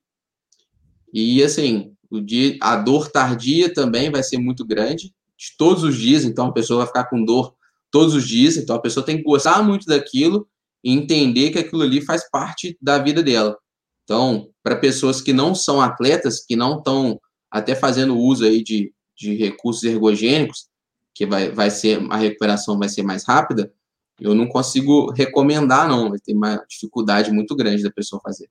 E, 1.14 1.44
assim, 1.44 1.94
o 2.10 2.20
dia, 2.20 2.58
a 2.62 2.76
dor 2.76 3.10
tardia 3.10 3.74
também 3.74 4.10
vai 4.10 4.24
ser 4.24 4.38
muito 4.38 4.66
grande, 4.66 5.14
de 5.38 5.58
todos 5.58 5.84
os 5.84 5.98
dias, 5.98 6.24
então 6.24 6.48
a 6.48 6.54
pessoa 6.54 6.80
vai 6.80 6.88
ficar 6.88 7.06
com 7.06 7.26
dor 7.26 7.56
todos 7.90 8.14
os 8.14 8.28
dias, 8.28 8.58
então 8.58 8.76
a 8.76 8.82
pessoa 8.82 9.06
tem 9.06 9.18
que 9.18 9.24
gostar 9.24 9.64
muito 9.64 9.86
daquilo 9.86 10.48
e 10.84 10.92
entender 10.92 11.50
que 11.50 11.60
aquilo 11.60 11.82
ali 11.82 12.00
faz 12.00 12.30
parte 12.30 12.78
da 12.82 12.98
vida 13.00 13.24
dela. 13.24 13.58
Então, 14.12 14.50
para 14.62 14.76
pessoas 14.76 15.22
que 15.22 15.32
não 15.32 15.56
são 15.56 15.80
atletas, 15.80 16.44
que 16.44 16.54
não 16.54 16.80
estão 16.80 17.18
até 17.50 17.74
fazendo 17.74 18.18
uso 18.18 18.44
aí 18.44 18.62
de, 18.62 18.94
de 19.18 19.36
recursos 19.38 19.84
ergogênicos, 19.84 20.68
que 21.16 21.26
vai, 21.26 21.50
vai 21.50 21.70
ser 21.72 22.06
a 22.10 22.18
recuperação 22.18 22.78
vai 22.78 22.90
ser 22.90 23.04
mais 23.04 23.24
rápida, 23.26 23.72
eu 24.20 24.36
não 24.36 24.48
consigo 24.48 25.14
recomendar, 25.14 25.88
não. 25.88 26.10
Vai 26.10 26.20
ter 26.20 26.34
uma 26.34 26.62
dificuldade 26.70 27.32
muito 27.32 27.56
grande 27.56 27.84
da 27.84 27.90
pessoa 27.90 28.22
fazer. 28.22 28.50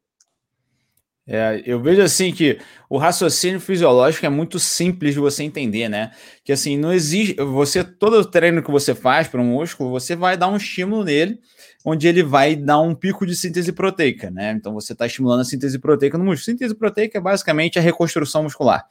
É, 1.26 1.62
eu 1.66 1.80
vejo 1.82 2.00
assim 2.00 2.32
que 2.32 2.58
o 2.88 2.96
raciocínio 2.96 3.60
fisiológico 3.60 4.24
é 4.24 4.30
muito 4.30 4.58
simples 4.58 5.12
de 5.12 5.20
você 5.20 5.42
entender, 5.42 5.90
né? 5.90 6.10
Que 6.42 6.52
assim, 6.52 6.78
não 6.78 6.90
existe. 6.90 7.34
Você, 7.34 7.84
todo 7.84 8.24
treino 8.24 8.62
que 8.62 8.70
você 8.70 8.94
faz 8.94 9.28
para 9.28 9.42
um 9.42 9.44
músculo, 9.44 9.90
você 9.90 10.16
vai 10.16 10.38
dar 10.38 10.48
um 10.48 10.56
estímulo 10.56 11.04
nele 11.04 11.38
onde 11.84 12.06
ele 12.06 12.22
vai 12.22 12.54
dar 12.54 12.80
um 12.80 12.94
pico 12.94 13.26
de 13.26 13.34
síntese 13.34 13.72
proteica, 13.72 14.30
né? 14.30 14.52
Então 14.52 14.72
você 14.74 14.92
está 14.92 15.06
estimulando 15.06 15.40
a 15.40 15.44
síntese 15.44 15.78
proteica 15.78 16.18
no 16.18 16.24
músculo. 16.24 16.44
Síntese 16.44 16.74
proteica 16.74 17.18
é 17.18 17.20
basicamente 17.20 17.78
a 17.78 17.82
reconstrução 17.82 18.42
muscular. 18.42 18.86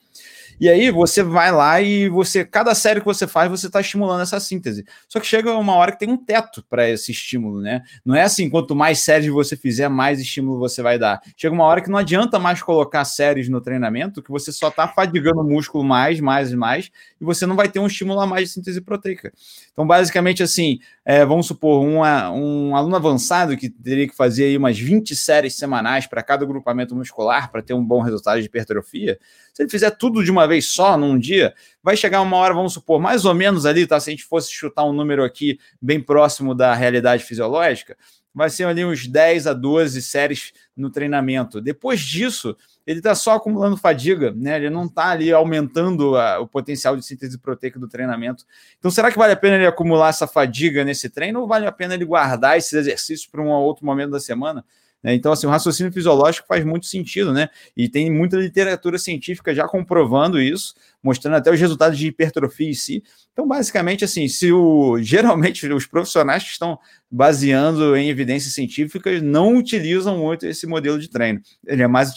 E 0.60 0.68
aí 0.68 0.92
você 0.92 1.24
vai 1.24 1.52
lá 1.52 1.82
e 1.82 2.10
você, 2.10 2.44
cada 2.44 2.76
série 2.76 3.00
que 3.00 3.06
você 3.06 3.26
faz, 3.26 3.50
você 3.50 3.68
está 3.68 3.80
estimulando 3.80 4.22
essa 4.22 4.40
síntese. 4.40 4.86
Só 5.08 5.20
que 5.20 5.26
chega 5.26 5.56
uma 5.56 5.74
hora 5.76 5.92
que 5.92 6.00
tem 6.00 6.10
um 6.10 6.18
teto 6.18 6.64
para 6.70 6.90
esse 6.90 7.12
estímulo, 7.12 7.62
né? 7.62 7.82
Não 8.04 8.14
é 8.16 8.24
assim, 8.24 8.50
quanto 8.50 8.76
mais 8.76 9.00
séries 9.00 9.30
você 9.30 9.56
fizer, 9.56 9.88
mais 9.88 10.20
estímulo 10.20 10.60
você 10.60 10.82
vai 10.82 11.00
dar. 11.00 11.22
Chega 11.38 11.54
uma 11.54 11.64
hora 11.64 11.82
que 11.82 11.90
não 11.90 11.98
adianta 11.98 12.38
mais 12.38 12.62
colocar 12.62 13.06
séries 13.06 13.48
no 13.48 13.62
treinamento, 13.62 14.22
que 14.22 14.30
você 14.30 14.52
só 14.52 14.68
está 14.68 14.88
fadigando 14.88 15.40
o 15.40 15.44
músculo 15.44 15.84
mais, 15.84 16.20
mais 16.20 16.52
e 16.52 16.56
mais, 16.56 16.92
e 17.20 17.24
você 17.24 17.46
não 17.46 17.56
vai 17.56 17.70
ter 17.70 17.80
um 17.80 17.88
estímulo 17.88 18.20
a 18.20 18.28
mais 18.28 18.50
de 18.50 18.54
síntese 18.56 18.82
proteica. 18.82 19.32
Então, 19.72 19.88
basicamente, 19.88 20.44
assim, 20.44 20.80
é, 21.06 21.26
vamos 21.26 21.48
supor, 21.48 21.84
uma, 21.84 22.30
um 22.32 22.76
aluno 22.76 22.96
avançado 22.96 23.56
que 23.56 23.70
teria 23.70 24.08
que 24.08 24.16
fazer 24.16 24.46
aí 24.46 24.58
umas 24.58 24.78
20 24.78 25.16
séries 25.16 25.56
semanais 25.56 26.06
para 26.06 26.22
cada 26.22 26.46
grupamento 26.46 26.96
muscular 26.96 27.50
para 27.50 27.62
ter 27.62 27.74
um 27.74 27.84
bom 27.84 28.02
resultado 28.02 28.40
de 28.40 28.46
hipertrofia, 28.46 29.18
se 29.54 29.64
ele 29.64 29.70
fizer 29.70 29.92
tudo 29.92 30.24
de 30.24 30.32
uma 30.32 30.48
vez 30.50 30.68
só, 30.68 30.98
num 30.98 31.18
dia, 31.18 31.54
vai 31.82 31.96
chegar 31.96 32.22
uma 32.22 32.36
hora, 32.36 32.54
vamos 32.54 32.74
supor, 32.74 33.00
mais 33.00 33.24
ou 33.24 33.34
menos 33.34 33.66
ali, 33.66 33.88
tá? 33.88 33.98
Se 34.00 34.10
a 34.10 34.12
gente 34.12 34.26
fosse 34.26 34.52
chutar 34.52 34.84
um 34.84 34.92
número 34.92 35.24
aqui 35.24 35.58
bem 35.82 36.02
próximo 36.02 36.54
da 36.54 36.74
realidade 36.74 37.24
fisiológica, 37.24 37.96
vai 38.34 38.50
ser 38.50 38.66
ali 38.66 38.86
uns 38.86 39.08
10 39.08 39.48
a 39.48 39.54
12 39.54 40.02
séries 40.02 40.52
no 40.76 40.90
treinamento. 40.90 41.62
Depois 41.62 42.00
disso, 42.02 42.56
ele 42.86 43.00
está 43.00 43.14
só 43.16 43.36
acumulando 43.36 43.78
fadiga, 43.78 44.32
né? 44.36 44.58
Ele 44.58 44.70
não 44.70 44.86
está 44.86 45.10
ali 45.10 45.32
aumentando 45.32 46.18
a, 46.18 46.40
o 46.40 46.48
potencial 46.48 46.96
de 46.96 47.06
síntese 47.06 47.38
proteica 47.38 47.80
do 47.80 47.88
treinamento. 47.88 48.46
Então, 48.78 48.90
será 48.90 49.12
que 49.12 49.18
vale 49.18 49.34
a 49.34 49.38
pena 49.38 49.56
ele 49.56 49.68
acumular 49.68 50.10
essa 50.10 50.28
fadiga 50.28 50.84
nesse 50.84 51.10
treino 51.10 51.42
ou 51.42 51.48
vale 51.48 51.66
a 51.66 51.72
pena 51.72 51.94
ele 51.94 52.06
guardar 52.06 52.58
esses 52.58 52.74
exercícios 52.74 53.28
para 53.28 53.42
um 53.42 53.50
outro 53.50 53.86
momento 53.86 54.12
da 54.12 54.20
semana? 54.20 54.66
Né? 55.04 55.14
Então, 55.14 55.32
assim, 55.32 55.48
o 55.48 55.50
raciocínio 55.50 55.92
fisiológico 55.92 56.48
faz 56.48 56.64
muito 56.66 56.86
sentido, 56.86 57.32
né? 57.32 57.50
E 57.76 57.88
tem 57.88 58.12
muita 58.12 58.38
literatura 58.38 58.98
científica 58.98 59.54
já 59.56 59.68
comprovando 59.68 60.42
isso, 60.42 60.74
mostrando 61.02 61.36
até 61.36 61.52
os 61.52 61.60
resultados 61.60 61.98
de 61.98 62.08
hipertrofia 62.08 62.70
em 62.70 62.74
si. 62.74 63.04
Então, 63.32 63.48
basicamente, 63.48 64.04
assim, 64.04 64.28
se 64.28 64.52
o 64.52 64.98
geralmente 65.02 65.66
os 65.72 65.86
profissionais 65.86 66.44
que 66.44 66.52
estão 66.52 66.78
baseando 67.10 67.96
em 67.96 68.10
evidências 68.10 68.54
científicas 68.54 69.22
não 69.22 69.56
utilizam 69.56 70.18
muito 70.18 70.46
esse 70.46 70.68
modelo 70.68 71.00
de 71.00 71.10
treino. 71.10 71.42
Ele 71.66 71.82
é 71.82 71.88
mais 71.88 72.14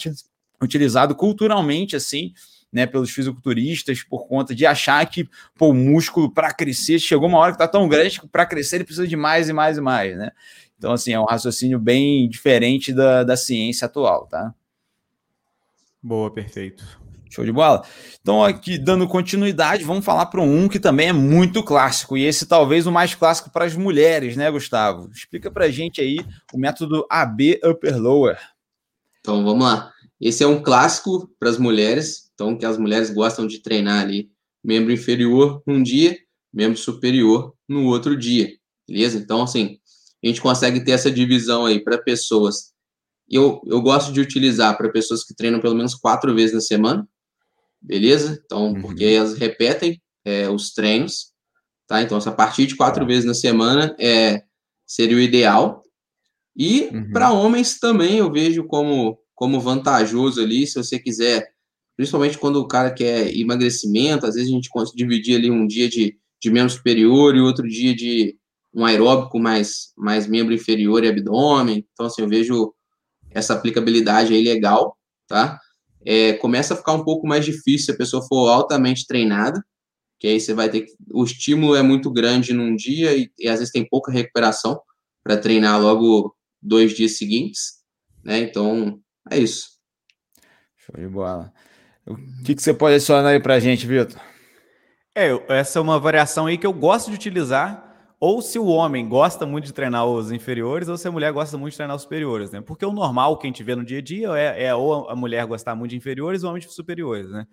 utilizado 0.61 1.15
culturalmente, 1.15 1.95
assim, 1.95 2.33
né, 2.73 2.87
pelos 2.87 3.11
fisiculturistas 3.11 4.01
por 4.03 4.27
conta 4.27 4.55
de 4.55 4.65
achar 4.65 5.05
que 5.05 5.29
pô, 5.55 5.69
o 5.69 5.73
músculo 5.73 6.33
para 6.33 6.51
crescer 6.51 6.97
chegou 6.97 7.29
uma 7.29 7.37
hora 7.37 7.51
que 7.51 7.55
está 7.55 7.67
tão 7.67 7.87
grande 7.87 8.19
que 8.19 8.27
para 8.27 8.47
crescer 8.47 8.77
ele 8.77 8.83
precisa 8.83 9.07
de 9.07 9.15
mais 9.15 9.47
e 9.47 9.53
mais 9.53 9.77
e 9.77 9.81
mais, 9.81 10.17
né? 10.17 10.31
Então, 10.83 10.91
assim, 10.91 11.13
é 11.13 11.19
um 11.19 11.23
raciocínio 11.23 11.79
bem 11.79 12.27
diferente 12.27 12.91
da, 12.91 13.23
da 13.23 13.37
ciência 13.37 13.85
atual, 13.85 14.27
tá? 14.27 14.53
Boa, 16.01 16.29
perfeito. 16.29 16.83
Show 17.31 17.45
de 17.45 17.53
bola. 17.53 17.85
Então, 18.19 18.43
aqui 18.43 18.77
dando 18.77 19.07
continuidade, 19.07 19.85
vamos 19.85 20.03
falar 20.03 20.25
para 20.25 20.41
um 20.41 20.67
que 20.67 20.81
também 20.81 21.07
é 21.07 21.13
muito 21.13 21.63
clássico, 21.63 22.17
e 22.17 22.25
esse 22.25 22.45
talvez 22.45 22.85
o 22.85 22.91
mais 22.91 23.15
clássico 23.15 23.49
para 23.49 23.63
as 23.63 23.77
mulheres, 23.77 24.35
né, 24.35 24.51
Gustavo? 24.51 25.09
Explica 25.09 25.49
para 25.49 25.63
a 25.63 25.71
gente 25.71 26.01
aí 26.01 26.17
o 26.53 26.57
método 26.57 27.07
AB 27.09 27.61
Upper 27.63 27.97
Lower. 27.97 28.37
Então, 29.21 29.41
vamos 29.41 29.63
lá. 29.63 29.89
Esse 30.19 30.43
é 30.43 30.47
um 30.47 30.61
clássico 30.61 31.33
para 31.39 31.49
as 31.49 31.57
mulheres, 31.57 32.29
então 32.33 32.57
que 32.57 32.65
as 32.65 32.77
mulheres 32.77 33.09
gostam 33.09 33.47
de 33.47 33.59
treinar 33.59 34.01
ali 34.01 34.29
membro 34.61 34.91
inferior 34.91 35.63
num 35.65 35.81
dia, 35.81 36.17
membro 36.51 36.77
superior 36.77 37.55
no 37.69 37.85
outro 37.85 38.17
dia, 38.17 38.51
beleza? 38.85 39.17
Então, 39.17 39.43
assim, 39.43 39.79
a 40.23 40.27
gente 40.27 40.41
consegue 40.41 40.83
ter 40.83 40.91
essa 40.91 41.11
divisão 41.11 41.65
aí 41.65 41.83
para 41.83 41.97
pessoas. 41.97 42.71
Eu, 43.29 43.61
eu 43.65 43.81
gosto 43.81 44.13
de 44.13 44.21
utilizar 44.21 44.77
para 44.77 44.91
pessoas 44.91 45.23
que 45.23 45.35
treinam 45.35 45.59
pelo 45.59 45.75
menos 45.75 45.95
quatro 45.95 46.33
vezes 46.33 46.53
na 46.53 46.61
semana, 46.61 47.07
beleza? 47.81 48.41
Então, 48.45 48.73
uhum. 48.73 48.81
porque 48.81 49.03
elas 49.03 49.37
repetem 49.37 50.01
é, 50.23 50.49
os 50.49 50.73
treinos, 50.73 51.33
tá? 51.87 52.01
Então, 52.01 52.17
a 52.17 52.31
partir 52.31 52.65
de 52.67 52.75
quatro 52.75 53.05
vezes 53.05 53.25
na 53.25 53.33
semana 53.33 53.95
é, 53.99 54.43
seria 54.85 55.17
o 55.17 55.21
ideal. 55.21 55.83
E 56.55 56.89
uhum. 56.93 57.11
para 57.11 57.33
homens 57.33 57.79
também 57.79 58.17
eu 58.17 58.31
vejo 58.31 58.65
como, 58.65 59.19
como 59.33 59.59
vantajoso 59.59 60.41
ali, 60.41 60.65
se 60.67 60.75
você 60.75 60.99
quiser 60.99 61.53
principalmente 61.95 62.37
quando 62.37 62.57
o 62.57 62.67
cara 62.67 62.91
quer 62.91 63.35
emagrecimento, 63.35 64.25
às 64.25 64.35
vezes 64.35 64.49
a 64.49 64.53
gente 64.53 64.69
consegue 64.69 64.97
dividir 64.97 65.35
ali 65.35 65.51
um 65.51 65.67
dia 65.67 65.87
de, 65.87 66.17
de 66.41 66.49
membro 66.49 66.71
superior 66.71 67.35
e 67.35 67.39
outro 67.39 67.67
dia 67.67 67.95
de 67.95 68.35
um 68.73 68.85
aeróbico 68.85 69.39
mais, 69.39 69.93
mais 69.95 70.27
membro 70.27 70.53
inferior 70.53 71.03
e 71.03 71.07
abdômen. 71.07 71.85
Então, 71.93 72.05
assim, 72.05 72.21
eu 72.21 72.27
vejo 72.27 72.73
essa 73.31 73.53
aplicabilidade 73.53 74.33
aí 74.33 74.43
legal, 74.43 74.97
tá? 75.27 75.59
É, 76.05 76.33
começa 76.33 76.73
a 76.73 76.77
ficar 76.77 76.93
um 76.93 77.03
pouco 77.03 77.27
mais 77.27 77.45
difícil 77.45 77.85
se 77.85 77.91
a 77.91 77.97
pessoa 77.97 78.25
for 78.27 78.49
altamente 78.49 79.07
treinada, 79.07 79.63
que 80.19 80.27
aí 80.27 80.39
você 80.39 80.53
vai 80.53 80.69
ter 80.69 80.81
que. 80.81 80.93
O 81.11 81.23
estímulo 81.23 81.75
é 81.75 81.81
muito 81.81 82.11
grande 82.11 82.53
num 82.53 82.75
dia 82.75 83.15
e, 83.15 83.31
e 83.37 83.47
às 83.47 83.59
vezes 83.59 83.71
tem 83.71 83.87
pouca 83.87 84.11
recuperação 84.11 84.81
para 85.23 85.37
treinar 85.37 85.81
logo 85.81 86.35
dois 86.61 86.93
dias 86.93 87.17
seguintes, 87.17 87.83
né? 88.23 88.39
Então, 88.39 88.99
é 89.29 89.37
isso. 89.37 89.73
Show 90.77 90.99
de 90.99 91.07
bola. 91.07 91.53
O 92.05 92.15
que, 92.43 92.55
que 92.55 92.61
você 92.61 92.73
pode 92.73 92.95
adicionar 92.95 93.29
aí 93.29 93.39
para 93.39 93.55
a 93.55 93.59
gente, 93.59 93.87
Vitor? 93.87 94.19
É, 95.15 95.29
essa 95.47 95.79
é 95.79 95.81
uma 95.81 95.99
variação 95.99 96.47
aí 96.47 96.57
que 96.57 96.65
eu 96.65 96.73
gosto 96.73 97.09
de 97.09 97.15
utilizar, 97.15 97.92
ou 98.25 98.41
se 98.41 98.57
o 98.57 98.67
homem 98.67 99.05
gosta 99.05 99.45
muito 99.45 99.65
de 99.65 99.73
treinar 99.73 100.05
os 100.05 100.31
inferiores, 100.31 100.87
ou 100.87 100.95
se 100.95 101.05
a 101.05 101.11
mulher 101.11 101.33
gosta 101.33 101.57
muito 101.57 101.71
de 101.71 101.77
treinar 101.77 101.93
os 101.93 102.03
superiores, 102.03 102.51
né? 102.51 102.61
Porque 102.61 102.85
o 102.85 102.93
normal 102.93 103.37
que 103.37 103.45
a 103.45 103.49
gente 103.49 103.61
vê 103.61 103.75
no 103.75 103.83
dia 103.83 103.97
a 103.97 104.01
dia 104.01 104.29
é, 104.37 104.63
é 104.67 104.73
ou 104.73 105.09
a 105.09 105.15
mulher 105.15 105.45
gostar 105.45 105.75
muito 105.75 105.89
de 105.89 105.97
inferiores 105.97 106.41
ou 106.41 106.49
homem 106.49 106.61
de 106.61 106.73
superiores, 106.73 107.29
né? 107.29 107.45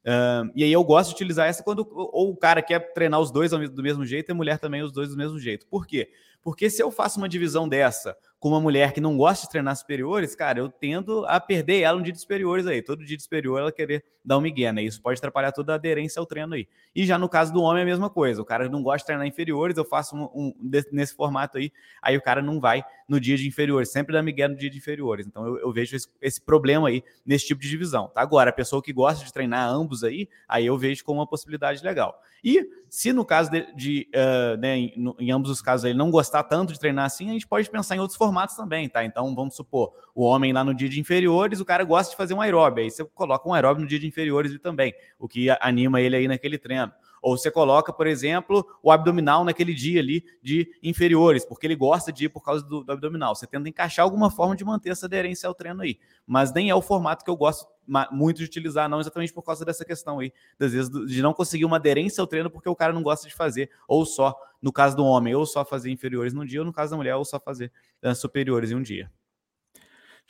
Uh, 0.00 0.52
e 0.54 0.64
aí 0.64 0.70
eu 0.70 0.84
gosto 0.84 1.08
de 1.08 1.14
utilizar 1.14 1.48
essa 1.48 1.62
quando 1.62 1.88
ou 1.90 2.30
o 2.30 2.36
cara 2.36 2.60
quer 2.60 2.92
treinar 2.92 3.18
os 3.20 3.30
dois 3.30 3.52
do 3.52 3.82
mesmo 3.82 4.04
jeito 4.04 4.28
e 4.28 4.32
a 4.32 4.34
mulher 4.34 4.58
também 4.58 4.82
os 4.82 4.92
dois 4.92 5.08
do 5.08 5.16
mesmo 5.16 5.38
jeito. 5.38 5.66
Por 5.66 5.86
quê? 5.86 6.10
Porque 6.42 6.68
se 6.68 6.82
eu 6.82 6.90
faço 6.90 7.18
uma 7.18 7.28
divisão 7.28 7.66
dessa 7.66 8.14
com 8.40 8.50
uma 8.50 8.60
mulher 8.60 8.92
que 8.92 9.00
não 9.00 9.16
gosta 9.16 9.46
de 9.46 9.50
treinar 9.50 9.74
superiores, 9.74 10.36
cara, 10.36 10.60
eu 10.60 10.68
tendo 10.68 11.26
a 11.26 11.40
perder 11.40 11.80
ela 11.80 11.98
um 11.98 12.02
dia 12.02 12.12
de 12.12 12.20
superiores 12.20 12.66
aí. 12.66 12.80
Todo 12.80 13.04
dia 13.04 13.16
de 13.16 13.22
superior 13.22 13.58
ela 13.58 13.72
querer 13.72 14.04
dar 14.24 14.38
um 14.38 14.40
migué, 14.40 14.70
né? 14.72 14.82
Isso 14.82 15.02
pode 15.02 15.18
atrapalhar 15.18 15.50
toda 15.50 15.72
a 15.72 15.74
aderência 15.74 16.20
ao 16.20 16.26
treino 16.26 16.54
aí. 16.54 16.68
E 16.94 17.04
já 17.04 17.18
no 17.18 17.28
caso 17.28 17.52
do 17.52 17.62
homem 17.62 17.80
é 17.80 17.82
a 17.82 17.86
mesma 17.86 18.08
coisa. 18.08 18.40
O 18.40 18.44
cara 18.44 18.68
não 18.68 18.82
gosta 18.82 18.98
de 18.98 19.06
treinar 19.06 19.26
inferiores, 19.26 19.76
eu 19.76 19.84
faço 19.84 20.14
um, 20.14 20.24
um 20.34 20.54
nesse 20.92 21.14
formato 21.14 21.58
aí, 21.58 21.72
aí 22.00 22.16
o 22.16 22.22
cara 22.22 22.40
não 22.40 22.60
vai 22.60 22.84
no 23.08 23.18
dia 23.18 23.36
de 23.36 23.48
inferiores, 23.48 23.90
sempre 23.90 24.12
dá 24.12 24.22
migué 24.22 24.46
no 24.46 24.54
dia 24.54 24.68
de 24.68 24.76
inferiores. 24.76 25.26
Então 25.26 25.46
eu, 25.46 25.58
eu 25.58 25.72
vejo 25.72 25.96
esse, 25.96 26.06
esse, 26.20 26.40
problema 26.40 26.88
aí 26.88 27.02
nesse 27.24 27.46
tipo 27.46 27.60
de 27.60 27.68
divisão, 27.68 28.08
tá? 28.08 28.20
Agora, 28.20 28.50
a 28.50 28.52
pessoa 28.52 28.82
que 28.82 28.92
gosta 28.92 29.24
de 29.24 29.32
treinar 29.32 29.68
ambos 29.68 30.04
aí, 30.04 30.28
aí 30.46 30.66
eu 30.66 30.76
vejo 30.76 31.02
como 31.04 31.20
uma 31.20 31.26
possibilidade 31.26 31.82
legal. 31.82 32.20
E 32.44 32.68
se 32.88 33.12
no 33.12 33.24
caso 33.24 33.50
de, 33.50 33.74
de 33.74 34.08
uh, 34.14 34.56
né, 34.58 34.76
em, 34.76 35.14
em, 35.18 35.30
ambos 35.32 35.50
os 35.50 35.60
casos 35.60 35.84
ele 35.84 35.98
não 35.98 36.10
gostar 36.10 36.44
tanto 36.44 36.72
de 36.72 36.78
treinar 36.78 37.06
assim, 37.06 37.30
a 37.30 37.32
gente 37.32 37.46
pode 37.46 37.68
pensar 37.68 37.96
em 37.96 37.98
outros 37.98 38.16
formatos 38.16 38.27
também, 38.56 38.88
tá? 38.88 39.04
Então 39.04 39.34
vamos 39.34 39.54
supor, 39.54 39.92
o 40.14 40.22
homem 40.24 40.52
lá 40.52 40.64
no 40.64 40.74
dia 40.74 40.88
de 40.88 41.00
inferiores, 41.00 41.60
o 41.60 41.64
cara 41.64 41.84
gosta 41.84 42.10
de 42.10 42.16
fazer 42.16 42.34
um 42.34 42.40
aeróbio, 42.40 42.84
aí 42.84 42.90
você 42.90 43.04
coloca 43.04 43.48
um 43.48 43.52
aeróbio 43.52 43.82
no 43.82 43.88
dia 43.88 43.98
de 43.98 44.06
inferiores 44.06 44.58
também, 44.60 44.94
o 45.18 45.28
que 45.28 45.48
anima 45.60 46.00
ele 46.00 46.16
aí 46.16 46.28
naquele 46.28 46.58
treino. 46.58 46.92
Ou 47.20 47.36
você 47.36 47.50
coloca, 47.50 47.92
por 47.92 48.06
exemplo, 48.06 48.64
o 48.82 48.90
abdominal 48.90 49.44
naquele 49.44 49.74
dia 49.74 50.00
ali 50.00 50.24
de 50.42 50.70
inferiores, 50.82 51.44
porque 51.44 51.66
ele 51.66 51.74
gosta 51.74 52.12
de 52.12 52.26
ir 52.26 52.28
por 52.28 52.42
causa 52.42 52.64
do, 52.64 52.84
do, 52.84 52.92
abdominal. 52.92 53.34
Você 53.34 53.46
tenta 53.46 53.68
encaixar 53.68 54.04
alguma 54.04 54.30
forma 54.30 54.54
de 54.54 54.64
manter 54.64 54.90
essa 54.90 55.06
aderência 55.06 55.46
ao 55.46 55.54
treino 55.54 55.82
aí. 55.82 55.98
Mas 56.26 56.52
nem 56.52 56.70
é 56.70 56.74
o 56.74 56.82
formato 56.82 57.24
que 57.24 57.30
eu 57.30 57.36
gosto 57.36 57.66
muito 58.10 58.38
de 58.38 58.44
utilizar, 58.44 58.88
não 58.88 59.00
exatamente 59.00 59.32
por 59.32 59.42
causa 59.42 59.64
dessa 59.64 59.84
questão 59.84 60.18
aí, 60.18 60.32
às 60.60 60.72
vezes, 60.72 60.90
de 61.06 61.22
não 61.22 61.32
conseguir 61.32 61.64
uma 61.64 61.76
aderência 61.76 62.20
ao 62.20 62.26
treino 62.26 62.50
porque 62.50 62.68
o 62.68 62.76
cara 62.76 62.92
não 62.92 63.02
gosta 63.02 63.26
de 63.28 63.34
fazer, 63.34 63.70
ou 63.86 64.04
só, 64.04 64.34
no 64.60 64.72
caso 64.72 64.96
do 64.96 65.04
homem, 65.04 65.34
ou 65.34 65.46
só 65.46 65.64
fazer 65.64 65.90
inferiores 65.90 66.32
num 66.32 66.44
dia, 66.44 66.60
ou 66.60 66.66
no 66.66 66.72
caso 66.72 66.90
da 66.90 66.96
mulher, 66.96 67.16
ou 67.16 67.24
só 67.24 67.40
fazer 67.40 67.72
uh, 68.02 68.14
superiores 68.14 68.70
em 68.70 68.74
um 68.74 68.82
dia. 68.82 69.10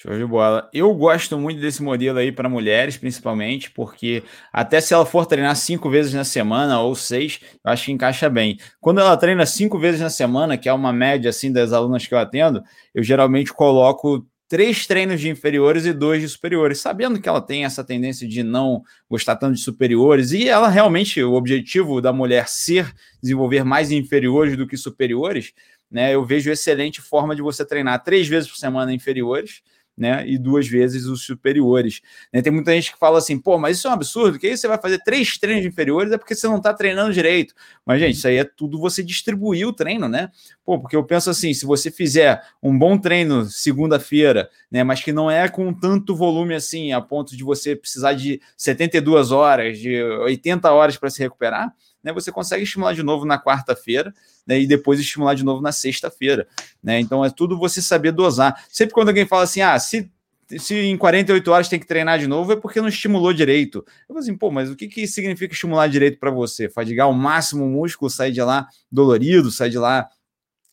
Show 0.01 0.17
de 0.17 0.25
bola. 0.25 0.71
Eu 0.73 0.95
gosto 0.95 1.37
muito 1.37 1.61
desse 1.61 1.83
modelo 1.83 2.21
aí 2.21 2.31
para 2.31 2.49
mulheres, 2.49 2.97
principalmente, 2.97 3.69
porque 3.73 4.23
até 4.53 4.81
se 4.81 4.95
ela 4.95 5.05
for 5.05 5.27
treinar 5.27 5.57
cinco 5.57 5.91
vezes 5.91 6.15
na 6.15 6.23
semana 6.23 6.81
ou 6.81 6.95
seis, 6.95 7.41
eu 7.65 7.73
acho 7.73 7.87
que 7.87 7.91
encaixa 7.91 8.31
bem. 8.31 8.57
Quando 8.81 9.01
ela 9.01 9.17
treina 9.17 9.45
cinco 9.45 9.77
vezes 9.77 10.01
na 10.01 10.09
semana, 10.09 10.57
que 10.57 10.69
é 10.69 10.73
uma 10.73 10.93
média 10.93 11.31
assim 11.31 11.51
das 11.51 11.73
alunas 11.73 12.07
que 12.07 12.15
eu 12.15 12.19
atendo, 12.19 12.63
eu 12.95 13.03
geralmente 13.03 13.53
coloco 13.53 14.25
três 14.49 14.87
treinos 14.87 15.21
de 15.21 15.29
inferiores 15.29 15.85
e 15.85 15.93
dois 15.93 16.23
de 16.23 16.29
superiores, 16.29 16.81
sabendo 16.81 17.21
que 17.21 17.29
ela 17.29 17.41
tem 17.41 17.65
essa 17.65 17.85
tendência 17.85 18.27
de 18.27 18.43
não 18.43 18.83
gostar 19.09 19.37
tanto 19.37 19.57
de 19.57 19.61
superiores, 19.61 20.33
e 20.33 20.49
ela 20.49 20.69
realmente, 20.69 21.23
o 21.23 21.35
objetivo 21.35 22.01
da 22.01 22.13
mulher 22.13 22.49
ser 22.49 22.93
desenvolver 23.23 23.63
mais 23.63 23.91
inferiores 23.91 24.57
do 24.57 24.67
que 24.67 24.77
superiores, 24.77 25.53
né? 25.91 26.15
Eu 26.15 26.25
vejo 26.25 26.51
excelente 26.51 27.01
forma 27.01 27.37
de 27.37 27.43
você 27.43 27.65
treinar 27.65 28.03
três 28.03 28.27
vezes 28.27 28.49
por 28.49 28.57
semana 28.57 28.93
inferiores 28.93 29.63
né? 29.99 30.27
E 30.27 30.39
duas 30.39 30.67
vezes 30.69 31.07
os 31.07 31.25
superiores. 31.25 32.01
Né? 32.33 32.41
Tem 32.41 32.53
muita 32.53 32.73
gente 32.73 32.93
que 32.93 32.99
fala 32.99 33.19
assim, 33.19 33.39
pô, 33.39 33.59
mas 33.59 33.79
isso 33.79 33.89
é 33.89 33.91
um 33.91 33.95
absurdo, 33.95 34.39
que 34.39 34.47
aí 34.47 34.57
você 34.57 34.69
vai 34.69 34.79
fazer 34.81 35.03
três 35.03 35.37
treinos 35.37 35.67
inferiores 35.67 36.13
é 36.13 36.19
porque 36.19 36.35
você 36.35 36.47
não 36.47 36.57
está 36.57 36.73
treinando 36.73 37.13
direito. 37.13 37.55
Mas, 37.85 38.01
gente, 38.01 38.15
isso 38.15 38.29
aí 38.29 38.37
é 38.37 38.45
tudo 38.45 38.79
você 38.79 39.03
distribuir 39.03 39.67
o 39.67 39.73
treino, 39.73 40.09
né? 40.09 40.31
Pô, 40.65 40.79
porque 40.79 40.95
eu 40.95 41.05
penso 41.05 41.29
assim, 41.31 41.53
se 41.53 41.67
você 41.67 41.91
fizer 41.91 42.43
um 42.63 42.79
bom 42.79 42.97
treino 42.97 43.45
segunda-feira, 43.47 44.49
né? 44.71 44.85
Mas 44.85 45.03
que 45.03 45.13
não 45.13 45.31
é 45.31 45.49
com 45.49 45.73
tanto 45.73 46.15
volume 46.15 46.55
assim, 46.55 46.93
a 46.93 47.01
ponto 47.01 47.37
de 47.37 47.43
você 47.43 47.75
precisar 47.75 48.13
de 48.13 48.41
72 48.57 49.33
horas, 49.33 49.79
de 49.79 50.03
80 50.03 50.71
horas 50.71 50.97
para 50.97 51.11
se 51.11 51.21
recuperar, 51.21 51.75
né, 52.03 52.13
você 52.13 52.31
consegue 52.31 52.63
estimular 52.63 52.95
de 52.95 53.03
novo 53.03 53.25
na 53.25 53.43
quarta-feira 53.43 54.15
né, 54.47 54.61
e 54.61 54.67
depois 54.67 55.01
estimular 55.01 55.35
de 55.35 55.45
novo 55.45 55.61
na 55.61 55.73
sexta-feira. 55.73 56.47
Né? 56.83 57.01
Então 57.01 57.25
é 57.25 57.31
tudo 57.31 57.59
você 57.59 57.83
saber 57.83 58.13
dosar. 58.13 58.65
Sempre 58.69 58.95
quando 58.95 59.09
alguém 59.09 59.27
fala 59.27 59.43
assim, 59.43 59.61
ah, 59.61 59.79
se 59.79 60.11
se 60.57 60.75
em 60.75 60.97
48 60.97 61.51
horas 61.51 61.69
tem 61.69 61.79
que 61.79 61.87
treinar 61.87 62.19
de 62.19 62.27
novo, 62.27 62.53
é 62.53 62.57
porque 62.57 62.81
não 62.81 62.89
estimulou 62.89 63.35
direito. 63.35 63.85
Eu 64.09 64.15
falo 64.15 64.21
assim, 64.21 64.35
pô, 64.35 64.51
mas 64.51 64.71
o 64.71 64.77
que, 64.77 64.89
que 64.89 65.07
significa 65.07 65.53
estimular 65.53 65.89
direito 65.89 66.19
para 66.19 66.31
você? 66.31 66.71
Fadigar 66.71 67.07
ao 67.07 67.13
máximo 67.13 67.67
o 67.67 67.69
músculo, 67.69 68.11
sair 68.11 68.33
de 68.33 68.41
lá 68.41 68.67
dolorido, 68.91 69.51
sair 69.51 69.69
de 69.69 69.79
lá 69.79 70.09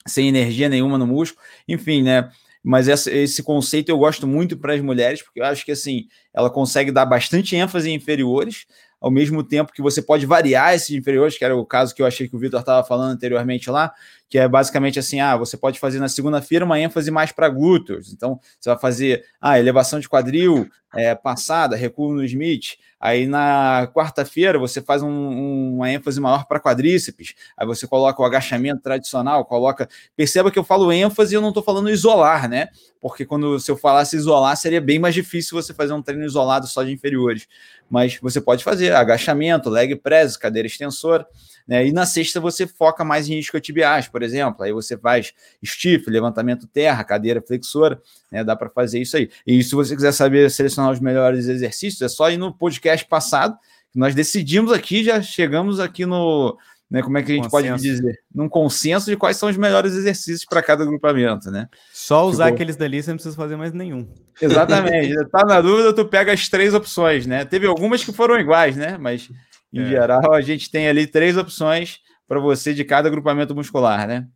sem 0.07 0.27
energia 0.29 0.69
nenhuma 0.69 0.97
no 0.97 1.07
músculo, 1.07 1.43
enfim, 1.67 2.03
né? 2.03 2.29
Mas 2.63 2.87
essa, 2.87 3.11
esse 3.11 3.43
conceito 3.43 3.89
eu 3.89 3.97
gosto 3.97 4.25
muito 4.25 4.57
para 4.57 4.73
as 4.73 4.81
mulheres, 4.81 5.21
porque 5.21 5.39
eu 5.39 5.45
acho 5.45 5.65
que 5.65 5.71
assim 5.71 6.07
ela 6.33 6.49
consegue 6.49 6.91
dar 6.91 7.05
bastante 7.05 7.55
ênfase 7.55 7.89
em 7.89 7.95
inferiores, 7.95 8.65
ao 8.99 9.11
mesmo 9.11 9.43
tempo 9.43 9.71
que 9.71 9.81
você 9.81 10.01
pode 10.01 10.25
variar 10.25 10.73
esses 10.73 10.89
inferiores, 10.91 11.37
que 11.37 11.45
era 11.45 11.55
o 11.55 11.65
caso 11.65 11.93
que 11.93 12.01
eu 12.01 12.05
achei 12.05 12.27
que 12.27 12.35
o 12.35 12.39
Vitor 12.39 12.59
estava 12.59 12.85
falando 12.85 13.11
anteriormente 13.11 13.69
lá, 13.69 13.93
que 14.29 14.37
é 14.37 14.47
basicamente 14.47 14.99
assim: 14.99 15.19
ah, 15.19 15.35
você 15.37 15.57
pode 15.57 15.79
fazer 15.79 15.99
na 15.99 16.09
segunda-feira 16.09 16.65
uma 16.65 16.79
ênfase 16.79 17.11
mais 17.11 17.31
para 17.31 17.49
glúteos. 17.49 18.11
Então, 18.13 18.39
você 18.59 18.69
vai 18.69 18.79
fazer 18.79 19.25
ah, 19.39 19.59
elevação 19.59 19.99
de 19.99 20.09
quadril, 20.09 20.69
é, 20.95 21.13
passada, 21.13 21.75
recuo 21.75 22.13
no 22.13 22.23
Smith. 22.23 22.77
Aí 22.99 23.27
na 23.27 23.91
quarta-feira 23.93 24.57
você 24.57 24.81
faz 24.81 25.03
um, 25.03 25.09
um, 25.09 25.75
uma 25.75 25.91
ênfase 25.91 26.19
maior 26.19 26.45
para 26.47 26.59
quadríceps. 26.59 27.35
Aí 27.55 27.67
você 27.67 27.85
coloca 27.85 28.19
o 28.21 28.25
agachamento 28.25 28.81
tradicional, 28.81 29.43
coloca. 29.45 29.87
Perceba 30.15 30.49
que 30.49 30.57
eu 30.57 30.63
falo 30.63 30.91
ênfase 30.91 31.35
e 31.35 31.37
eu 31.37 31.41
não 31.41 31.49
estou 31.49 31.61
falando 31.61 31.89
isolar, 31.89 32.49
né? 32.49 32.69
Porque 33.01 33.25
quando 33.25 33.59
se 33.59 33.69
eu 33.69 33.77
falasse 33.77 34.15
isolar, 34.15 34.55
seria 34.55 34.81
bem 34.81 34.97
mais 34.97 35.13
difícil 35.13 35.61
você 35.61 35.73
fazer 35.73 35.93
um 35.93 36.01
treino 36.01 36.25
isolado 36.25 36.65
só 36.65 36.81
de 36.81 36.93
inferiores. 36.93 37.47
Mas 37.89 38.17
você 38.19 38.39
pode 38.41 38.63
fazer 38.63 38.95
agachamento, 38.95 39.69
leg 39.69 39.95
press, 39.97 40.37
cadeira 40.37 40.65
extensora. 40.65 41.27
Né? 41.67 41.87
E 41.87 41.91
na 41.91 42.05
sexta 42.05 42.39
você 42.39 42.65
foca 42.65 43.03
mais 43.03 43.29
em 43.29 43.37
isquiotibiais, 43.37 44.07
por 44.15 44.23
exemplo. 44.23 44.63
Aí 44.63 44.71
você 44.71 44.97
faz 44.97 45.33
stiff, 45.61 46.09
levantamento 46.09 46.65
terra, 46.67 47.03
cadeira 47.03 47.41
flexora, 47.45 48.01
né? 48.31 48.45
Dá 48.45 48.55
para 48.55 48.69
fazer 48.69 49.01
isso 49.01 49.17
aí. 49.17 49.29
E 49.45 49.61
se 49.61 49.75
você 49.75 49.93
quiser 49.93 50.13
saber 50.13 50.49
selecionar 50.49 50.89
os 50.89 51.01
melhores 51.01 51.49
exercícios, 51.49 52.01
é 52.01 52.07
só 52.07 52.31
ir 52.31 52.37
no 52.37 52.53
podcast 52.53 53.05
passado. 53.05 53.57
Nós 53.93 54.15
decidimos 54.15 54.71
aqui, 54.71 55.03
já 55.03 55.21
chegamos 55.21 55.81
aqui 55.81 56.05
no, 56.05 56.57
né, 56.89 57.01
como 57.01 57.17
é 57.17 57.23
que 57.23 57.33
a 57.33 57.35
gente 57.35 57.49
consenso. 57.49 57.73
pode 57.73 57.83
dizer? 57.83 58.19
Num 58.33 58.47
consenso 58.47 59.09
de 59.09 59.17
quais 59.17 59.35
são 59.35 59.49
os 59.49 59.57
melhores 59.57 59.93
exercícios 59.93 60.45
para 60.45 60.63
cada 60.63 60.83
agrupamento, 60.83 61.51
né? 61.51 61.67
Só 61.91 62.25
usar 62.25 62.45
Ficou... 62.45 62.55
aqueles 62.55 62.77
dali, 62.77 63.03
você 63.03 63.09
não 63.09 63.17
precisa 63.17 63.35
fazer 63.35 63.57
mais 63.57 63.73
nenhum. 63.73 64.07
Exatamente. 64.41 65.13
tá 65.29 65.43
na 65.45 65.59
dúvida, 65.59 65.91
tu 65.91 66.05
pega 66.05 66.31
as 66.31 66.47
três 66.47 66.73
opções, 66.73 67.27
né? 67.27 67.43
Teve 67.43 67.67
algumas 67.67 68.01
que 68.01 68.13
foram 68.13 68.39
iguais, 68.39 68.77
né? 68.77 68.97
Mas 68.97 69.29
em 69.73 69.81
é. 69.81 69.89
geral, 69.89 70.33
a 70.33 70.39
gente 70.39 70.71
tem 70.71 70.87
ali 70.87 71.05
três 71.05 71.35
opções 71.35 71.99
para 72.27 72.39
você 72.39 72.73
de 72.73 72.83
cada 72.83 73.07
agrupamento 73.07 73.55
muscular, 73.55 74.07
né? 74.07 74.27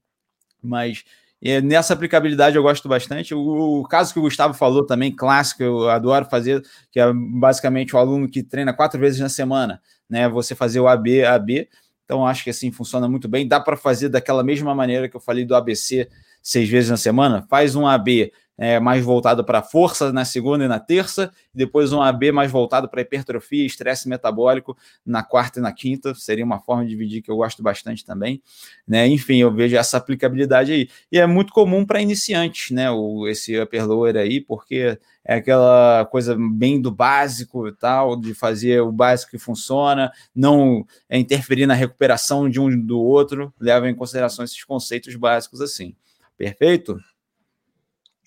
Mas 0.61 1.03
é, 1.41 1.61
nessa 1.61 1.93
aplicabilidade 1.93 2.55
eu 2.55 2.63
gosto 2.63 2.89
bastante. 2.89 3.33
O, 3.33 3.79
o, 3.81 3.83
caso 3.87 4.13
que 4.13 4.19
o 4.19 4.23
Gustavo 4.23 4.53
falou 4.53 4.85
também, 4.85 5.15
clássico, 5.15 5.63
eu 5.63 5.89
adoro 5.89 6.25
fazer, 6.25 6.61
que 6.91 6.99
é 6.99 7.11
basicamente 7.13 7.95
o 7.95 7.99
aluno 7.99 8.29
que 8.29 8.43
treina 8.43 8.73
quatro 8.73 8.99
vezes 8.99 9.19
na 9.19 9.29
semana, 9.29 9.81
né? 10.09 10.27
Você 10.27 10.53
fazer 10.53 10.79
o 10.79 10.87
AB, 10.87 11.23
AB. 11.23 11.69
Então, 12.03 12.25
acho 12.25 12.43
que 12.43 12.49
assim 12.49 12.71
funciona 12.71 13.07
muito 13.07 13.27
bem. 13.27 13.47
Dá 13.47 13.59
para 13.59 13.77
fazer 13.77 14.09
daquela 14.09 14.43
mesma 14.43 14.75
maneira 14.75 15.07
que 15.07 15.15
eu 15.15 15.21
falei 15.21 15.45
do 15.45 15.55
ABC 15.55 16.09
seis 16.41 16.67
vezes 16.67 16.89
na 16.89 16.97
semana. 16.97 17.45
Faz 17.49 17.75
um 17.75 17.87
AB 17.87 18.31
é, 18.59 18.77
mais 18.77 19.05
voltado 19.05 19.41
para 19.41 19.63
força 19.63 20.11
na 20.11 20.25
segunda 20.25 20.65
e 20.65 20.67
na 20.67 20.81
terça, 20.81 21.31
e 21.55 21.57
depois 21.57 21.93
um 21.93 22.01
AB 22.01 22.33
mais 22.33 22.51
voltado 22.51 22.89
para 22.89 22.99
hipertrofia, 22.99 23.65
estresse 23.65 24.09
metabólico 24.09 24.77
na 25.05 25.23
quarta 25.23 25.59
e 25.59 25.61
na 25.61 25.71
quinta. 25.71 26.13
Seria 26.13 26.43
uma 26.43 26.59
forma 26.59 26.83
de 26.83 26.89
dividir 26.89 27.21
que 27.21 27.31
eu 27.31 27.37
gosto 27.37 27.63
bastante 27.63 28.03
também. 28.03 28.41
Né? 28.85 29.07
Enfim, 29.07 29.37
eu 29.37 29.49
vejo 29.49 29.77
essa 29.77 29.95
aplicabilidade 29.95 30.73
aí. 30.73 30.89
E 31.09 31.17
é 31.17 31.25
muito 31.25 31.53
comum 31.53 31.85
para 31.85 32.01
iniciantes, 32.01 32.71
né? 32.71 32.91
O, 32.91 33.25
esse 33.29 33.57
upper 33.57 33.87
lower 33.87 34.17
aí, 34.17 34.41
porque 34.41 34.99
é 35.23 35.35
aquela 35.35 36.05
coisa 36.11 36.35
bem 36.37 36.81
do 36.81 36.91
básico 36.91 37.65
e 37.65 37.71
tal, 37.71 38.19
de 38.19 38.33
fazer 38.33 38.81
o 38.81 38.91
básico 38.91 39.31
que 39.31 39.37
funciona, 39.37 40.11
não 40.35 40.85
é 41.07 41.17
interferir 41.17 41.65
na 41.65 41.75
recuperação 41.75 42.49
de 42.49 42.59
um 42.59 42.77
do 42.77 42.99
outro, 42.99 43.53
leva 43.57 43.89
em 43.89 43.95
consideração 43.95 44.43
esses 44.43 44.65
conceitos 44.65 45.15
básicos 45.15 45.61
assim. 45.61 45.95
Perfeito? 46.37 46.99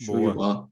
Boa. 0.07 0.69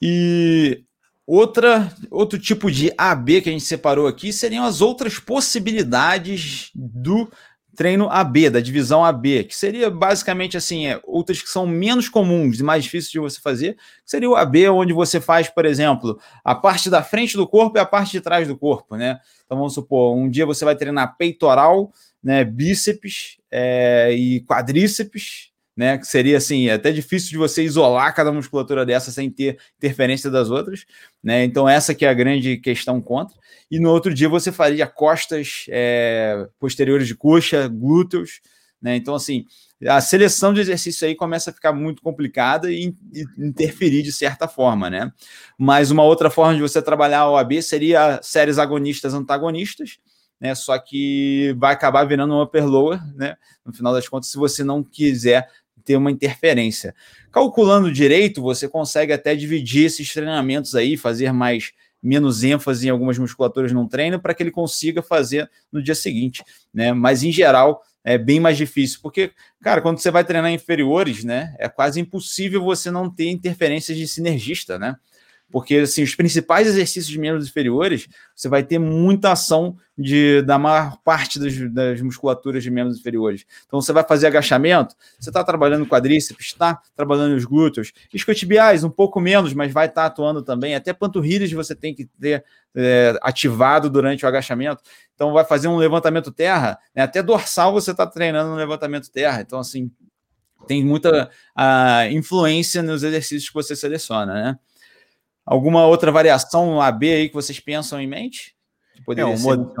E 0.00 0.84
outra, 1.26 1.92
outro 2.10 2.38
tipo 2.38 2.70
de 2.70 2.92
AB 2.96 3.42
que 3.42 3.48
a 3.48 3.52
gente 3.52 3.64
separou 3.64 4.06
aqui 4.06 4.32
seriam 4.32 4.64
as 4.64 4.80
outras 4.80 5.18
possibilidades 5.18 6.70
do 6.74 7.30
treino 7.76 8.10
AB, 8.10 8.50
da 8.50 8.60
divisão 8.60 9.04
AB, 9.04 9.44
que 9.44 9.56
seria 9.56 9.88
basicamente 9.88 10.56
assim, 10.56 10.86
é, 10.86 11.00
outras 11.04 11.40
que 11.40 11.48
são 11.48 11.66
menos 11.66 12.08
comuns 12.08 12.60
e 12.60 12.62
mais 12.62 12.84
difíceis 12.84 13.10
de 13.10 13.18
você 13.18 13.40
fazer, 13.40 13.76
seria 14.04 14.28
o 14.28 14.36
AB, 14.36 14.68
onde 14.68 14.92
você 14.92 15.20
faz, 15.20 15.48
por 15.48 15.64
exemplo, 15.64 16.20
a 16.44 16.54
parte 16.54 16.90
da 16.90 17.02
frente 17.02 17.36
do 17.36 17.46
corpo 17.46 17.78
e 17.78 17.80
a 17.80 17.86
parte 17.86 18.12
de 18.12 18.20
trás 18.20 18.46
do 18.46 18.54
corpo, 18.56 18.96
né? 18.96 19.18
Então 19.46 19.56
vamos 19.56 19.72
supor, 19.74 20.14
um 20.14 20.28
dia 20.28 20.44
você 20.44 20.64
vai 20.64 20.76
treinar 20.76 21.16
peitoral, 21.16 21.92
né, 22.22 22.44
bíceps 22.44 23.38
é, 23.50 24.12
e 24.12 24.42
quadríceps, 24.42 25.49
né? 25.80 25.96
Que 25.96 26.06
seria 26.06 26.36
assim, 26.36 26.68
é 26.68 26.74
até 26.74 26.92
difícil 26.92 27.30
de 27.30 27.38
você 27.38 27.62
isolar 27.62 28.14
cada 28.14 28.30
musculatura 28.30 28.84
dessa 28.84 29.10
sem 29.10 29.30
ter 29.30 29.58
interferência 29.78 30.30
das 30.30 30.50
outras, 30.50 30.84
né? 31.24 31.42
Então, 31.42 31.66
essa 31.66 31.94
que 31.94 32.04
é 32.04 32.08
a 32.10 32.12
grande 32.12 32.58
questão 32.58 33.00
contra. 33.00 33.34
E 33.70 33.80
no 33.80 33.88
outro 33.88 34.12
dia 34.12 34.28
você 34.28 34.52
faria 34.52 34.86
costas 34.86 35.64
é, 35.70 36.46
posteriores 36.58 37.06
de 37.06 37.14
coxa, 37.14 37.66
glúteos, 37.66 38.42
né? 38.82 38.94
Então, 38.94 39.14
assim, 39.14 39.46
a 39.88 40.02
seleção 40.02 40.52
de 40.52 40.60
exercício 40.60 41.08
aí 41.08 41.14
começa 41.14 41.48
a 41.48 41.54
ficar 41.54 41.72
muito 41.72 42.02
complicada 42.02 42.70
e, 42.70 42.94
interferir 43.38 44.02
de 44.02 44.12
certa 44.12 44.46
forma, 44.46 44.90
né? 44.90 45.10
Mas 45.56 45.90
uma 45.90 46.02
outra 46.04 46.28
forma 46.28 46.54
de 46.54 46.60
você 46.60 46.82
trabalhar 46.82 47.20
a 47.20 47.30
OAB 47.30 47.62
seria 47.62 48.20
séries 48.22 48.58
agonistas 48.58 49.14
antagonistas, 49.14 49.98
né? 50.38 50.54
Só 50.54 50.78
que 50.78 51.54
vai 51.58 51.72
acabar 51.72 52.04
virando 52.04 52.34
um 52.34 52.42
upper 52.42 52.66
lower, 52.66 53.00
né? 53.14 53.36
No 53.64 53.72
final 53.72 53.92
das 53.92 54.08
contas, 54.08 54.30
se 54.30 54.38
você 54.38 54.64
não 54.64 54.82
quiser 54.82 55.48
ter 55.84 55.96
uma 55.96 56.10
interferência. 56.10 56.94
Calculando 57.32 57.92
direito, 57.92 58.42
você 58.42 58.68
consegue 58.68 59.12
até 59.12 59.34
dividir 59.34 59.86
esses 59.86 60.12
treinamentos 60.12 60.74
aí, 60.74 60.96
fazer 60.96 61.32
mais 61.32 61.72
menos 62.02 62.42
ênfase 62.42 62.86
em 62.86 62.90
algumas 62.90 63.18
musculaturas 63.18 63.72
num 63.72 63.86
treino 63.86 64.18
para 64.20 64.32
que 64.34 64.42
ele 64.42 64.50
consiga 64.50 65.02
fazer 65.02 65.50
no 65.70 65.82
dia 65.82 65.94
seguinte, 65.94 66.42
né? 66.72 66.92
Mas 66.92 67.22
em 67.22 67.30
geral 67.30 67.82
é 68.02 68.16
bem 68.16 68.40
mais 68.40 68.56
difícil, 68.56 69.00
porque, 69.02 69.30
cara, 69.62 69.82
quando 69.82 69.98
você 69.98 70.10
vai 70.10 70.24
treinar 70.24 70.50
inferiores, 70.50 71.22
né, 71.22 71.54
é 71.58 71.68
quase 71.68 72.00
impossível 72.00 72.62
você 72.62 72.90
não 72.90 73.10
ter 73.10 73.28
interferências 73.28 73.98
de 73.98 74.08
sinergista, 74.08 74.78
né? 74.78 74.96
Porque 75.50 75.76
assim, 75.76 76.02
os 76.02 76.14
principais 76.14 76.66
exercícios 76.68 77.06
de 77.06 77.18
membros 77.18 77.48
inferiores, 77.48 78.08
você 78.34 78.48
vai 78.48 78.62
ter 78.62 78.78
muita 78.78 79.32
ação 79.32 79.76
de, 80.00 80.40
da 80.42 80.58
maior 80.58 80.96
parte 81.04 81.38
das, 81.38 81.54
das 81.72 82.00
musculaturas 82.00 82.62
de 82.62 82.70
membros 82.70 82.98
inferiores. 82.98 83.44
Então, 83.66 83.80
você 83.80 83.92
vai 83.92 84.02
fazer 84.02 84.28
agachamento, 84.28 84.94
você 85.18 85.28
está 85.30 85.44
trabalhando 85.44 85.86
quadríceps, 85.86 86.46
está 86.46 86.80
trabalhando 86.96 87.36
os 87.36 87.44
glúteos, 87.44 87.92
isquiotibiais, 88.12 88.82
um 88.82 88.90
pouco 88.90 89.20
menos, 89.20 89.52
mas 89.52 89.72
vai 89.72 89.86
estar 89.86 90.02
tá 90.02 90.06
atuando 90.06 90.42
também. 90.42 90.74
Até 90.74 90.92
panturrilhas 90.92 91.52
você 91.52 91.74
tem 91.74 91.94
que 91.94 92.06
ter 92.06 92.44
é, 92.74 93.18
ativado 93.22 93.90
durante 93.90 94.24
o 94.24 94.28
agachamento. 94.28 94.82
Então, 95.14 95.32
vai 95.32 95.44
fazer 95.44 95.68
um 95.68 95.76
levantamento 95.76 96.32
terra, 96.32 96.78
né? 96.94 97.02
até 97.02 97.22
dorsal 97.22 97.72
você 97.72 97.90
está 97.90 98.06
treinando 98.06 98.50
no 98.50 98.56
levantamento 98.56 99.10
terra. 99.10 99.42
Então, 99.42 99.58
assim, 99.58 99.90
tem 100.66 100.84
muita 100.84 101.30
a, 101.54 102.06
influência 102.10 102.82
nos 102.82 103.02
exercícios 103.02 103.48
que 103.48 103.54
você 103.54 103.76
seleciona, 103.76 104.32
né? 104.32 104.58
Alguma 105.44 105.86
outra 105.86 106.12
variação 106.12 106.80
AB 106.80 107.12
aí 107.12 107.28
que 107.28 107.34
vocês 107.34 107.58
pensam 107.58 108.00
em 108.00 108.06
mente? 108.06 108.54
Que 108.94 109.04
poderia 109.04 109.32
é, 109.32 109.36
um, 109.36 109.40
mod 109.40 109.74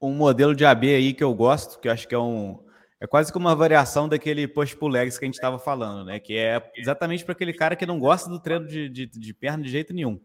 um 0.00 0.12
modelo 0.12 0.54
de 0.54 0.64
AB 0.64 0.94
aí 0.94 1.12
que 1.12 1.24
eu 1.24 1.34
gosto, 1.34 1.80
que 1.80 1.88
eu 1.88 1.92
acho 1.92 2.06
que 2.06 2.14
é 2.14 2.18
um. 2.18 2.62
É 3.00 3.06
quase 3.06 3.32
como 3.32 3.46
uma 3.46 3.56
variação 3.56 4.08
daquele 4.08 4.46
push 4.46 4.74
pull 4.74 4.88
legs 4.88 5.18
que 5.18 5.24
a 5.24 5.28
gente 5.28 5.34
estava 5.34 5.58
falando, 5.58 6.06
né? 6.06 6.18
Que 6.18 6.36
é 6.36 6.62
exatamente 6.76 7.24
para 7.24 7.32
aquele 7.32 7.52
cara 7.52 7.76
que 7.76 7.84
não 7.84 7.98
gosta 7.98 8.30
do 8.30 8.40
treino 8.40 8.66
de, 8.66 8.88
de, 8.88 9.06
de 9.06 9.34
perna 9.34 9.62
de 9.62 9.70
jeito 9.70 9.92
nenhum. 9.92 10.16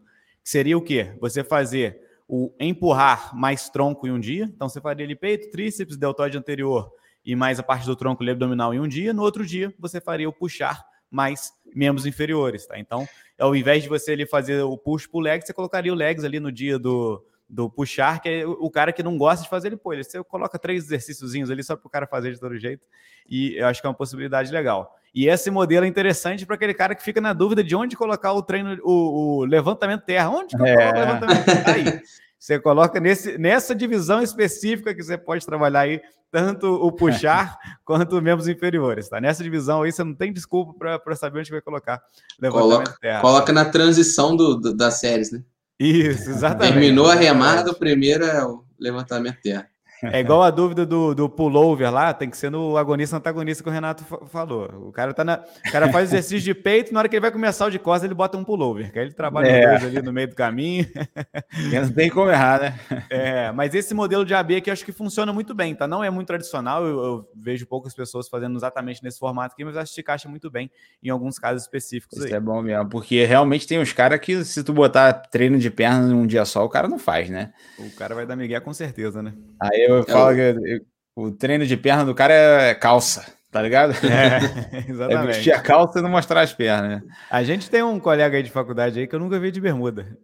Que 0.42 0.48
seria 0.50 0.78
o 0.78 0.82
quê? 0.82 1.14
Você 1.20 1.44
fazer 1.44 2.00
o 2.28 2.54
empurrar 2.60 3.36
mais 3.36 3.68
tronco 3.68 4.06
em 4.06 4.12
um 4.12 4.20
dia. 4.20 4.44
Então 4.44 4.68
você 4.68 4.80
faria 4.80 5.04
ali 5.04 5.16
peito, 5.16 5.50
tríceps, 5.50 5.96
deltoide 5.96 6.38
anterior 6.38 6.90
e 7.24 7.34
mais 7.34 7.58
a 7.58 7.62
parte 7.62 7.84
do 7.84 7.96
tronco 7.96 8.22
abdominal 8.22 8.72
em 8.72 8.80
um 8.80 8.88
dia. 8.88 9.12
No 9.12 9.22
outro 9.22 9.44
dia 9.44 9.74
você 9.78 10.00
faria 10.00 10.28
o 10.28 10.32
puxar 10.32 10.82
mais 11.10 11.52
membros 11.74 12.06
inferiores, 12.06 12.66
tá? 12.66 12.78
Então, 12.78 13.08
ao 13.38 13.54
invés 13.54 13.82
de 13.82 13.88
você 13.88 14.12
ali 14.12 14.26
fazer 14.26 14.62
o 14.62 14.76
push 14.76 15.06
pull 15.06 15.20
legs, 15.20 15.46
você 15.46 15.52
colocaria 15.52 15.92
o 15.92 15.96
legs 15.96 16.24
ali 16.24 16.38
no 16.38 16.52
dia 16.52 16.78
do, 16.78 17.24
do 17.48 17.68
puxar, 17.68 18.20
que 18.20 18.28
é 18.28 18.46
o 18.46 18.70
cara 18.70 18.92
que 18.92 19.02
não 19.02 19.18
gosta 19.18 19.42
de 19.42 19.50
fazer 19.50 19.68
ele 19.68 19.76
pô, 19.76 19.94
você 19.94 20.22
coloca 20.24 20.58
três 20.58 20.84
exercíciozinhos 20.84 21.50
ali 21.50 21.62
só 21.64 21.76
para 21.76 21.86
o 21.86 21.90
cara 21.90 22.06
fazer 22.06 22.32
de 22.32 22.40
todo 22.40 22.56
jeito, 22.58 22.86
e 23.28 23.56
eu 23.56 23.66
acho 23.66 23.80
que 23.80 23.86
é 23.86 23.90
uma 23.90 23.96
possibilidade 23.96 24.52
legal. 24.52 24.96
E 25.12 25.26
esse 25.28 25.50
modelo 25.50 25.84
é 25.84 25.88
interessante 25.88 26.46
para 26.46 26.54
aquele 26.54 26.72
cara 26.72 26.94
que 26.94 27.02
fica 27.02 27.20
na 27.20 27.32
dúvida 27.32 27.64
de 27.64 27.74
onde 27.74 27.96
colocar 27.96 28.32
o 28.32 28.42
treino, 28.42 28.78
o, 28.84 29.40
o 29.40 29.44
levantamento 29.44 30.04
terra. 30.04 30.30
Onde 30.30 30.56
que 30.56 30.62
eu 30.62 30.66
é. 30.66 30.92
o 30.92 30.94
levantamento 30.94 31.44
terra? 31.44 31.72
Aí. 31.74 32.00
Você 32.40 32.58
coloca 32.58 32.98
nesse, 32.98 33.36
nessa 33.36 33.74
divisão 33.74 34.22
específica 34.22 34.94
que 34.94 35.02
você 35.02 35.18
pode 35.18 35.44
trabalhar 35.44 35.80
aí, 35.80 36.00
tanto 36.30 36.66
o 36.66 36.90
puxar 36.90 37.58
quanto 37.84 38.20
membros 38.22 38.48
inferiores, 38.48 39.10
tá? 39.10 39.20
Nessa 39.20 39.44
divisão 39.44 39.82
aí 39.82 39.92
você 39.92 40.02
não 40.02 40.14
tem 40.14 40.32
desculpa 40.32 40.98
para 40.98 41.16
saber 41.16 41.40
onde 41.40 41.50
vai 41.50 41.60
colocar. 41.60 42.02
Coloca, 42.50 43.20
coloca 43.20 43.52
na 43.52 43.66
transição 43.66 44.34
do, 44.34 44.56
do, 44.56 44.74
das 44.74 44.98
séries, 45.00 45.30
né? 45.30 45.42
Isso, 45.78 46.30
exatamente. 46.30 46.72
Terminou 46.72 47.10
a 47.10 47.14
remada, 47.14 47.72
o 47.72 47.74
primeiro 47.74 48.24
é 48.24 48.42
o 48.42 48.64
levantamento 48.78 49.36
terra. 49.42 49.68
É 50.02 50.20
igual 50.20 50.42
a 50.42 50.50
dúvida 50.50 50.86
do, 50.86 51.14
do 51.14 51.28
pullover 51.28 51.92
lá, 51.92 52.14
tem 52.14 52.30
que 52.30 52.36
ser 52.36 52.50
no 52.50 52.76
agonista 52.76 53.16
antagonista 53.16 53.62
que 53.62 53.68
o 53.68 53.72
Renato 53.72 54.04
falou. 54.28 54.88
O 54.88 54.92
cara, 54.92 55.12
tá 55.12 55.24
na, 55.24 55.42
o 55.66 55.72
cara 55.72 55.90
faz 55.92 56.10
exercício 56.10 56.40
de 56.40 56.54
peito, 56.54 56.92
na 56.92 57.00
hora 57.00 57.08
que 57.08 57.16
ele 57.16 57.20
vai 57.20 57.30
começar 57.30 57.66
o 57.66 57.70
de 57.70 57.78
costas, 57.78 58.04
ele 58.04 58.14
bota 58.14 58.36
um 58.36 58.44
pullover, 58.44 58.92
que 58.92 58.98
aí 58.98 59.06
ele 59.06 59.14
trabalha 59.14 59.48
é. 59.48 59.76
ali 59.76 60.02
no 60.02 60.12
meio 60.12 60.28
do 60.28 60.34
caminho. 60.34 60.86
Não 61.72 61.92
tem 61.92 62.08
como 62.10 62.30
errar, 62.30 62.60
né? 62.60 62.80
É, 63.08 63.52
mas 63.52 63.74
esse 63.74 63.94
modelo 63.94 64.24
de 64.24 64.34
AB 64.34 64.56
aqui 64.56 64.70
acho 64.70 64.84
que 64.84 64.92
funciona 64.92 65.32
muito 65.32 65.54
bem, 65.54 65.74
tá? 65.74 65.86
Não 65.86 66.02
é 66.02 66.10
muito 66.10 66.28
tradicional, 66.28 66.86
eu, 66.86 66.98
eu 67.02 67.28
vejo 67.34 67.66
poucas 67.66 67.94
pessoas 67.94 68.28
fazendo 68.28 68.56
exatamente 68.56 69.02
nesse 69.02 69.18
formato 69.18 69.54
aqui, 69.54 69.64
mas 69.64 69.76
acho 69.76 69.94
que 69.94 70.00
encaixa 70.00 70.28
muito 70.28 70.50
bem 70.50 70.70
em 71.02 71.08
alguns 71.08 71.38
casos 71.38 71.62
específicos. 71.62 72.18
Isso 72.18 72.26
aí. 72.26 72.32
é 72.32 72.40
bom 72.40 72.60
mesmo, 72.62 72.88
porque 72.88 73.24
realmente 73.24 73.66
tem 73.66 73.78
uns 73.78 73.92
caras 73.92 74.18
que, 74.20 74.44
se 74.44 74.62
tu 74.64 74.72
botar 74.72 75.12
treino 75.12 75.58
de 75.58 75.70
perna 75.70 76.06
num 76.06 76.26
dia 76.26 76.44
só, 76.44 76.64
o 76.64 76.68
cara 76.68 76.88
não 76.88 76.98
faz, 76.98 77.30
né? 77.30 77.52
O 77.78 77.90
cara 77.90 78.14
vai 78.14 78.26
dar 78.26 78.36
migué 78.36 78.58
com 78.60 78.72
certeza, 78.72 79.22
né? 79.22 79.32
Aí 79.60 79.89
eu 79.90 80.00
é 80.00 80.02
falo 80.04 80.34
que 80.34 80.40
eu, 80.40 80.80
o 81.16 81.30
treino 81.30 81.66
de 81.66 81.76
perna 81.76 82.04
do 82.04 82.14
cara 82.14 82.32
é 82.32 82.74
calça, 82.74 83.24
tá 83.50 83.60
ligado? 83.62 83.92
É, 84.06 84.86
exatamente. 84.88 85.30
É 85.30 85.32
vestir 85.32 85.52
a 85.52 85.60
calça 85.60 85.98
e 85.98 86.02
não 86.02 86.10
mostrar 86.10 86.40
as 86.40 86.52
pernas. 86.52 87.02
Né? 87.02 87.08
A 87.30 87.42
gente 87.42 87.68
tem 87.68 87.82
um 87.82 88.00
colega 88.00 88.36
aí 88.36 88.42
de 88.42 88.50
faculdade 88.50 88.98
aí 88.98 89.06
que 89.06 89.14
eu 89.14 89.20
nunca 89.20 89.38
vi 89.38 89.50
de 89.50 89.60
bermuda. 89.60 90.16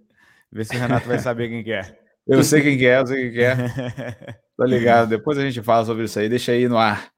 Vê 0.50 0.64
se 0.64 0.76
o 0.76 0.78
Renato 0.78 1.08
vai 1.08 1.18
saber 1.18 1.48
quem 1.48 1.62
que 1.62 1.72
é. 1.72 1.98
Eu 2.26 2.42
sei 2.42 2.62
quem 2.62 2.78
que 2.78 2.86
é, 2.86 3.00
eu 3.00 3.06
sei 3.06 3.22
quem 3.22 3.32
que 3.32 3.42
é. 3.42 3.56
Tô 4.56 4.64
ligado. 4.64 5.08
Depois 5.08 5.38
a 5.38 5.42
gente 5.42 5.62
fala 5.62 5.84
sobre 5.84 6.04
isso 6.04 6.18
aí. 6.18 6.28
Deixa 6.28 6.52
aí 6.52 6.66
no 6.66 6.78
ar. 6.78 7.10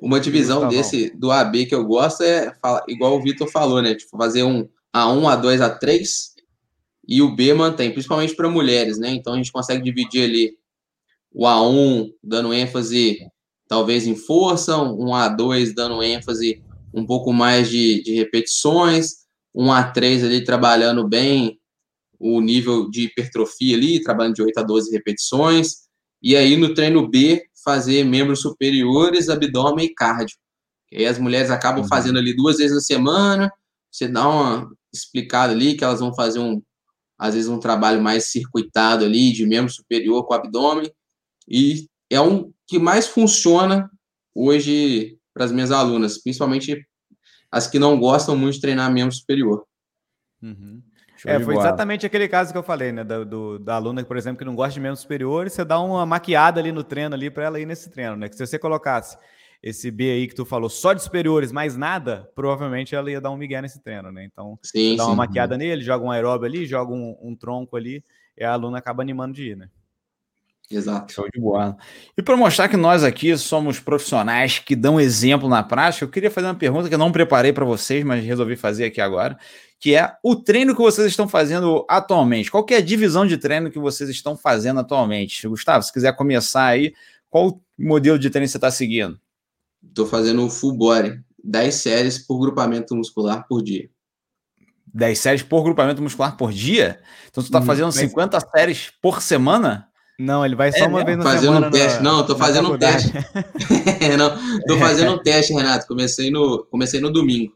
Uma 0.00 0.20
divisão 0.20 0.60
tá 0.60 0.68
desse 0.68 1.10
do 1.16 1.30
AB 1.30 1.66
que 1.66 1.74
eu 1.74 1.84
gosto 1.84 2.22
é 2.22 2.52
igual 2.86 3.16
o 3.16 3.22
Vitor 3.22 3.50
falou, 3.50 3.82
né? 3.82 3.94
Tipo, 3.94 4.16
fazer 4.16 4.42
um 4.42 4.68
A1, 4.94 5.22
A2, 5.22 5.58
A3 5.58 6.06
e 7.08 7.22
o 7.22 7.34
B 7.34 7.54
mantém, 7.54 7.90
principalmente 7.90 8.34
para 8.34 8.48
mulheres, 8.48 8.98
né? 8.98 9.10
Então 9.10 9.34
a 9.34 9.36
gente 9.36 9.52
consegue 9.52 9.82
dividir 9.82 10.24
ali 10.24 10.56
o 11.36 11.44
A1 11.44 12.08
dando 12.24 12.54
ênfase 12.54 13.18
talvez 13.68 14.06
em 14.06 14.16
força, 14.16 14.78
um 14.78 15.08
A2 15.08 15.74
dando 15.74 16.02
ênfase 16.02 16.64
um 16.94 17.04
pouco 17.04 17.30
mais 17.30 17.68
de, 17.68 18.02
de 18.02 18.14
repetições, 18.14 19.26
um 19.54 19.66
A3 19.66 20.24
ali 20.24 20.42
trabalhando 20.42 21.06
bem 21.06 21.60
o 22.18 22.40
nível 22.40 22.88
de 22.88 23.02
hipertrofia 23.02 23.76
ali, 23.76 24.02
trabalhando 24.02 24.36
de 24.36 24.42
8 24.42 24.60
a 24.60 24.62
12 24.62 24.90
repetições, 24.90 25.74
e 26.22 26.34
aí 26.34 26.56
no 26.56 26.72
treino 26.72 27.06
B 27.06 27.42
fazer 27.62 28.02
membros 28.02 28.40
superiores, 28.40 29.28
abdômen 29.28 29.84
e 29.84 29.94
cardio. 29.94 30.38
E 30.90 31.00
aí 31.00 31.06
as 31.06 31.18
mulheres 31.18 31.50
acabam 31.50 31.82
uhum. 31.82 31.88
fazendo 31.88 32.18
ali 32.18 32.34
duas 32.34 32.56
vezes 32.56 32.74
na 32.74 32.80
semana, 32.80 33.52
você 33.92 34.08
dá 34.08 34.26
uma 34.26 34.70
explicada 34.90 35.52
ali 35.52 35.76
que 35.76 35.84
elas 35.84 36.00
vão 36.00 36.14
fazer 36.14 36.38
um, 36.38 36.62
às 37.18 37.34
vezes 37.34 37.50
um 37.50 37.60
trabalho 37.60 38.00
mais 38.00 38.30
circuitado 38.30 39.04
ali, 39.04 39.32
de 39.32 39.44
membro 39.44 39.70
superior 39.70 40.26
com 40.26 40.32
abdômen, 40.32 40.90
e 41.48 41.88
é 42.10 42.20
um 42.20 42.52
que 42.66 42.78
mais 42.78 43.06
funciona 43.06 43.90
hoje 44.34 45.18
para 45.32 45.44
as 45.44 45.52
minhas 45.52 45.70
alunas, 45.70 46.18
principalmente 46.22 46.86
as 47.50 47.66
que 47.66 47.78
não 47.78 47.98
gostam 47.98 48.36
muito 48.36 48.54
de 48.54 48.60
treinar 48.60 48.92
membro 48.92 49.14
superior. 49.14 49.64
Uhum. 50.42 50.82
É, 51.24 51.40
foi 51.40 51.56
exatamente 51.56 52.04
aquele 52.04 52.28
caso 52.28 52.52
que 52.52 52.58
eu 52.58 52.62
falei, 52.62 52.92
né? 52.92 53.02
Da, 53.02 53.24
do, 53.24 53.58
da 53.58 53.76
aluna, 53.76 54.04
por 54.04 54.16
exemplo, 54.16 54.38
que 54.38 54.44
não 54.44 54.54
gosta 54.54 54.74
de 54.74 54.80
membros 54.80 55.00
superiores, 55.00 55.52
você 55.52 55.64
dá 55.64 55.80
uma 55.80 56.04
maquiada 56.04 56.60
ali 56.60 56.70
no 56.70 56.84
treino 56.84 57.14
ali 57.14 57.30
para 57.30 57.44
ela 57.44 57.58
ir 57.58 57.66
nesse 57.66 57.90
treino, 57.90 58.16
né? 58.16 58.28
Que 58.28 58.36
se 58.36 58.46
você 58.46 58.58
colocasse 58.58 59.16
esse 59.62 59.90
B 59.90 60.10
aí 60.10 60.28
que 60.28 60.34
tu 60.34 60.44
falou 60.44 60.68
só 60.68 60.92
de 60.92 61.02
superiores, 61.02 61.50
mais 61.50 61.76
nada, 61.76 62.30
provavelmente 62.34 62.94
ela 62.94 63.10
ia 63.10 63.20
dar 63.20 63.30
um 63.30 63.36
migué 63.36 63.60
nesse 63.62 63.82
treino, 63.82 64.12
né? 64.12 64.24
Então, 64.24 64.58
sim, 64.62 64.96
dá 64.96 65.04
uma 65.04 65.12
sim. 65.12 65.16
maquiada 65.16 65.56
nele, 65.56 65.82
joga 65.82 66.04
um 66.04 66.10
aeróbio 66.10 66.46
ali, 66.46 66.66
joga 66.66 66.92
um, 66.92 67.16
um 67.20 67.34
tronco 67.34 67.76
ali, 67.76 68.04
e 68.36 68.44
a 68.44 68.52
aluna 68.52 68.78
acaba 68.78 69.02
animando 69.02 69.34
de 69.34 69.50
ir, 69.50 69.56
né? 69.56 69.68
Exato. 70.70 71.12
Show 71.12 71.28
de 71.32 71.40
bola. 71.40 71.76
E 72.18 72.22
para 72.22 72.36
mostrar 72.36 72.68
que 72.68 72.76
nós 72.76 73.04
aqui 73.04 73.36
somos 73.36 73.78
profissionais 73.78 74.58
que 74.58 74.74
dão 74.74 75.00
exemplo 75.00 75.48
na 75.48 75.62
prática, 75.62 76.04
eu 76.04 76.08
queria 76.08 76.30
fazer 76.30 76.48
uma 76.48 76.54
pergunta 76.54 76.88
que 76.88 76.94
eu 76.94 76.98
não 76.98 77.12
preparei 77.12 77.52
para 77.52 77.64
vocês, 77.64 78.04
mas 78.04 78.24
resolvi 78.24 78.56
fazer 78.56 78.86
aqui 78.86 79.00
agora, 79.00 79.38
que 79.78 79.94
é 79.94 80.16
o 80.24 80.34
treino 80.34 80.74
que 80.74 80.82
vocês 80.82 81.06
estão 81.06 81.28
fazendo 81.28 81.86
atualmente. 81.88 82.50
Qual 82.50 82.66
é 82.70 82.76
a 82.76 82.80
divisão 82.80 83.24
de 83.24 83.38
treino 83.38 83.70
que 83.70 83.78
vocês 83.78 84.10
estão 84.10 84.36
fazendo 84.36 84.80
atualmente? 84.80 85.46
Gustavo, 85.46 85.84
se 85.84 85.92
quiser 85.92 86.14
começar 86.16 86.66
aí, 86.66 86.92
qual 87.30 87.60
modelo 87.78 88.18
de 88.18 88.28
treino 88.28 88.48
você 88.48 88.56
está 88.56 88.70
seguindo? 88.70 89.20
Estou 89.86 90.06
fazendo 90.06 90.50
full 90.50 90.72
body, 90.72 91.20
10 91.44 91.74
séries 91.74 92.18
por 92.18 92.40
grupamento 92.40 92.96
muscular 92.96 93.46
por 93.46 93.62
dia. 93.62 93.88
10 94.92 95.18
séries 95.18 95.42
por 95.42 95.62
grupamento 95.62 96.02
muscular 96.02 96.36
por 96.36 96.52
dia? 96.52 96.98
Então 97.28 97.40
você 97.42 97.48
está 97.48 97.60
hum, 97.60 97.66
fazendo 97.66 97.92
50 97.92 98.40
séries 98.40 98.90
por 99.00 99.22
semana? 99.22 99.85
Não, 100.18 100.44
ele 100.44 100.54
vai 100.54 100.72
só 100.72 100.84
é, 100.84 100.88
uma 100.88 101.04
vez 101.04 101.18
na 101.18 101.24
fazendo 101.24 101.42
semana. 101.42 101.66
Um 101.66 101.70
teste. 101.70 102.02
Na, 102.02 102.12
não, 102.12 102.26
tô 102.26 102.36
fazendo 102.36 102.72
um 102.72 102.78
teste. 102.78 103.12
não, 104.16 104.62
tô 104.66 104.78
fazendo 104.78 105.12
um 105.12 105.18
teste, 105.18 105.52
Renato. 105.52 105.86
Comecei 105.86 106.30
no, 106.30 106.64
comecei 106.70 107.00
no 107.00 107.10
domingo. 107.10 107.52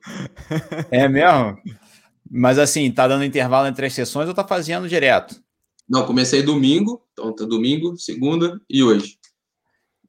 É 0.90 1.08
mesmo? 1.08 1.56
Mas 2.30 2.58
assim, 2.58 2.90
tá 2.92 3.08
dando 3.08 3.24
intervalo 3.24 3.66
entre 3.66 3.86
as 3.86 3.94
sessões 3.94 4.28
ou 4.28 4.34
tá 4.34 4.46
fazendo 4.46 4.88
direto? 4.88 5.40
Não, 5.88 6.04
comecei 6.06 6.42
domingo, 6.42 7.02
então 7.12 7.34
tá 7.34 7.44
domingo, 7.44 7.96
segunda 7.96 8.61
e 8.68 8.82
hoje. 8.82 9.18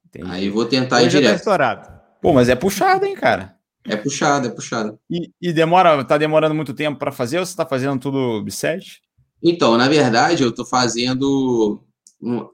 Entendi. 0.06 0.30
Aí 0.30 0.48
vou 0.48 0.64
tentar 0.66 0.96
hoje 0.98 1.06
ir 1.06 1.10
tá 1.10 1.18
direto. 1.18 1.30
Tá 1.30 1.36
estourado. 1.36 2.00
Pô, 2.20 2.32
mas 2.32 2.48
é 2.48 2.54
puxado, 2.54 3.04
hein, 3.04 3.14
cara? 3.14 3.56
É 3.84 3.96
puxado, 3.96 4.46
é 4.46 4.50
puxado. 4.50 4.98
E, 5.10 5.30
e 5.40 5.52
demora, 5.52 6.04
tá 6.04 6.16
demorando 6.16 6.54
muito 6.54 6.74
tempo 6.74 6.98
para 6.98 7.10
fazer 7.10 7.40
ou 7.40 7.46
você 7.46 7.56
tá 7.56 7.66
fazendo 7.66 7.98
tudo 7.98 8.42
bisete? 8.42 9.00
Então, 9.42 9.76
na 9.76 9.88
verdade, 9.88 10.44
eu 10.44 10.52
tô 10.52 10.64
fazendo 10.64 11.82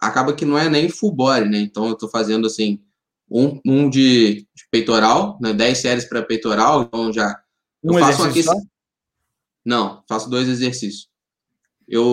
acaba 0.01 0.33
que 0.33 0.45
não 0.45 0.59
é 0.59 0.69
nem 0.69 0.89
full 0.89 1.13
body, 1.13 1.49
né? 1.49 1.59
Então 1.59 1.89
eu 1.89 1.95
tô 1.95 2.09
fazendo 2.09 2.47
assim, 2.47 2.81
um, 3.31 3.61
um 3.65 3.91
de, 3.91 4.47
de 4.55 4.69
peitoral, 4.71 5.39
né? 5.41 5.53
10 5.53 5.79
séries 5.79 6.05
para 6.05 6.23
peitoral, 6.23 6.83
então 6.83 7.13
já. 7.13 7.41
Um 7.83 7.99
eu 7.99 8.01
faço 8.01 8.25
aqui. 8.25 8.43
Não, 9.65 10.03
faço 10.09 10.31
dois 10.31 10.49
exercícios. 10.49 11.09
Eu, 11.87 12.05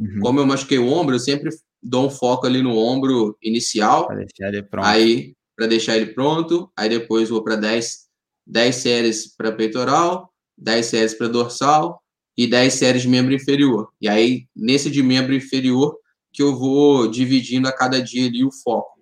uhum. 0.00 0.20
como 0.20 0.40
eu 0.40 0.46
machuquei 0.46 0.78
o 0.78 0.88
ombro, 0.88 1.14
eu 1.14 1.20
sempre 1.20 1.50
dou 1.82 2.06
um 2.06 2.10
foco 2.10 2.46
ali 2.46 2.62
no 2.62 2.76
ombro 2.76 3.36
inicial. 3.42 4.06
Para 4.06 4.16
deixar 4.16 4.48
ele 4.48 4.62
pronto. 4.62 4.86
Aí, 4.86 5.34
para 5.56 5.66
deixar 5.66 5.96
ele 5.96 6.06
pronto. 6.06 6.70
Aí 6.76 6.88
depois 6.88 7.28
vou 7.28 7.42
para 7.42 7.56
10, 7.56 8.08
10 8.46 8.76
séries 8.76 9.36
para 9.36 9.52
peitoral, 9.52 10.32
10 10.56 10.86
séries 10.86 11.14
para 11.14 11.28
dorsal 11.28 12.02
e 12.36 12.46
10 12.46 12.72
séries 12.74 13.02
de 13.02 13.08
membro 13.08 13.34
inferior. 13.34 13.90
E 14.00 14.08
aí, 14.08 14.46
nesse 14.54 14.90
de 14.90 15.02
membro 15.02 15.34
inferior, 15.34 15.98
que 16.32 16.42
eu 16.42 16.56
vou 16.56 17.10
dividindo 17.10 17.68
a 17.68 17.72
cada 17.72 18.02
dia 18.02 18.26
ali 18.26 18.44
o 18.44 18.50
foco. 18.50 18.98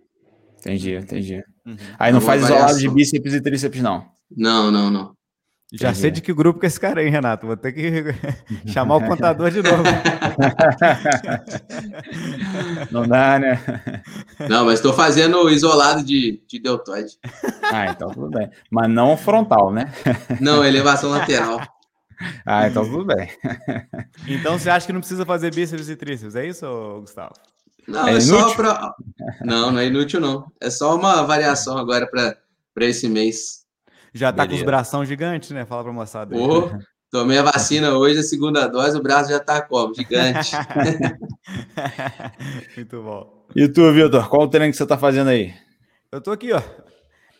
Entendi, 0.58 0.94
entendi. 0.94 1.42
Uhum. 1.64 1.76
Aí 1.98 2.12
não 2.12 2.20
faz 2.20 2.42
isolado 2.42 2.78
de 2.78 2.88
bíceps 2.88 3.32
e 3.32 3.40
tríceps, 3.40 3.80
não. 3.80 4.04
Não, 4.36 4.70
não, 4.70 4.90
não. 4.90 5.14
Já 5.72 5.90
entendi. 5.90 6.00
sei 6.00 6.10
de 6.10 6.20
que 6.20 6.34
grupo 6.34 6.58
que 6.58 6.66
é 6.66 6.68
esse 6.68 6.80
cara 6.80 7.00
aí, 7.00 7.08
Renato. 7.08 7.46
Vou 7.46 7.56
ter 7.56 7.72
que 7.72 8.12
chamar 8.66 8.96
o 8.96 9.06
contador 9.06 9.52
de 9.52 9.62
novo. 9.62 9.84
não 12.90 13.06
dá, 13.06 13.38
né? 13.38 13.60
Não, 14.48 14.64
mas 14.64 14.74
estou 14.74 14.92
fazendo 14.92 15.48
isolado 15.48 16.04
de, 16.04 16.42
de 16.48 16.58
deltoide. 16.58 17.12
Ah, 17.72 17.86
então 17.86 18.10
tudo 18.10 18.30
bem. 18.30 18.50
Mas 18.68 18.90
não 18.90 19.16
frontal, 19.16 19.72
né? 19.72 19.92
Não, 20.40 20.64
elevação 20.64 21.10
lateral. 21.10 21.60
Ah, 22.44 22.68
então 22.68 22.84
tudo 22.84 23.04
bem. 23.04 23.30
Então 24.28 24.58
você 24.58 24.68
acha 24.70 24.86
que 24.86 24.92
não 24.92 25.00
precisa 25.00 25.24
fazer 25.24 25.54
bíceps 25.54 25.88
e 25.88 25.96
tríceps, 25.96 26.36
é 26.36 26.46
isso, 26.46 26.66
Gustavo? 27.00 27.32
Não, 27.88 28.06
é, 28.06 28.16
é 28.16 28.20
só 28.20 28.54
para. 28.54 28.94
Não, 29.42 29.72
não 29.72 29.78
é 29.78 29.86
inútil, 29.86 30.20
não. 30.20 30.46
É 30.60 30.70
só 30.70 30.94
uma 30.94 31.22
variação 31.22 31.78
agora 31.78 32.06
para 32.06 32.86
esse 32.86 33.08
mês. 33.08 33.64
Já 34.12 34.32
tá 34.32 34.42
Beleza. 34.42 34.50
com 34.50 34.56
os 34.56 34.62
bração 34.66 35.04
gigantes, 35.04 35.50
né? 35.50 35.64
Fala 35.64 35.82
para 35.82 35.92
moçada. 35.92 36.36
Oh, 36.36 36.70
tomei 37.10 37.38
a 37.38 37.42
vacina 37.42 37.96
hoje, 37.96 38.20
a 38.20 38.22
segunda 38.22 38.66
dose, 38.68 38.96
o 38.96 39.02
braço 39.02 39.30
já 39.30 39.40
tá 39.40 39.62
como? 39.62 39.94
Gigante. 39.94 40.52
Muito 42.76 43.02
bom. 43.02 43.46
E 43.56 43.66
tu, 43.66 43.92
Vitor, 43.92 44.28
qual 44.28 44.42
o 44.42 44.48
treino 44.48 44.70
que 44.70 44.76
você 44.76 44.86
tá 44.86 44.98
fazendo 44.98 45.30
aí? 45.30 45.54
Eu 46.12 46.20
tô 46.20 46.30
aqui, 46.30 46.52
ó. 46.52 46.62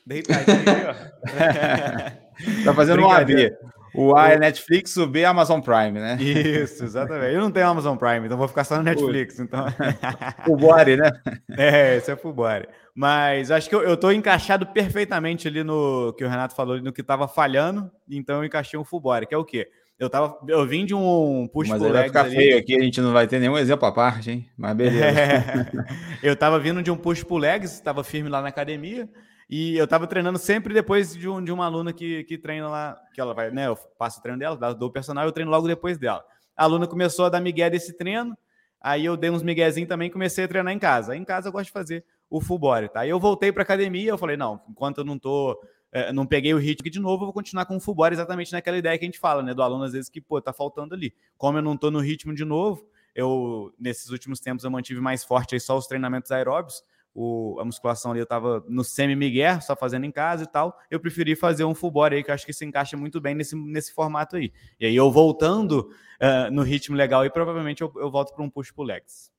Deitadinho, 0.07 0.57
ó. 0.89 2.65
tá 2.65 2.75
fazendo 2.75 3.03
um 3.03 3.11
AB. 3.11 3.53
O 3.95 4.17
A 4.17 4.31
é 4.31 4.39
Netflix, 4.39 4.97
o 4.97 5.07
B 5.07 5.21
é 5.21 5.25
Amazon 5.25 5.61
Prime, 5.61 5.93
né? 5.93 6.17
Isso, 6.21 6.85
exatamente. 6.85 7.35
Eu 7.35 7.41
não 7.41 7.51
tenho 7.51 7.67
Amazon 7.67 7.97
Prime, 7.97 8.27
então 8.27 8.39
vou 8.39 8.49
ficar 8.49 8.65
só 8.65 8.77
no 8.77 8.83
Netflix. 8.83 9.39
Então... 9.39 9.65
Full 10.45 10.57
body, 10.57 10.97
né? 10.97 11.11
É, 11.57 11.97
esse 11.97 12.11
é 12.11 12.17
full 12.17 12.33
body. 12.33 12.67
Mas 12.95 13.51
acho 13.51 13.69
que 13.69 13.75
eu, 13.75 13.83
eu 13.83 13.97
tô 13.97 14.11
encaixado 14.11 14.67
perfeitamente 14.67 15.49
ali 15.49 15.63
no 15.63 16.13
que 16.17 16.25
o 16.25 16.29
Renato 16.29 16.55
falou, 16.55 16.81
no 16.81 16.93
que 16.93 17.03
tava 17.03 17.27
falhando, 17.27 17.91
então 18.09 18.39
eu 18.39 18.45
encaixei 18.45 18.79
um 18.79 18.85
full 18.85 19.01
body, 19.01 19.27
que 19.27 19.35
é 19.35 19.39
o 19.39 19.45
quê? 19.45 19.69
Eu, 20.01 20.09
tava, 20.09 20.39
eu 20.49 20.67
vim 20.67 20.87
de 20.87 20.95
um 20.95 21.47
push 21.53 21.69
Mas 21.69 21.83
vai 21.83 22.05
ficar 22.05 22.25
ali. 22.25 22.35
feio 22.35 22.59
aqui, 22.59 22.75
a 22.75 22.83
gente 22.83 23.03
não 23.03 23.13
vai 23.13 23.27
ter 23.27 23.39
nenhum 23.39 23.59
exemplo 23.59 23.87
à 23.87 23.93
parte, 23.93 24.31
hein? 24.31 24.49
Mas 24.57 24.75
beleza. 24.75 25.05
É, 26.23 26.29
eu 26.31 26.35
tava 26.35 26.59
vindo 26.59 26.83
de 26.83 26.91
um 26.91 26.97
push 26.97 27.23
pull 27.23 27.37
legs, 27.37 27.73
estava 27.73 28.03
firme 28.03 28.31
lá 28.31 28.41
na 28.41 28.49
academia. 28.49 29.07
E 29.51 29.77
eu 29.77 29.87
tava 29.87 30.07
treinando 30.07 30.39
sempre 30.39 30.73
depois 30.73 31.13
de, 31.13 31.29
um, 31.29 31.43
de 31.43 31.51
uma 31.51 31.67
aluna 31.67 31.93
que, 31.93 32.25
que 32.25 32.39
treina 32.39 32.69
lá, 32.69 32.97
que 33.13 33.21
ela 33.21 33.35
vai, 33.35 33.51
né? 33.51 33.67
Eu 33.67 33.77
passo 33.77 34.21
o 34.21 34.23
treino 34.23 34.39
dela, 34.39 34.75
dou 34.75 34.89
o 34.89 34.93
personal, 34.93 35.25
eu 35.25 35.33
treino 35.33 35.51
logo 35.51 35.67
depois 35.67 35.99
dela. 35.99 36.25
A 36.57 36.65
aluna 36.65 36.87
começou 36.87 37.25
a 37.25 37.29
dar 37.29 37.41
migué 37.41 37.69
desse 37.69 37.93
treino, 37.95 38.37
Aí 38.81 39.05
eu 39.05 39.17
dei 39.17 39.29
uns 39.29 39.43
miguezinhos 39.43 39.89
também 39.89 40.09
comecei 40.11 40.45
a 40.45 40.49
treinar 40.49 40.73
em 40.73 40.79
casa. 40.79 41.13
Aí 41.13 41.19
em 41.19 41.25
casa 41.25 41.49
eu 41.49 41.53
gosto 41.53 41.67
de 41.67 41.73
fazer 41.73 42.05
o 42.31 42.41
full 42.41 42.59
body, 42.59 42.89
tá? 42.89 43.01
Aí 43.01 43.11
eu 43.11 43.21
voltei 43.21 43.53
para 43.53 43.63
academia, 43.63 44.11
eu 44.11 44.17
falei, 44.17 44.37
não, 44.37 44.61
enquanto 44.69 44.99
eu 44.99 45.05
não 45.05 45.19
tô 45.19 45.61
é, 45.93 46.13
não 46.13 46.25
peguei 46.25 46.55
o 46.55 46.59
ritmo 46.59 46.83
aqui 46.83 46.91
de 46.91 47.01
novo, 47.01 47.25
eu 47.25 47.27
vou 47.27 47.33
continuar 47.33 47.67
com 47.67 47.77
o 47.77 47.81
full 47.81 47.95
body 47.95 48.15
exatamente 48.15 48.53
naquela 48.53 48.79
ideia 48.79 48.97
que 48.97 49.05
a 49.05 49.09
gente 49.09 49.19
fala, 49.19 49.43
né, 49.43 49.53
do 49.53 49.61
aluno 49.61 49.83
às 49.83 49.93
vezes 49.93 50.09
que, 50.09 50.21
pô, 50.21 50.41
tá 50.41 50.53
faltando 50.53 50.95
ali. 50.95 51.13
Como 51.37 51.59
eu 51.59 51.63
não 51.63 51.77
tô 51.77 51.91
no 51.91 51.99
ritmo 51.99 52.33
de 52.33 52.45
novo, 52.45 52.87
eu 53.15 53.75
nesses 53.79 54.09
últimos 54.11 54.41
tempos 54.41 54.65
eu 54.65 54.71
mantive 54.71 55.01
mais 55.01 55.25
forte 55.25 55.55
aí 55.55 55.61
só 55.61 55.77
os 55.77 55.87
treinamentos 55.87 56.31
aeróbicos, 56.31 56.83
o, 57.15 57.59
a 57.61 57.65
musculação 57.65 58.13
ali 58.13 58.21
eu 58.21 58.27
tava 58.27 58.65
no 58.69 58.85
semi-miguel, 58.85 59.61
só 59.61 59.75
fazendo 59.75 60.05
em 60.07 60.11
casa 60.11 60.45
e 60.45 60.47
tal, 60.47 60.77
eu 60.91 61.01
preferi 61.01 61.35
fazer 61.35 61.65
um 61.65 61.75
full 61.75 61.91
body 61.91 62.17
aí, 62.17 62.25
que 62.25 62.31
eu 62.31 62.35
acho 62.35 62.47
que 62.47 62.53
se 62.53 62.65
encaixa 62.65 62.97
muito 62.97 63.21
bem 63.21 63.35
nesse, 63.35 63.57
nesse 63.57 63.93
formato 63.93 64.37
aí. 64.37 64.53
E 64.79 64.87
aí 64.87 64.95
eu 64.95 65.11
voltando 65.11 65.91
uh, 66.21 66.51
no 66.53 66.63
ritmo 66.63 66.97
legal 66.97 67.23
aí, 67.23 67.31
provavelmente 67.31 67.83
eu, 67.83 67.93
eu 67.97 68.11
volto 68.11 68.35
para 68.35 68.45
um 68.45 68.51
push 68.51 68.71
pull 68.71 68.85
legs. 68.85 69.31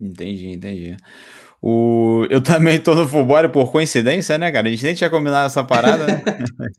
Entendi, 0.00 0.50
entendi. 0.50 0.96
O... 1.60 2.24
Eu 2.30 2.40
também 2.40 2.80
tô 2.80 2.94
no 2.94 3.08
full 3.08 3.24
body 3.24 3.48
por 3.48 3.72
coincidência, 3.72 4.38
né, 4.38 4.52
cara? 4.52 4.68
A 4.68 4.70
gente 4.70 4.84
nem 4.84 4.94
tinha 4.94 5.10
combinado 5.10 5.46
essa 5.46 5.64
parada, 5.64 6.06
né? 6.06 6.22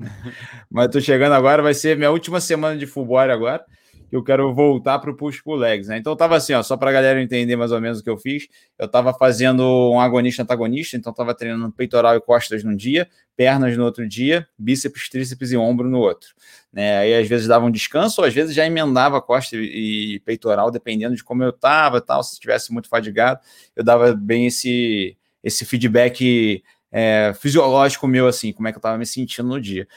Mas 0.71 0.87
tô 0.87 1.01
chegando 1.01 1.33
agora, 1.33 1.61
vai 1.61 1.73
ser 1.73 1.97
minha 1.97 2.11
última 2.11 2.39
semana 2.39 2.77
de 2.77 2.87
full 2.87 3.05
body 3.05 3.31
agora 3.31 3.63
que 4.10 4.16
eu 4.16 4.24
quero 4.24 4.51
voltar 4.53 4.97
para 4.97 5.12
o 5.12 5.16
push 5.16 5.41
pull 5.41 5.55
legs, 5.55 5.88
né? 5.88 5.97
Então 5.97 6.16
tava 6.16 6.36
assim, 6.36 6.53
ó, 6.53 6.64
só 6.64 6.76
para 6.76 6.89
a 6.89 6.93
galera 6.93 7.22
entender 7.22 7.55
mais 7.55 7.72
ou 7.72 7.80
menos 7.80 7.99
o 7.99 8.03
que 8.03 8.10
eu 8.10 8.18
fiz. 8.18 8.47
Eu 8.78 8.88
tava 8.88 9.14
fazendo 9.14 9.62
um 9.93 9.99
agonista 9.99 10.41
antagonista, 10.41 10.97
então 10.97 11.14
tava 11.14 11.36
treinando 11.36 11.72
peitoral 11.72 12.16
e 12.16 12.22
costas 12.22 12.64
num 12.64 12.76
dia, 12.76 13.07
pernas 13.38 13.78
no 13.78 13.86
outro 13.86 14.07
dia, 14.07 14.47
bíceps, 14.57 15.10
tríceps 15.10 15.51
e 15.51 15.57
ombro 15.57 15.88
no 15.88 15.99
outro, 15.99 16.30
né? 16.74 16.97
Aí 16.97 17.14
às 17.14 17.28
vezes 17.28 17.47
dava 17.47 17.66
um 17.66 17.72
descanso, 17.72 18.22
ou 18.22 18.28
às 18.28 18.34
vezes 18.34 18.55
já 18.55 18.66
emendava 18.66 19.22
costa 19.22 19.55
e 19.55 20.20
peitoral, 20.26 20.72
dependendo 20.72 21.16
de 21.16 21.24
como 21.24 21.43
eu 21.43 21.53
tava, 21.53 22.01
tal. 22.01 22.24
Se 22.24 22.34
estivesse 22.34 22.74
muito 22.74 22.89
fadigado, 22.89 23.39
eu 23.76 23.84
dava 23.84 24.14
bem 24.14 24.47
esse 24.47 25.16
esse 25.41 25.64
feedback 25.64 26.62
é, 26.91 27.34
fisiológico 27.39 28.07
meu, 28.07 28.28
assim, 28.28 28.51
como 28.51 28.68
é 28.68 28.72
que 28.72 28.78
eu 28.78 28.82
tava 28.82 28.97
me 28.97 29.05
sentindo 29.05 29.47
no 29.47 29.62
dia. 29.62 29.88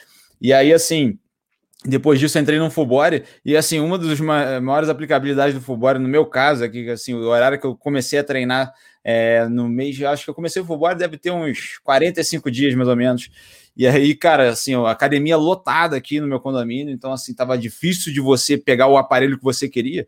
E 0.41 0.53
aí, 0.53 0.73
assim, 0.73 1.19
depois 1.85 2.21
disso, 2.21 2.39
entrei 2.39 2.59
no 2.59 2.71
Fubore 2.71 3.25
e, 3.45 3.57
assim, 3.57 3.81
uma 3.81 3.99
das 3.99 4.21
maiores 4.21 4.89
aplicabilidades 4.89 5.55
do 5.55 5.61
Fubore, 5.61 5.99
no 5.99 6.09
meu 6.09 6.25
caso, 6.25 6.63
aqui, 6.63 6.89
assim, 6.89 7.13
o 7.13 7.27
horário 7.27 7.59
que 7.59 7.67
eu 7.67 7.77
comecei 7.77 8.21
a 8.21 8.25
treinar 8.25 8.73
é, 9.03 9.47
no 9.49 9.69
mês, 9.69 10.01
acho 10.03 10.25
que 10.25 10.31
eu 10.31 10.35
comecei 10.35 10.63
o 10.63 10.65
Fubore, 10.65 10.97
deve 10.97 11.19
ter 11.19 11.33
uns 11.33 11.79
45 11.83 12.51
dias, 12.51 12.75
mais 12.75 12.89
ou 12.89 12.95
menos. 12.95 13.31
E 13.77 13.87
aí, 13.87 14.15
cara, 14.15 14.51
assim, 14.51 14.75
a 14.75 14.91
academia 14.91 15.37
lotada 15.37 15.97
aqui 15.97 16.21
no 16.21 16.29
meu 16.29 16.39
condomínio, 16.39 16.93
então, 16.95 17.13
assim, 17.13 17.35
tava 17.35 17.59
difícil 17.59 18.13
de 18.13 18.21
você 18.21 18.57
pegar 18.57 18.87
o 18.87 18.97
aparelho 18.97 19.37
que 19.37 19.45
você 19.45 19.69
queria. 19.69 20.07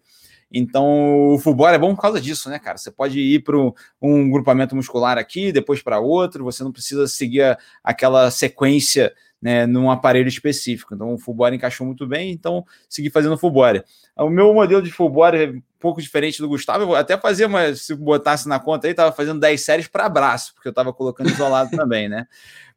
Então, 0.52 1.32
o 1.32 1.38
futebol 1.38 1.68
é 1.68 1.78
bom 1.78 1.92
por 1.96 2.02
causa 2.02 2.20
disso, 2.20 2.48
né, 2.48 2.60
cara? 2.60 2.78
Você 2.78 2.92
pode 2.92 3.18
ir 3.18 3.42
para 3.42 3.56
um 4.00 4.30
grupamento 4.30 4.76
muscular 4.76 5.18
aqui, 5.18 5.50
depois 5.50 5.82
para 5.82 5.98
outro, 5.98 6.44
você 6.44 6.62
não 6.62 6.70
precisa 6.70 7.08
seguir 7.08 7.58
aquela 7.82 8.30
sequência 8.30 9.12
né, 9.44 9.66
num 9.66 9.90
aparelho 9.90 10.26
específico. 10.26 10.94
Então 10.94 11.12
o 11.12 11.18
full 11.18 11.36
encaixou 11.52 11.86
muito 11.86 12.06
bem, 12.06 12.32
então 12.32 12.64
segui 12.88 13.10
fazendo 13.10 13.36
full 13.36 13.50
body. 13.50 13.84
O 14.16 14.30
meu 14.30 14.54
modelo 14.54 14.80
de 14.80 14.90
full 14.90 15.10
body 15.10 15.36
é 15.36 15.50
um 15.50 15.62
pouco 15.78 16.00
diferente 16.00 16.40
do 16.40 16.48
Gustavo. 16.48 16.84
Eu 16.84 16.94
até 16.94 17.18
fazia 17.18 17.46
uma, 17.46 17.74
se 17.74 17.94
botasse 17.94 18.48
na 18.48 18.58
conta 18.58 18.86
aí, 18.86 18.92
estava 18.92 19.12
fazendo 19.12 19.38
10 19.38 19.62
séries 19.62 19.86
para 19.86 20.08
braço, 20.08 20.54
porque 20.54 20.66
eu 20.66 20.70
estava 20.70 20.94
colocando 20.94 21.28
isolado 21.28 21.68
também, 21.76 22.08
né? 22.08 22.26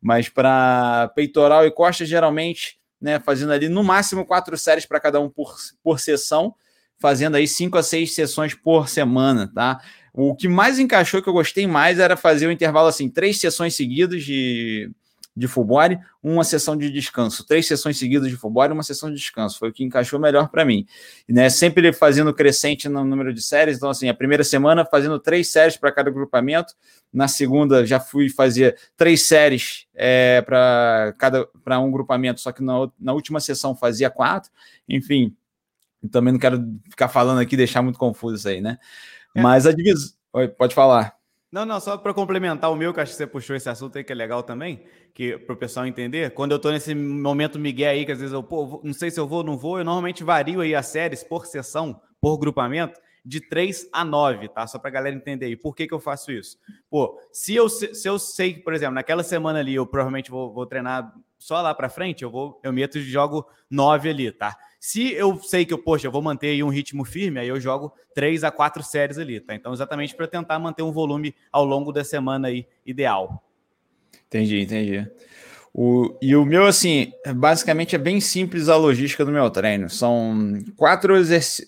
Mas 0.01 0.27
para 0.27 1.09
peitoral 1.15 1.65
e 1.65 1.71
costa, 1.71 2.05
geralmente, 2.05 2.77
né, 2.99 3.17
fazendo 3.17 3.53
ali 3.53 3.69
no 3.69 3.81
máximo 3.81 4.25
quatro 4.25 4.57
séries 4.57 4.85
para 4.85 4.99
cada 4.99 5.21
um 5.21 5.29
por, 5.29 5.55
por 5.81 6.01
sessão, 6.01 6.53
fazendo 6.99 7.35
aí 7.35 7.47
cinco 7.47 7.77
a 7.77 7.83
seis 7.83 8.13
sessões 8.13 8.53
por 8.53 8.89
semana, 8.89 9.49
tá? 9.55 9.79
O 10.13 10.35
que 10.35 10.49
mais 10.49 10.79
encaixou, 10.79 11.21
que 11.21 11.29
eu 11.29 11.33
gostei 11.33 11.65
mais, 11.65 11.97
era 11.97 12.17
fazer 12.17 12.47
o 12.47 12.49
um 12.49 12.51
intervalo 12.51 12.89
assim, 12.89 13.09
três 13.09 13.39
sessões 13.39 13.73
seguidas 13.73 14.21
de 14.21 14.91
de 15.37 15.47
full 15.47 15.63
body, 15.63 15.99
uma 16.21 16.43
sessão 16.43 16.75
de 16.75 16.89
descanso, 16.89 17.45
três 17.45 17.67
sessões 17.67 17.97
seguidas 17.97 18.27
de 18.27 18.35
full 18.35 18.49
body, 18.49 18.73
uma 18.73 18.81
sessão 18.81 19.09
de 19.09 19.15
descanso. 19.15 19.59
Foi 19.59 19.69
o 19.69 19.71
que 19.73 19.83
encaixou 19.83 20.19
melhor 20.19 20.49
para 20.49 20.65
mim. 20.65 20.87
E, 21.29 21.31
né, 21.31 21.47
sempre 21.49 21.93
fazendo 21.93 22.33
crescente 22.33 22.89
no 22.89 23.03
número 23.03 23.31
de 23.31 23.41
séries. 23.41 23.77
Então, 23.77 23.89
assim, 23.89 24.09
a 24.09 24.15
primeira 24.15 24.43
semana 24.43 24.83
fazendo 24.83 25.19
três 25.19 25.51
séries 25.51 25.77
para 25.77 25.91
cada 25.91 26.09
grupamento. 26.09 26.73
Na 27.13 27.27
segunda 27.27 27.85
já 27.85 27.99
fui 27.99 28.29
fazer 28.29 28.77
três 28.97 29.27
séries 29.27 29.85
é, 29.93 30.41
para 30.41 31.13
cada 31.17 31.45
para 31.63 31.79
um 31.79 31.91
grupamento, 31.91 32.41
só 32.41 32.51
que 32.51 32.63
na, 32.63 32.89
na 32.99 33.13
última 33.13 33.39
sessão 33.39 33.75
fazia 33.75 34.09
quatro. 34.09 34.51
Enfim, 34.89 35.35
também 36.11 36.33
não 36.33 36.39
quero 36.39 36.59
ficar 36.89 37.07
falando 37.07 37.39
aqui, 37.39 37.55
deixar 37.55 37.81
muito 37.81 37.99
confuso 37.99 38.35
isso 38.35 38.49
aí, 38.49 38.59
né? 38.59 38.79
É. 39.35 39.41
Mas 39.41 39.67
a 39.67 39.71
divisão. 39.71 40.17
Pode 40.57 40.75
falar. 40.75 41.16
Não, 41.57 41.65
não, 41.65 41.79
só 41.79 41.97
para 41.97 42.13
complementar 42.13 42.71
o 42.71 42.75
meu, 42.75 42.93
que 42.93 42.99
acho 42.99 43.13
que 43.13 43.17
você 43.17 43.25
puxou 43.25 43.55
esse 43.55 43.67
assunto 43.67 43.97
aí 43.97 44.03
que 44.03 44.11
é 44.11 44.15
legal 44.15 44.43
também, 44.43 44.83
que 45.11 45.35
para 45.39 45.55
o 45.55 45.57
pessoal 45.57 45.87
entender, 45.87 46.29
quando 46.35 46.51
eu 46.51 46.57
estou 46.57 46.71
nesse 46.71 46.93
momento 46.93 47.57
Miguel 47.57 47.89
aí, 47.89 48.05
que 48.05 48.11
às 48.11 48.19
vezes 48.19 48.31
eu, 48.31 48.43
pô, 48.43 48.79
não 48.83 48.93
sei 48.93 49.09
se 49.09 49.19
eu 49.19 49.27
vou 49.27 49.39
ou 49.39 49.43
não 49.43 49.57
vou, 49.57 49.79
eu 49.79 49.83
normalmente 49.83 50.23
vario 50.23 50.61
aí 50.61 50.75
as 50.75 50.85
séries 50.85 51.23
por 51.23 51.47
sessão, 51.47 51.99
por 52.21 52.37
grupamento, 52.37 52.99
de 53.25 53.41
3 53.41 53.89
a 53.91 54.05
9, 54.05 54.49
tá? 54.49 54.67
Só 54.67 54.77
para 54.77 54.89
a 54.89 54.93
galera 54.93 55.15
entender 55.15 55.47
aí. 55.47 55.55
Por 55.55 55.75
que, 55.75 55.87
que 55.87 55.93
eu 55.95 55.99
faço 55.99 56.31
isso? 56.31 56.59
Pô, 56.91 57.19
se 57.31 57.55
eu, 57.55 57.67
se 57.67 58.07
eu 58.07 58.19
sei 58.19 58.53
que, 58.53 58.59
por 58.59 58.75
exemplo, 58.75 58.93
naquela 58.93 59.23
semana 59.23 59.57
ali 59.57 59.73
eu 59.73 59.87
provavelmente 59.87 60.29
vou, 60.29 60.53
vou 60.53 60.67
treinar 60.67 61.11
só 61.39 61.59
lá 61.59 61.73
para 61.73 61.89
frente, 61.89 62.23
eu 62.23 62.29
vou 62.29 62.61
eu 62.63 62.71
meto 62.71 62.99
e 62.99 63.01
jogo 63.01 63.47
9 63.67 64.11
ali, 64.11 64.31
tá? 64.31 64.55
Se 64.79 65.11
eu 65.13 65.39
sei 65.39 65.65
que 65.65 65.73
eu, 65.73 65.77
poxa, 65.77 66.07
eu 66.07 66.11
vou 66.11 66.21
manter 66.21 66.47
aí 66.47 66.63
um 66.63 66.69
ritmo 66.69 67.03
firme, 67.03 67.39
aí 67.39 67.47
eu 67.47 67.59
jogo 67.59 67.93
três 68.13 68.43
a 68.43 68.51
quatro 68.51 68.83
séries 68.83 69.17
ali, 69.17 69.39
tá? 69.39 69.55
Então, 69.55 69.73
exatamente 69.73 70.15
para 70.15 70.27
tentar 70.27 70.59
manter 70.59 70.83
um 70.83 70.91
volume 70.91 71.35
ao 71.51 71.65
longo 71.65 71.91
da 71.91 72.03
semana 72.03 72.47
aí 72.47 72.67
ideal. 72.85 73.43
Entendi, 74.27 74.61
entendi. 74.61 75.09
O, 75.79 76.17
e 76.19 76.35
o 76.35 76.43
meu, 76.43 76.65
assim, 76.65 77.11
basicamente 77.35 77.95
é 77.95 77.99
bem 77.99 78.19
simples 78.19 78.67
a 78.67 78.75
logística 78.75 79.23
do 79.23 79.31
meu 79.31 79.47
treino. 79.51 79.87
São 79.91 80.57
quatro, 80.75 81.13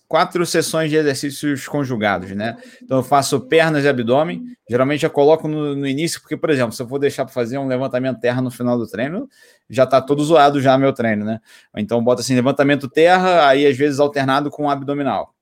quatro 0.07 0.43
sessões 0.47 0.89
de 0.89 0.95
exercícios 0.95 1.67
conjugados, 1.67 2.31
né? 2.31 2.57
Então 2.81 2.97
eu 2.97 3.03
faço 3.03 3.39
pernas 3.41 3.85
e 3.85 3.87
abdômen. 3.87 4.41
Geralmente 4.67 5.03
eu 5.03 5.11
coloco 5.11 5.47
no, 5.47 5.75
no 5.75 5.85
início, 5.85 6.19
porque, 6.21 6.35
por 6.35 6.49
exemplo, 6.49 6.71
se 6.71 6.81
eu 6.81 6.87
for 6.87 6.97
deixar 6.97 7.23
para 7.23 7.35
fazer 7.35 7.59
um 7.59 7.67
levantamento 7.67 8.19
terra 8.19 8.41
no 8.41 8.49
final 8.49 8.79
do 8.79 8.87
treino, 8.87 9.29
já 9.69 9.85
tá 9.85 10.01
todo 10.01 10.23
zoado 10.23 10.59
já 10.59 10.75
meu 10.75 10.91
treino, 10.91 11.23
né? 11.23 11.39
Então 11.77 12.03
bota 12.03 12.21
assim, 12.21 12.33
levantamento 12.33 12.89
terra, 12.89 13.47
aí 13.47 13.67
às 13.67 13.77
vezes 13.77 13.99
alternado 13.99 14.49
com 14.49 14.71
abdominal. 14.71 15.35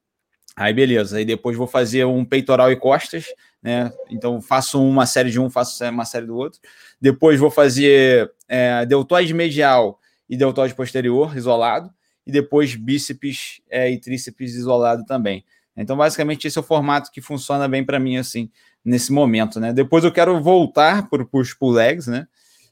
Aí 0.57 0.73
beleza, 0.73 1.19
aí 1.19 1.23
depois 1.23 1.55
vou 1.55 1.67
fazer 1.67 2.03
um 2.03 2.25
peitoral 2.25 2.69
e 2.69 2.75
costas, 2.75 3.27
né? 3.67 3.91
Então 4.09 4.39
faço 4.39 4.81
uma 4.81 5.05
série 5.05 5.29
de 5.29 5.37
um, 5.37 5.49
faço 5.49 5.83
uma 5.89 6.05
série 6.05 6.25
do 6.25 6.37
outro. 6.37 6.61
Depois 7.01 7.37
vou 7.37 7.51
fazer 7.51 8.31
é, 8.47 8.85
deltoide 8.85 9.33
medial 9.33 9.99
e 10.29 10.37
deltoide 10.37 10.73
posterior 10.73 11.35
isolado. 11.35 11.91
E 12.25 12.31
depois 12.31 12.75
bíceps 12.75 13.61
é, 13.69 13.91
e 13.91 13.99
tríceps 13.99 14.55
isolado 14.55 15.05
também. 15.05 15.43
Então, 15.75 15.95
basicamente, 15.95 16.47
esse 16.47 16.57
é 16.57 16.61
o 16.61 16.63
formato 16.63 17.11
que 17.11 17.21
funciona 17.21 17.67
bem 17.67 17.85
para 17.85 17.99
mim, 17.99 18.17
assim, 18.17 18.49
nesse 18.83 19.11
momento, 19.11 19.59
né? 19.59 19.71
Depois 19.71 20.03
eu 20.03 20.11
quero 20.11 20.41
voltar 20.41 21.07
para 21.09 21.21
o 21.21 21.25
push 21.25 21.53
pull 21.53 21.71
legs, 21.71 22.07
né? 22.07 22.27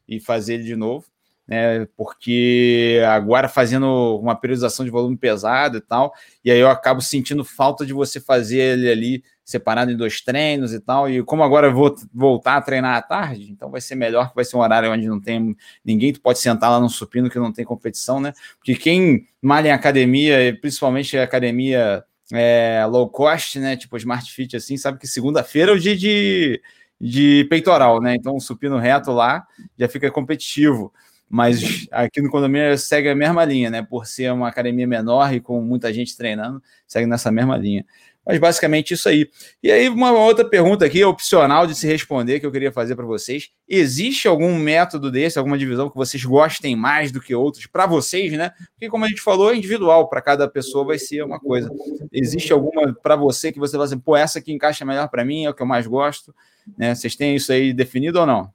E 0.07 0.19
fazer 0.19 0.55
ele 0.55 0.63
de 0.63 0.75
novo 0.75 1.05
né? 1.47 1.85
Porque 1.95 3.01
agora 3.07 3.47
fazendo 3.47 4.17
uma 4.19 4.35
periodização 4.35 4.83
de 4.83 4.91
volume 4.91 5.17
pesado 5.17 5.77
e 5.77 5.81
tal, 5.81 6.13
e 6.43 6.51
aí 6.51 6.59
eu 6.59 6.69
acabo 6.69 7.01
sentindo 7.01 7.43
falta 7.43 7.85
de 7.85 7.93
você 7.93 8.19
fazer 8.19 8.57
ele 8.57 8.89
ali 8.89 9.23
separado 9.43 9.91
em 9.91 9.95
dois 9.97 10.21
treinos 10.21 10.73
e 10.73 10.79
tal. 10.79 11.09
E 11.09 11.23
como 11.23 11.43
agora 11.43 11.67
eu 11.67 11.73
vou 11.73 11.95
voltar 12.11 12.57
a 12.57 12.61
treinar 12.61 12.97
à 12.97 13.01
tarde, 13.01 13.51
então 13.51 13.69
vai 13.69 13.79
ser 13.79 13.95
melhor 13.95 14.29
que 14.29 14.35
vai 14.35 14.43
ser 14.43 14.57
um 14.57 14.61
horário 14.61 14.91
onde 14.91 15.07
não 15.07 15.21
tem 15.21 15.55
ninguém, 15.83 16.11
tu 16.11 16.19
pode 16.19 16.39
sentar 16.39 16.71
lá 16.71 16.79
no 16.79 16.89
supino 16.89 17.29
que 17.29 17.37
não 17.37 17.53
tem 17.53 17.63
competição, 17.63 18.19
né? 18.19 18.33
Porque 18.57 18.75
quem 18.75 19.27
malha 19.41 19.69
em 19.69 19.71
academia, 19.71 20.57
principalmente 20.59 21.15
academia 21.17 22.03
é, 22.33 22.83
low 22.89 23.07
cost, 23.07 23.59
né? 23.59 23.77
Tipo 23.77 23.97
Smart 23.97 24.31
Fit 24.31 24.55
assim, 24.55 24.77
sabe 24.77 24.97
que 24.97 25.07
segunda-feira 25.07 25.71
é 25.71 25.75
o 25.75 25.79
dia 25.79 25.95
de, 25.95 26.59
de 26.99 27.45
peitoral, 27.47 28.01
né? 28.01 28.15
Então 28.15 28.39
supino 28.39 28.77
reto 28.79 29.11
lá 29.11 29.45
já 29.77 29.87
fica 29.87 30.09
competitivo 30.09 30.91
mas 31.29 31.87
aqui 31.91 32.21
no 32.21 32.29
condomínio 32.29 32.77
segue 32.77 33.09
a 33.09 33.15
mesma 33.15 33.43
linha, 33.43 33.69
né? 33.69 33.81
Por 33.81 34.05
ser 34.05 34.31
uma 34.31 34.47
academia 34.47 34.87
menor 34.87 35.33
e 35.33 35.39
com 35.39 35.61
muita 35.61 35.93
gente 35.93 36.15
treinando, 36.15 36.61
segue 36.87 37.07
nessa 37.07 37.31
mesma 37.31 37.57
linha. 37.57 37.85
Mas 38.25 38.39
basicamente 38.39 38.95
isso 38.95 39.07
aí. 39.07 39.29
E 39.61 39.71
aí, 39.71 39.87
uma 39.87 40.11
outra 40.11 40.43
pergunta 40.43 40.83
aqui, 40.83 41.03
opcional 41.03 41.67
de 41.67 41.75
se 41.75 41.85
responder, 41.85 42.39
que 42.39 42.45
eu 42.45 42.51
queria 42.51 42.71
fazer 42.71 42.95
para 42.95 43.05
vocês. 43.05 43.51
Existe 43.69 44.27
algum 44.27 44.57
método 44.57 45.11
desse, 45.11 45.37
alguma 45.37 45.57
divisão 45.57 45.89
que 45.89 45.95
vocês 45.95 46.25
gostem 46.25 46.75
mais 46.75 47.11
do 47.11 47.21
que 47.21 47.35
outros, 47.35 47.67
para 47.67 47.85
vocês, 47.85 48.31
né? 48.33 48.51
Porque, 48.71 48.89
como 48.89 49.05
a 49.05 49.07
gente 49.07 49.21
falou, 49.21 49.51
é 49.51 49.55
individual, 49.55 50.09
para 50.09 50.21
cada 50.21 50.47
pessoa 50.47 50.83
vai 50.83 50.97
ser 50.97 51.23
uma 51.23 51.39
coisa. 51.39 51.69
Existe 52.11 52.51
alguma 52.51 52.95
para 52.95 53.15
você 53.15 53.51
que 53.51 53.59
você 53.59 53.73
fala 53.73 53.85
assim, 53.85 53.99
pô, 53.99 54.17
essa 54.17 54.39
aqui 54.39 54.51
encaixa 54.51 54.83
melhor 54.83 55.07
para 55.07 55.23
mim, 55.23 55.45
é 55.45 55.49
o 55.51 55.53
que 55.53 55.61
eu 55.61 55.67
mais 55.67 55.85
gosto, 55.85 56.33
né? 56.75 56.95
Vocês 56.95 57.15
têm 57.15 57.35
isso 57.35 57.51
aí 57.51 57.73
definido 57.73 58.19
ou 58.19 58.25
não? 58.25 58.54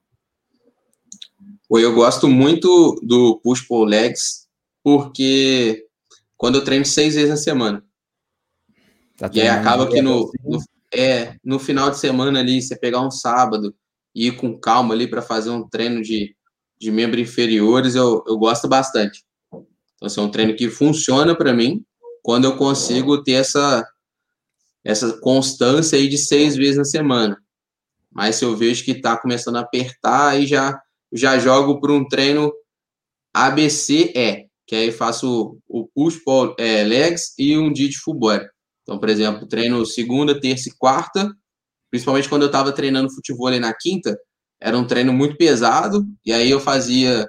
Eu 1.79 1.95
gosto 1.95 2.29
muito 2.29 2.99
do 3.03 3.41
push 3.43 3.63
pull 3.63 3.85
legs, 3.85 4.47
porque 4.83 5.87
quando 6.37 6.57
eu 6.57 6.65
treino 6.65 6.85
seis 6.85 7.15
vezes 7.15 7.31
na 7.31 7.37
semana. 7.37 7.85
Tá 9.17 9.31
e 9.33 9.41
aí 9.41 9.49
acaba 9.49 9.87
que 9.89 10.01
no, 10.01 10.31
no, 10.43 10.59
é, 10.93 11.37
no 11.45 11.59
final 11.59 11.91
de 11.91 11.99
semana 11.99 12.41
ali, 12.41 12.61
você 12.61 12.77
pegar 12.77 13.01
um 13.01 13.11
sábado 13.11 13.75
e 14.15 14.29
ir 14.29 14.37
com 14.37 14.59
calma 14.59 14.95
ali 14.95 15.07
para 15.07 15.23
fazer 15.23 15.51
um 15.51 15.69
treino 15.69 16.03
de, 16.03 16.35
de 16.79 16.91
membros 16.91 17.23
inferiores, 17.23 17.95
eu, 17.95 18.25
eu 18.27 18.39
gosto 18.39 18.67
bastante. 18.67 19.23
Então, 19.53 20.07
assim, 20.07 20.21
é 20.21 20.25
um 20.25 20.31
treino 20.31 20.57
que 20.57 20.71
funciona 20.71 21.37
para 21.37 21.53
mim 21.53 21.85
quando 22.23 22.47
eu 22.47 22.57
consigo 22.57 23.23
ter 23.23 23.33
essa, 23.33 23.87
essa 24.83 25.13
constância 25.21 25.99
aí 25.99 26.09
de 26.09 26.19
seis 26.19 26.57
vezes 26.57 26.77
na 26.77 26.85
semana. 26.85 27.41
Mas 28.11 28.37
se 28.37 28.45
eu 28.45 28.57
vejo 28.57 28.85
que 28.85 28.93
está 28.93 29.17
começando 29.17 29.57
a 29.57 29.61
apertar, 29.61 30.31
aí 30.31 30.47
já, 30.47 30.81
já 31.13 31.39
jogo 31.39 31.81
para 31.81 31.93
um 31.93 32.07
treino 32.07 32.53
ABCE, 33.35 34.49
que 34.67 34.77
aí 34.77 34.93
faço 34.93 35.59
o 35.69 35.89
push 35.95 36.23
pull 36.25 36.55
é, 36.59 36.85
legs 36.85 37.35
e 37.39 37.57
um 37.59 37.73
dia 37.73 37.89
de 37.89 37.99
full 37.99 38.15
body. 38.15 38.47
Então, 38.83 38.99
por 38.99 39.09
exemplo, 39.09 39.47
treino 39.47 39.85
segunda, 39.85 40.41
terça 40.41 40.69
e 40.69 40.73
quarta, 40.77 41.33
principalmente 41.91 42.29
quando 42.29 42.43
eu 42.43 42.47
estava 42.47 42.73
treinando 42.73 43.13
futebol 43.13 43.51
na 43.59 43.75
quinta, 43.75 44.19
era 44.61 44.77
um 44.77 44.87
treino 44.87 45.13
muito 45.13 45.37
pesado, 45.37 46.05
e 46.25 46.33
aí 46.33 46.51
eu 46.51 46.61
fazia 46.61 47.29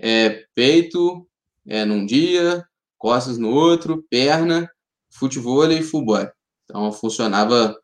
é, 0.00 0.44
peito 0.54 1.26
é, 1.66 1.84
num 1.84 2.06
dia, 2.06 2.64
costas 2.98 3.38
no 3.38 3.50
outro, 3.50 4.04
perna, 4.08 4.68
futebol 5.12 5.70
e 5.70 5.82
full 5.82 6.04
body. 6.04 6.30
Então 6.64 6.90
funcionava, 6.92 7.76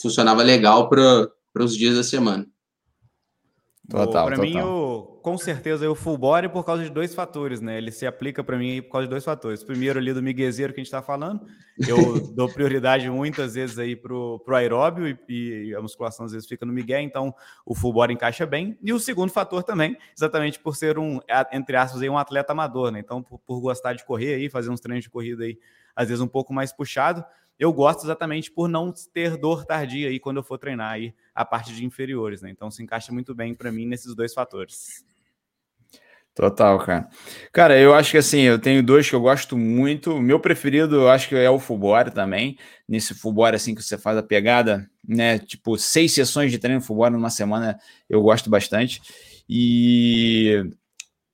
funcionava 0.00 0.42
legal 0.42 0.88
para 0.88 1.28
os 1.60 1.76
dias 1.76 1.96
da 1.96 2.02
semana. 2.02 2.46
Total, 3.88 4.26
para 4.26 4.38
mim, 4.38 4.58
o, 4.60 5.18
com 5.22 5.36
certeza, 5.36 5.90
o 5.90 5.94
full 5.94 6.16
body 6.16 6.48
por 6.48 6.64
causa 6.64 6.82
de 6.82 6.88
dois 6.88 7.14
fatores, 7.14 7.60
né? 7.60 7.76
Ele 7.76 7.92
se 7.92 8.06
aplica 8.06 8.42
para 8.42 8.56
mim 8.56 8.80
por 8.80 8.92
causa 8.92 9.06
de 9.06 9.10
dois 9.10 9.24
fatores. 9.24 9.62
Primeiro, 9.62 9.98
ali 9.98 10.10
do 10.14 10.22
miguezeiro 10.22 10.72
que 10.72 10.80
a 10.80 10.82
gente 10.82 10.86
está 10.86 11.02
falando, 11.02 11.46
eu 11.86 11.96
dou 12.34 12.48
prioridade 12.48 13.10
muitas 13.10 13.54
vezes 13.54 13.78
aí 13.78 13.94
pro, 13.94 14.40
pro 14.40 14.56
aeróbio 14.56 15.18
e, 15.28 15.68
e, 15.68 15.74
a 15.74 15.82
musculação 15.82 16.24
às 16.24 16.32
vezes 16.32 16.48
fica 16.48 16.64
no 16.64 16.72
migué, 16.72 17.02
então 17.02 17.34
o 17.66 17.74
full 17.74 17.92
body 17.92 18.14
encaixa 18.14 18.46
bem. 18.46 18.78
E 18.82 18.90
o 18.90 18.98
segundo 18.98 19.30
fator 19.30 19.62
também, 19.62 19.98
exatamente 20.16 20.58
por 20.58 20.74
ser 20.74 20.98
um, 20.98 21.20
entre 21.52 21.76
aspas, 21.76 22.00
aí, 22.00 22.08
um 22.08 22.16
atleta 22.16 22.52
amador, 22.52 22.90
né? 22.90 23.00
Então, 23.00 23.22
por, 23.22 23.38
por 23.40 23.60
gostar 23.60 23.92
de 23.92 24.02
correr 24.02 24.36
aí, 24.36 24.48
fazer 24.48 24.70
uns 24.70 24.80
treinos 24.80 25.04
de 25.04 25.10
corrida 25.10 25.44
aí, 25.44 25.58
às 25.94 26.08
vezes 26.08 26.22
um 26.22 26.28
pouco 26.28 26.54
mais 26.54 26.72
puxado, 26.72 27.22
eu 27.58 27.72
gosto 27.72 28.04
exatamente 28.04 28.50
por 28.50 28.68
não 28.68 28.92
ter 29.12 29.36
dor 29.36 29.64
tardia 29.64 30.08
aí 30.08 30.18
quando 30.18 30.38
eu 30.38 30.42
for 30.42 30.58
treinar 30.58 30.92
aí 30.92 31.14
a 31.34 31.44
parte 31.44 31.74
de 31.74 31.84
inferiores, 31.84 32.42
né? 32.42 32.50
Então 32.50 32.70
se 32.70 32.82
encaixa 32.82 33.12
muito 33.12 33.34
bem 33.34 33.54
para 33.54 33.70
mim 33.70 33.86
nesses 33.86 34.14
dois 34.14 34.34
fatores. 34.34 35.04
Total, 36.34 36.76
cara. 36.80 37.08
Cara, 37.52 37.78
eu 37.78 37.94
acho 37.94 38.10
que 38.10 38.18
assim, 38.18 38.40
eu 38.40 38.58
tenho 38.58 38.82
dois 38.82 39.08
que 39.08 39.14
eu 39.14 39.20
gosto 39.20 39.56
muito. 39.56 40.20
Meu 40.20 40.40
preferido, 40.40 40.96
eu 40.96 41.08
acho 41.08 41.28
que 41.28 41.36
é 41.36 41.48
o 41.48 41.60
Fulbore 41.60 42.10
também. 42.10 42.58
Nesse 42.88 43.14
Fulbore, 43.14 43.54
assim, 43.54 43.72
que 43.72 43.82
você 43.82 43.96
faz 43.96 44.18
a 44.18 44.22
pegada, 44.22 44.90
né? 45.06 45.38
Tipo, 45.38 45.78
seis 45.78 46.12
sessões 46.12 46.50
de 46.50 46.58
treino 46.58 46.80
Fulbore 46.80 47.12
numa 47.12 47.30
semana, 47.30 47.78
eu 48.10 48.20
gosto 48.20 48.50
bastante. 48.50 49.00
E 49.48 50.68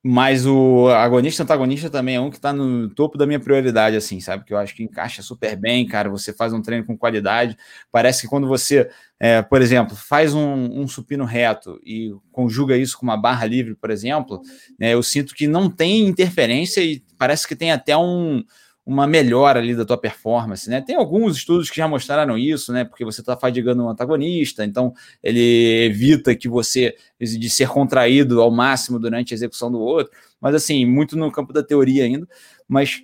mas 0.03 0.47
o 0.47 0.89
agonista 0.89 1.43
antagonista 1.43 1.91
também 1.91 2.17
é 2.17 2.21
um 2.21 2.31
que 2.31 2.37
está 2.37 2.55
no 2.55 2.89
topo 2.89 3.19
da 3.19 3.27
minha 3.27 3.39
prioridade, 3.39 3.97
assim, 3.97 4.19
sabe? 4.19 4.45
Que 4.45 4.55
eu 4.55 4.57
acho 4.57 4.75
que 4.75 4.83
encaixa 4.83 5.21
super 5.23 5.55
bem, 5.57 5.87
cara. 5.87 6.09
Você 6.09 6.33
faz 6.33 6.55
um 6.55 6.63
treino 6.63 6.87
com 6.87 6.97
qualidade. 6.97 7.55
Parece 7.93 8.23
que 8.23 8.29
quando 8.29 8.49
você, 8.49 8.89
é, 9.19 9.43
por 9.43 9.61
exemplo, 9.61 9.95
faz 9.95 10.33
um, 10.33 10.81
um, 10.81 10.89
supino 10.89 11.27
reto 11.27 11.79
e 11.85 12.15
conjuga 12.33 12.79
isso 12.79 12.97
com 12.97 13.05
uma 13.05 13.17
barra 13.17 13.45
livre, 13.45 13.75
por 13.75 13.91
exemplo, 13.91 14.41
né, 14.79 14.95
eu 14.95 15.03
sinto 15.03 15.35
que 15.35 15.47
não 15.47 15.69
tem 15.69 16.07
interferência 16.07 16.81
e 16.81 17.03
parece 17.19 17.47
que 17.47 17.55
tem 17.55 17.71
até 17.71 17.95
um, 17.95 18.43
uma 18.85 19.07
melhora 19.07 19.61
ali 19.61 19.75
da 19.75 19.85
tua 19.85 19.99
performance, 19.99 20.69
né? 20.69 20.81
Tem 20.81 20.97
alguns 20.97 21.37
estudos 21.37 21.71
que 21.71 21.77
já 21.77 21.87
mostraram 21.87 22.37
isso, 22.37 22.73
né? 22.73 22.85
Porque 22.85 23.05
você 23.05 23.21
está 23.21 23.37
fadigando 23.37 23.85
um 23.85 23.89
antagonista, 23.89 24.65
então 24.65 24.93
ele 25.23 25.85
evita 25.85 26.35
que 26.35 26.49
você 26.49 26.97
de 27.21 27.51
ser 27.51 27.69
contraído 27.69 28.41
ao 28.41 28.51
máximo 28.51 28.99
durante 28.99 29.33
a 29.33 29.37
execução 29.37 29.71
do 29.71 29.79
outro. 29.79 30.13
Mas 30.41 30.55
assim, 30.55 30.85
muito 30.87 31.17
no 31.17 31.31
campo 31.31 31.53
da 31.53 31.63
teoria 31.63 32.05
ainda, 32.05 32.27
mas 32.67 33.03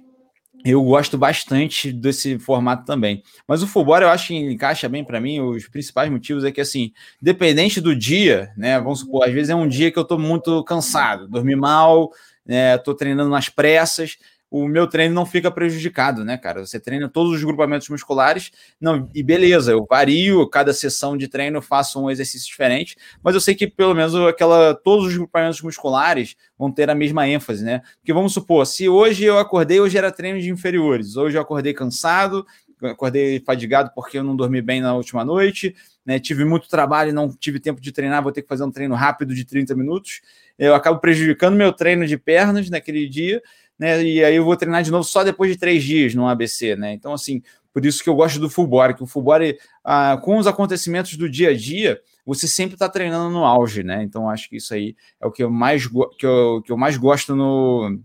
eu 0.65 0.83
gosto 0.83 1.17
bastante 1.17 1.93
desse 1.93 2.39
formato 2.39 2.85
também. 2.85 3.23
Mas 3.47 3.63
o 3.63 3.67
full 3.69 3.87
eu 3.99 4.09
acho 4.09 4.29
que 4.29 4.35
encaixa 4.35 4.89
bem 4.89 5.05
para 5.05 5.21
mim. 5.21 5.39
Os 5.41 5.69
principais 5.69 6.11
motivos 6.11 6.43
é 6.43 6.51
que, 6.51 6.61
assim, 6.61 6.93
dependente 7.23 7.81
do 7.81 7.95
dia, 7.95 8.51
né? 8.57 8.81
Vamos 8.81 9.01
supor, 9.01 9.29
às 9.29 9.33
vezes 9.33 9.51
é 9.51 9.55
um 9.55 9.69
dia 9.69 9.93
que 9.93 9.99
eu 9.99 10.03
estou 10.03 10.19
muito 10.19 10.65
cansado, 10.65 11.29
dormi 11.29 11.55
mal, 11.55 12.11
né, 12.45 12.79
tô 12.79 12.95
treinando 12.95 13.29
nas 13.29 13.49
pressas 13.49 14.17
o 14.65 14.69
meu 14.69 14.87
treino 14.87 15.15
não 15.15 15.27
fica 15.27 15.51
prejudicado, 15.51 16.25
né, 16.25 16.37
cara? 16.39 16.65
Você 16.65 16.81
treina 16.81 17.09
todos 17.09 17.33
os 17.33 17.45
grupamentos 17.45 17.89
musculares, 17.89 18.51
não, 18.81 19.09
e 19.15 19.23
beleza, 19.23 19.73
eu 19.73 19.87
vario, 19.89 20.49
cada 20.49 20.73
sessão 20.73 21.17
de 21.17 21.29
treino 21.29 21.61
faço 21.61 22.03
um 22.03 22.11
exercício 22.11 22.49
diferente, 22.49 22.97
mas 23.23 23.35
eu 23.35 23.41
sei 23.41 23.55
que 23.55 23.67
pelo 23.67 23.95
menos 23.95 24.15
aquela 24.15 24.75
todos 24.75 25.07
os 25.07 25.17
grupamentos 25.17 25.61
musculares 25.61 26.37
vão 26.59 26.73
ter 26.73 26.89
a 26.89 26.95
mesma 26.95 27.29
ênfase, 27.29 27.65
né? 27.65 27.83
Porque 27.99 28.13
vamos 28.13 28.33
supor, 28.33 28.67
se 28.67 28.89
hoje 28.89 29.25
eu 29.25 29.39
acordei, 29.39 29.81
hoje 29.81 29.99
era 29.99 30.11
treino 30.11 30.41
de 30.41 30.51
inferiores, 30.51 31.17
hoje 31.17 31.37
eu 31.37 31.43
acordei 31.43 31.75
cansado, 31.75 32.47
acordei 32.83 33.41
fadigado 33.41 33.91
porque 33.95 34.19
eu 34.19 34.25
não 34.25 34.37
dormi 34.37 34.61
bem 34.63 34.81
na 34.81 34.95
última 34.95 35.25
noite, 35.25 35.75
né? 36.05 36.19
Tive 36.19 36.45
muito 36.45 36.69
trabalho 36.69 37.11
e 37.11 37.13
não 37.13 37.29
tive 37.29 37.59
tempo 37.61 37.81
de 37.81 37.93
treinar, 37.93 38.23
vou 38.23 38.33
ter 38.33 38.43
que 38.43 38.49
fazer 38.49 38.65
um 38.65 38.71
treino 38.71 38.95
rápido 38.95 39.35
de 39.35 39.45
30 39.45 39.75
minutos. 39.75 40.21
Eu 40.59 40.75
acabo 40.75 40.99
prejudicando 40.99 41.57
meu 41.57 41.73
treino 41.73 42.07
de 42.07 42.17
pernas 42.17 42.71
naquele 42.71 43.09
dia 43.09 43.43
né? 43.79 44.03
E 44.03 44.25
aí 44.25 44.37
eu 44.37 44.45
vou 44.45 44.57
treinar 44.57 44.83
de 44.83 44.91
novo 44.91 45.05
só 45.05 45.23
depois 45.23 45.51
de 45.51 45.59
três 45.59 45.83
dias 45.83 46.15
no 46.15 46.27
ABC, 46.27 46.77
né? 46.77 46.93
Então, 46.93 47.13
assim, 47.13 47.43
por 47.73 47.85
isso 47.85 48.03
que 48.03 48.09
eu 48.09 48.15
gosto 48.15 48.39
do 48.39 48.49
full 48.49 48.67
body, 48.67 48.95
que 48.95 49.03
o 49.03 49.07
full 49.07 49.23
body, 49.23 49.59
ah, 49.85 50.19
com 50.23 50.39
os 50.39 50.47
acontecimentos 50.47 51.17
do 51.17 51.29
dia 51.29 51.51
a 51.51 51.57
dia, 51.57 52.01
você 52.25 52.49
sempre 52.49 52.75
está 52.75 52.89
treinando 52.89 53.31
no 53.31 53.45
auge, 53.45 53.83
né? 53.83 54.03
Então, 54.03 54.29
acho 54.29 54.49
que 54.49 54.57
isso 54.57 54.73
aí 54.73 54.97
é 55.21 55.27
o 55.27 55.31
que 55.31 55.43
eu 55.43 55.51
mais, 55.51 55.87
que 55.87 56.27
eu, 56.27 56.63
que 56.65 56.73
eu 56.73 56.77
mais 56.77 56.97
gosto 56.97 57.37
no, 57.37 58.01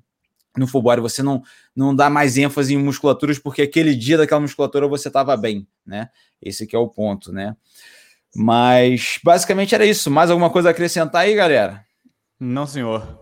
no 0.57 0.67
full 0.67 0.82
body. 0.82 1.01
Você 1.01 1.24
não, 1.24 1.41
não 1.76 1.95
dá 1.95 2.09
mais 2.09 2.38
ênfase 2.38 2.74
em 2.74 2.78
musculaturas 2.78 3.39
porque 3.39 3.61
aquele 3.61 3.95
dia 3.95 4.17
daquela 4.17 4.41
musculatura 4.41 4.88
você 4.88 5.07
estava 5.07 5.36
bem, 5.38 5.65
né? 5.86 6.09
Esse 6.41 6.67
é 6.72 6.78
o 6.78 6.89
ponto, 6.89 7.32
né? 7.32 7.55
Mas 8.36 9.19
basicamente 9.24 9.76
era 9.76 9.86
isso. 9.86 10.09
Mais 10.09 10.30
alguma 10.30 10.49
coisa 10.49 10.69
a 10.69 10.72
acrescentar 10.72 11.22
aí, 11.22 11.36
galera? 11.36 11.86
Não, 12.39 12.65
senhor. 12.65 13.20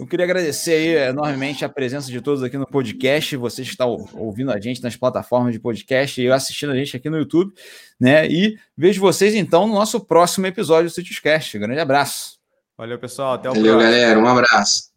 Eu 0.00 0.06
queria 0.06 0.24
agradecer 0.24 0.72
aí 0.72 1.08
enormemente 1.10 1.64
a 1.64 1.68
presença 1.68 2.10
de 2.10 2.20
todos 2.22 2.42
aqui 2.42 2.56
no 2.56 2.66
podcast, 2.66 3.36
vocês 3.36 3.68
que 3.68 3.74
estão 3.74 4.08
ouvindo 4.14 4.50
a 4.50 4.58
gente 4.58 4.82
nas 4.82 4.96
plataformas 4.96 5.52
de 5.52 5.60
podcast 5.60 6.20
e 6.20 6.30
assistindo 6.30 6.72
a 6.72 6.76
gente 6.76 6.96
aqui 6.96 7.10
no 7.10 7.18
YouTube, 7.18 7.52
né? 8.00 8.26
E 8.26 8.56
vejo 8.76 9.00
vocês 9.00 9.34
então 9.34 9.66
no 9.66 9.74
nosso 9.74 10.00
próximo 10.00 10.46
episódio 10.46 10.90
do 10.90 10.94
Citiescast. 10.94 11.58
Grande 11.58 11.80
abraço. 11.80 12.38
Valeu, 12.78 12.98
pessoal. 12.98 13.34
Até 13.34 13.50
o 13.50 13.52
Valeu, 13.54 13.74
próximo. 13.74 13.92
galera. 13.92 14.18
Um 14.18 14.26
abraço. 14.26 14.89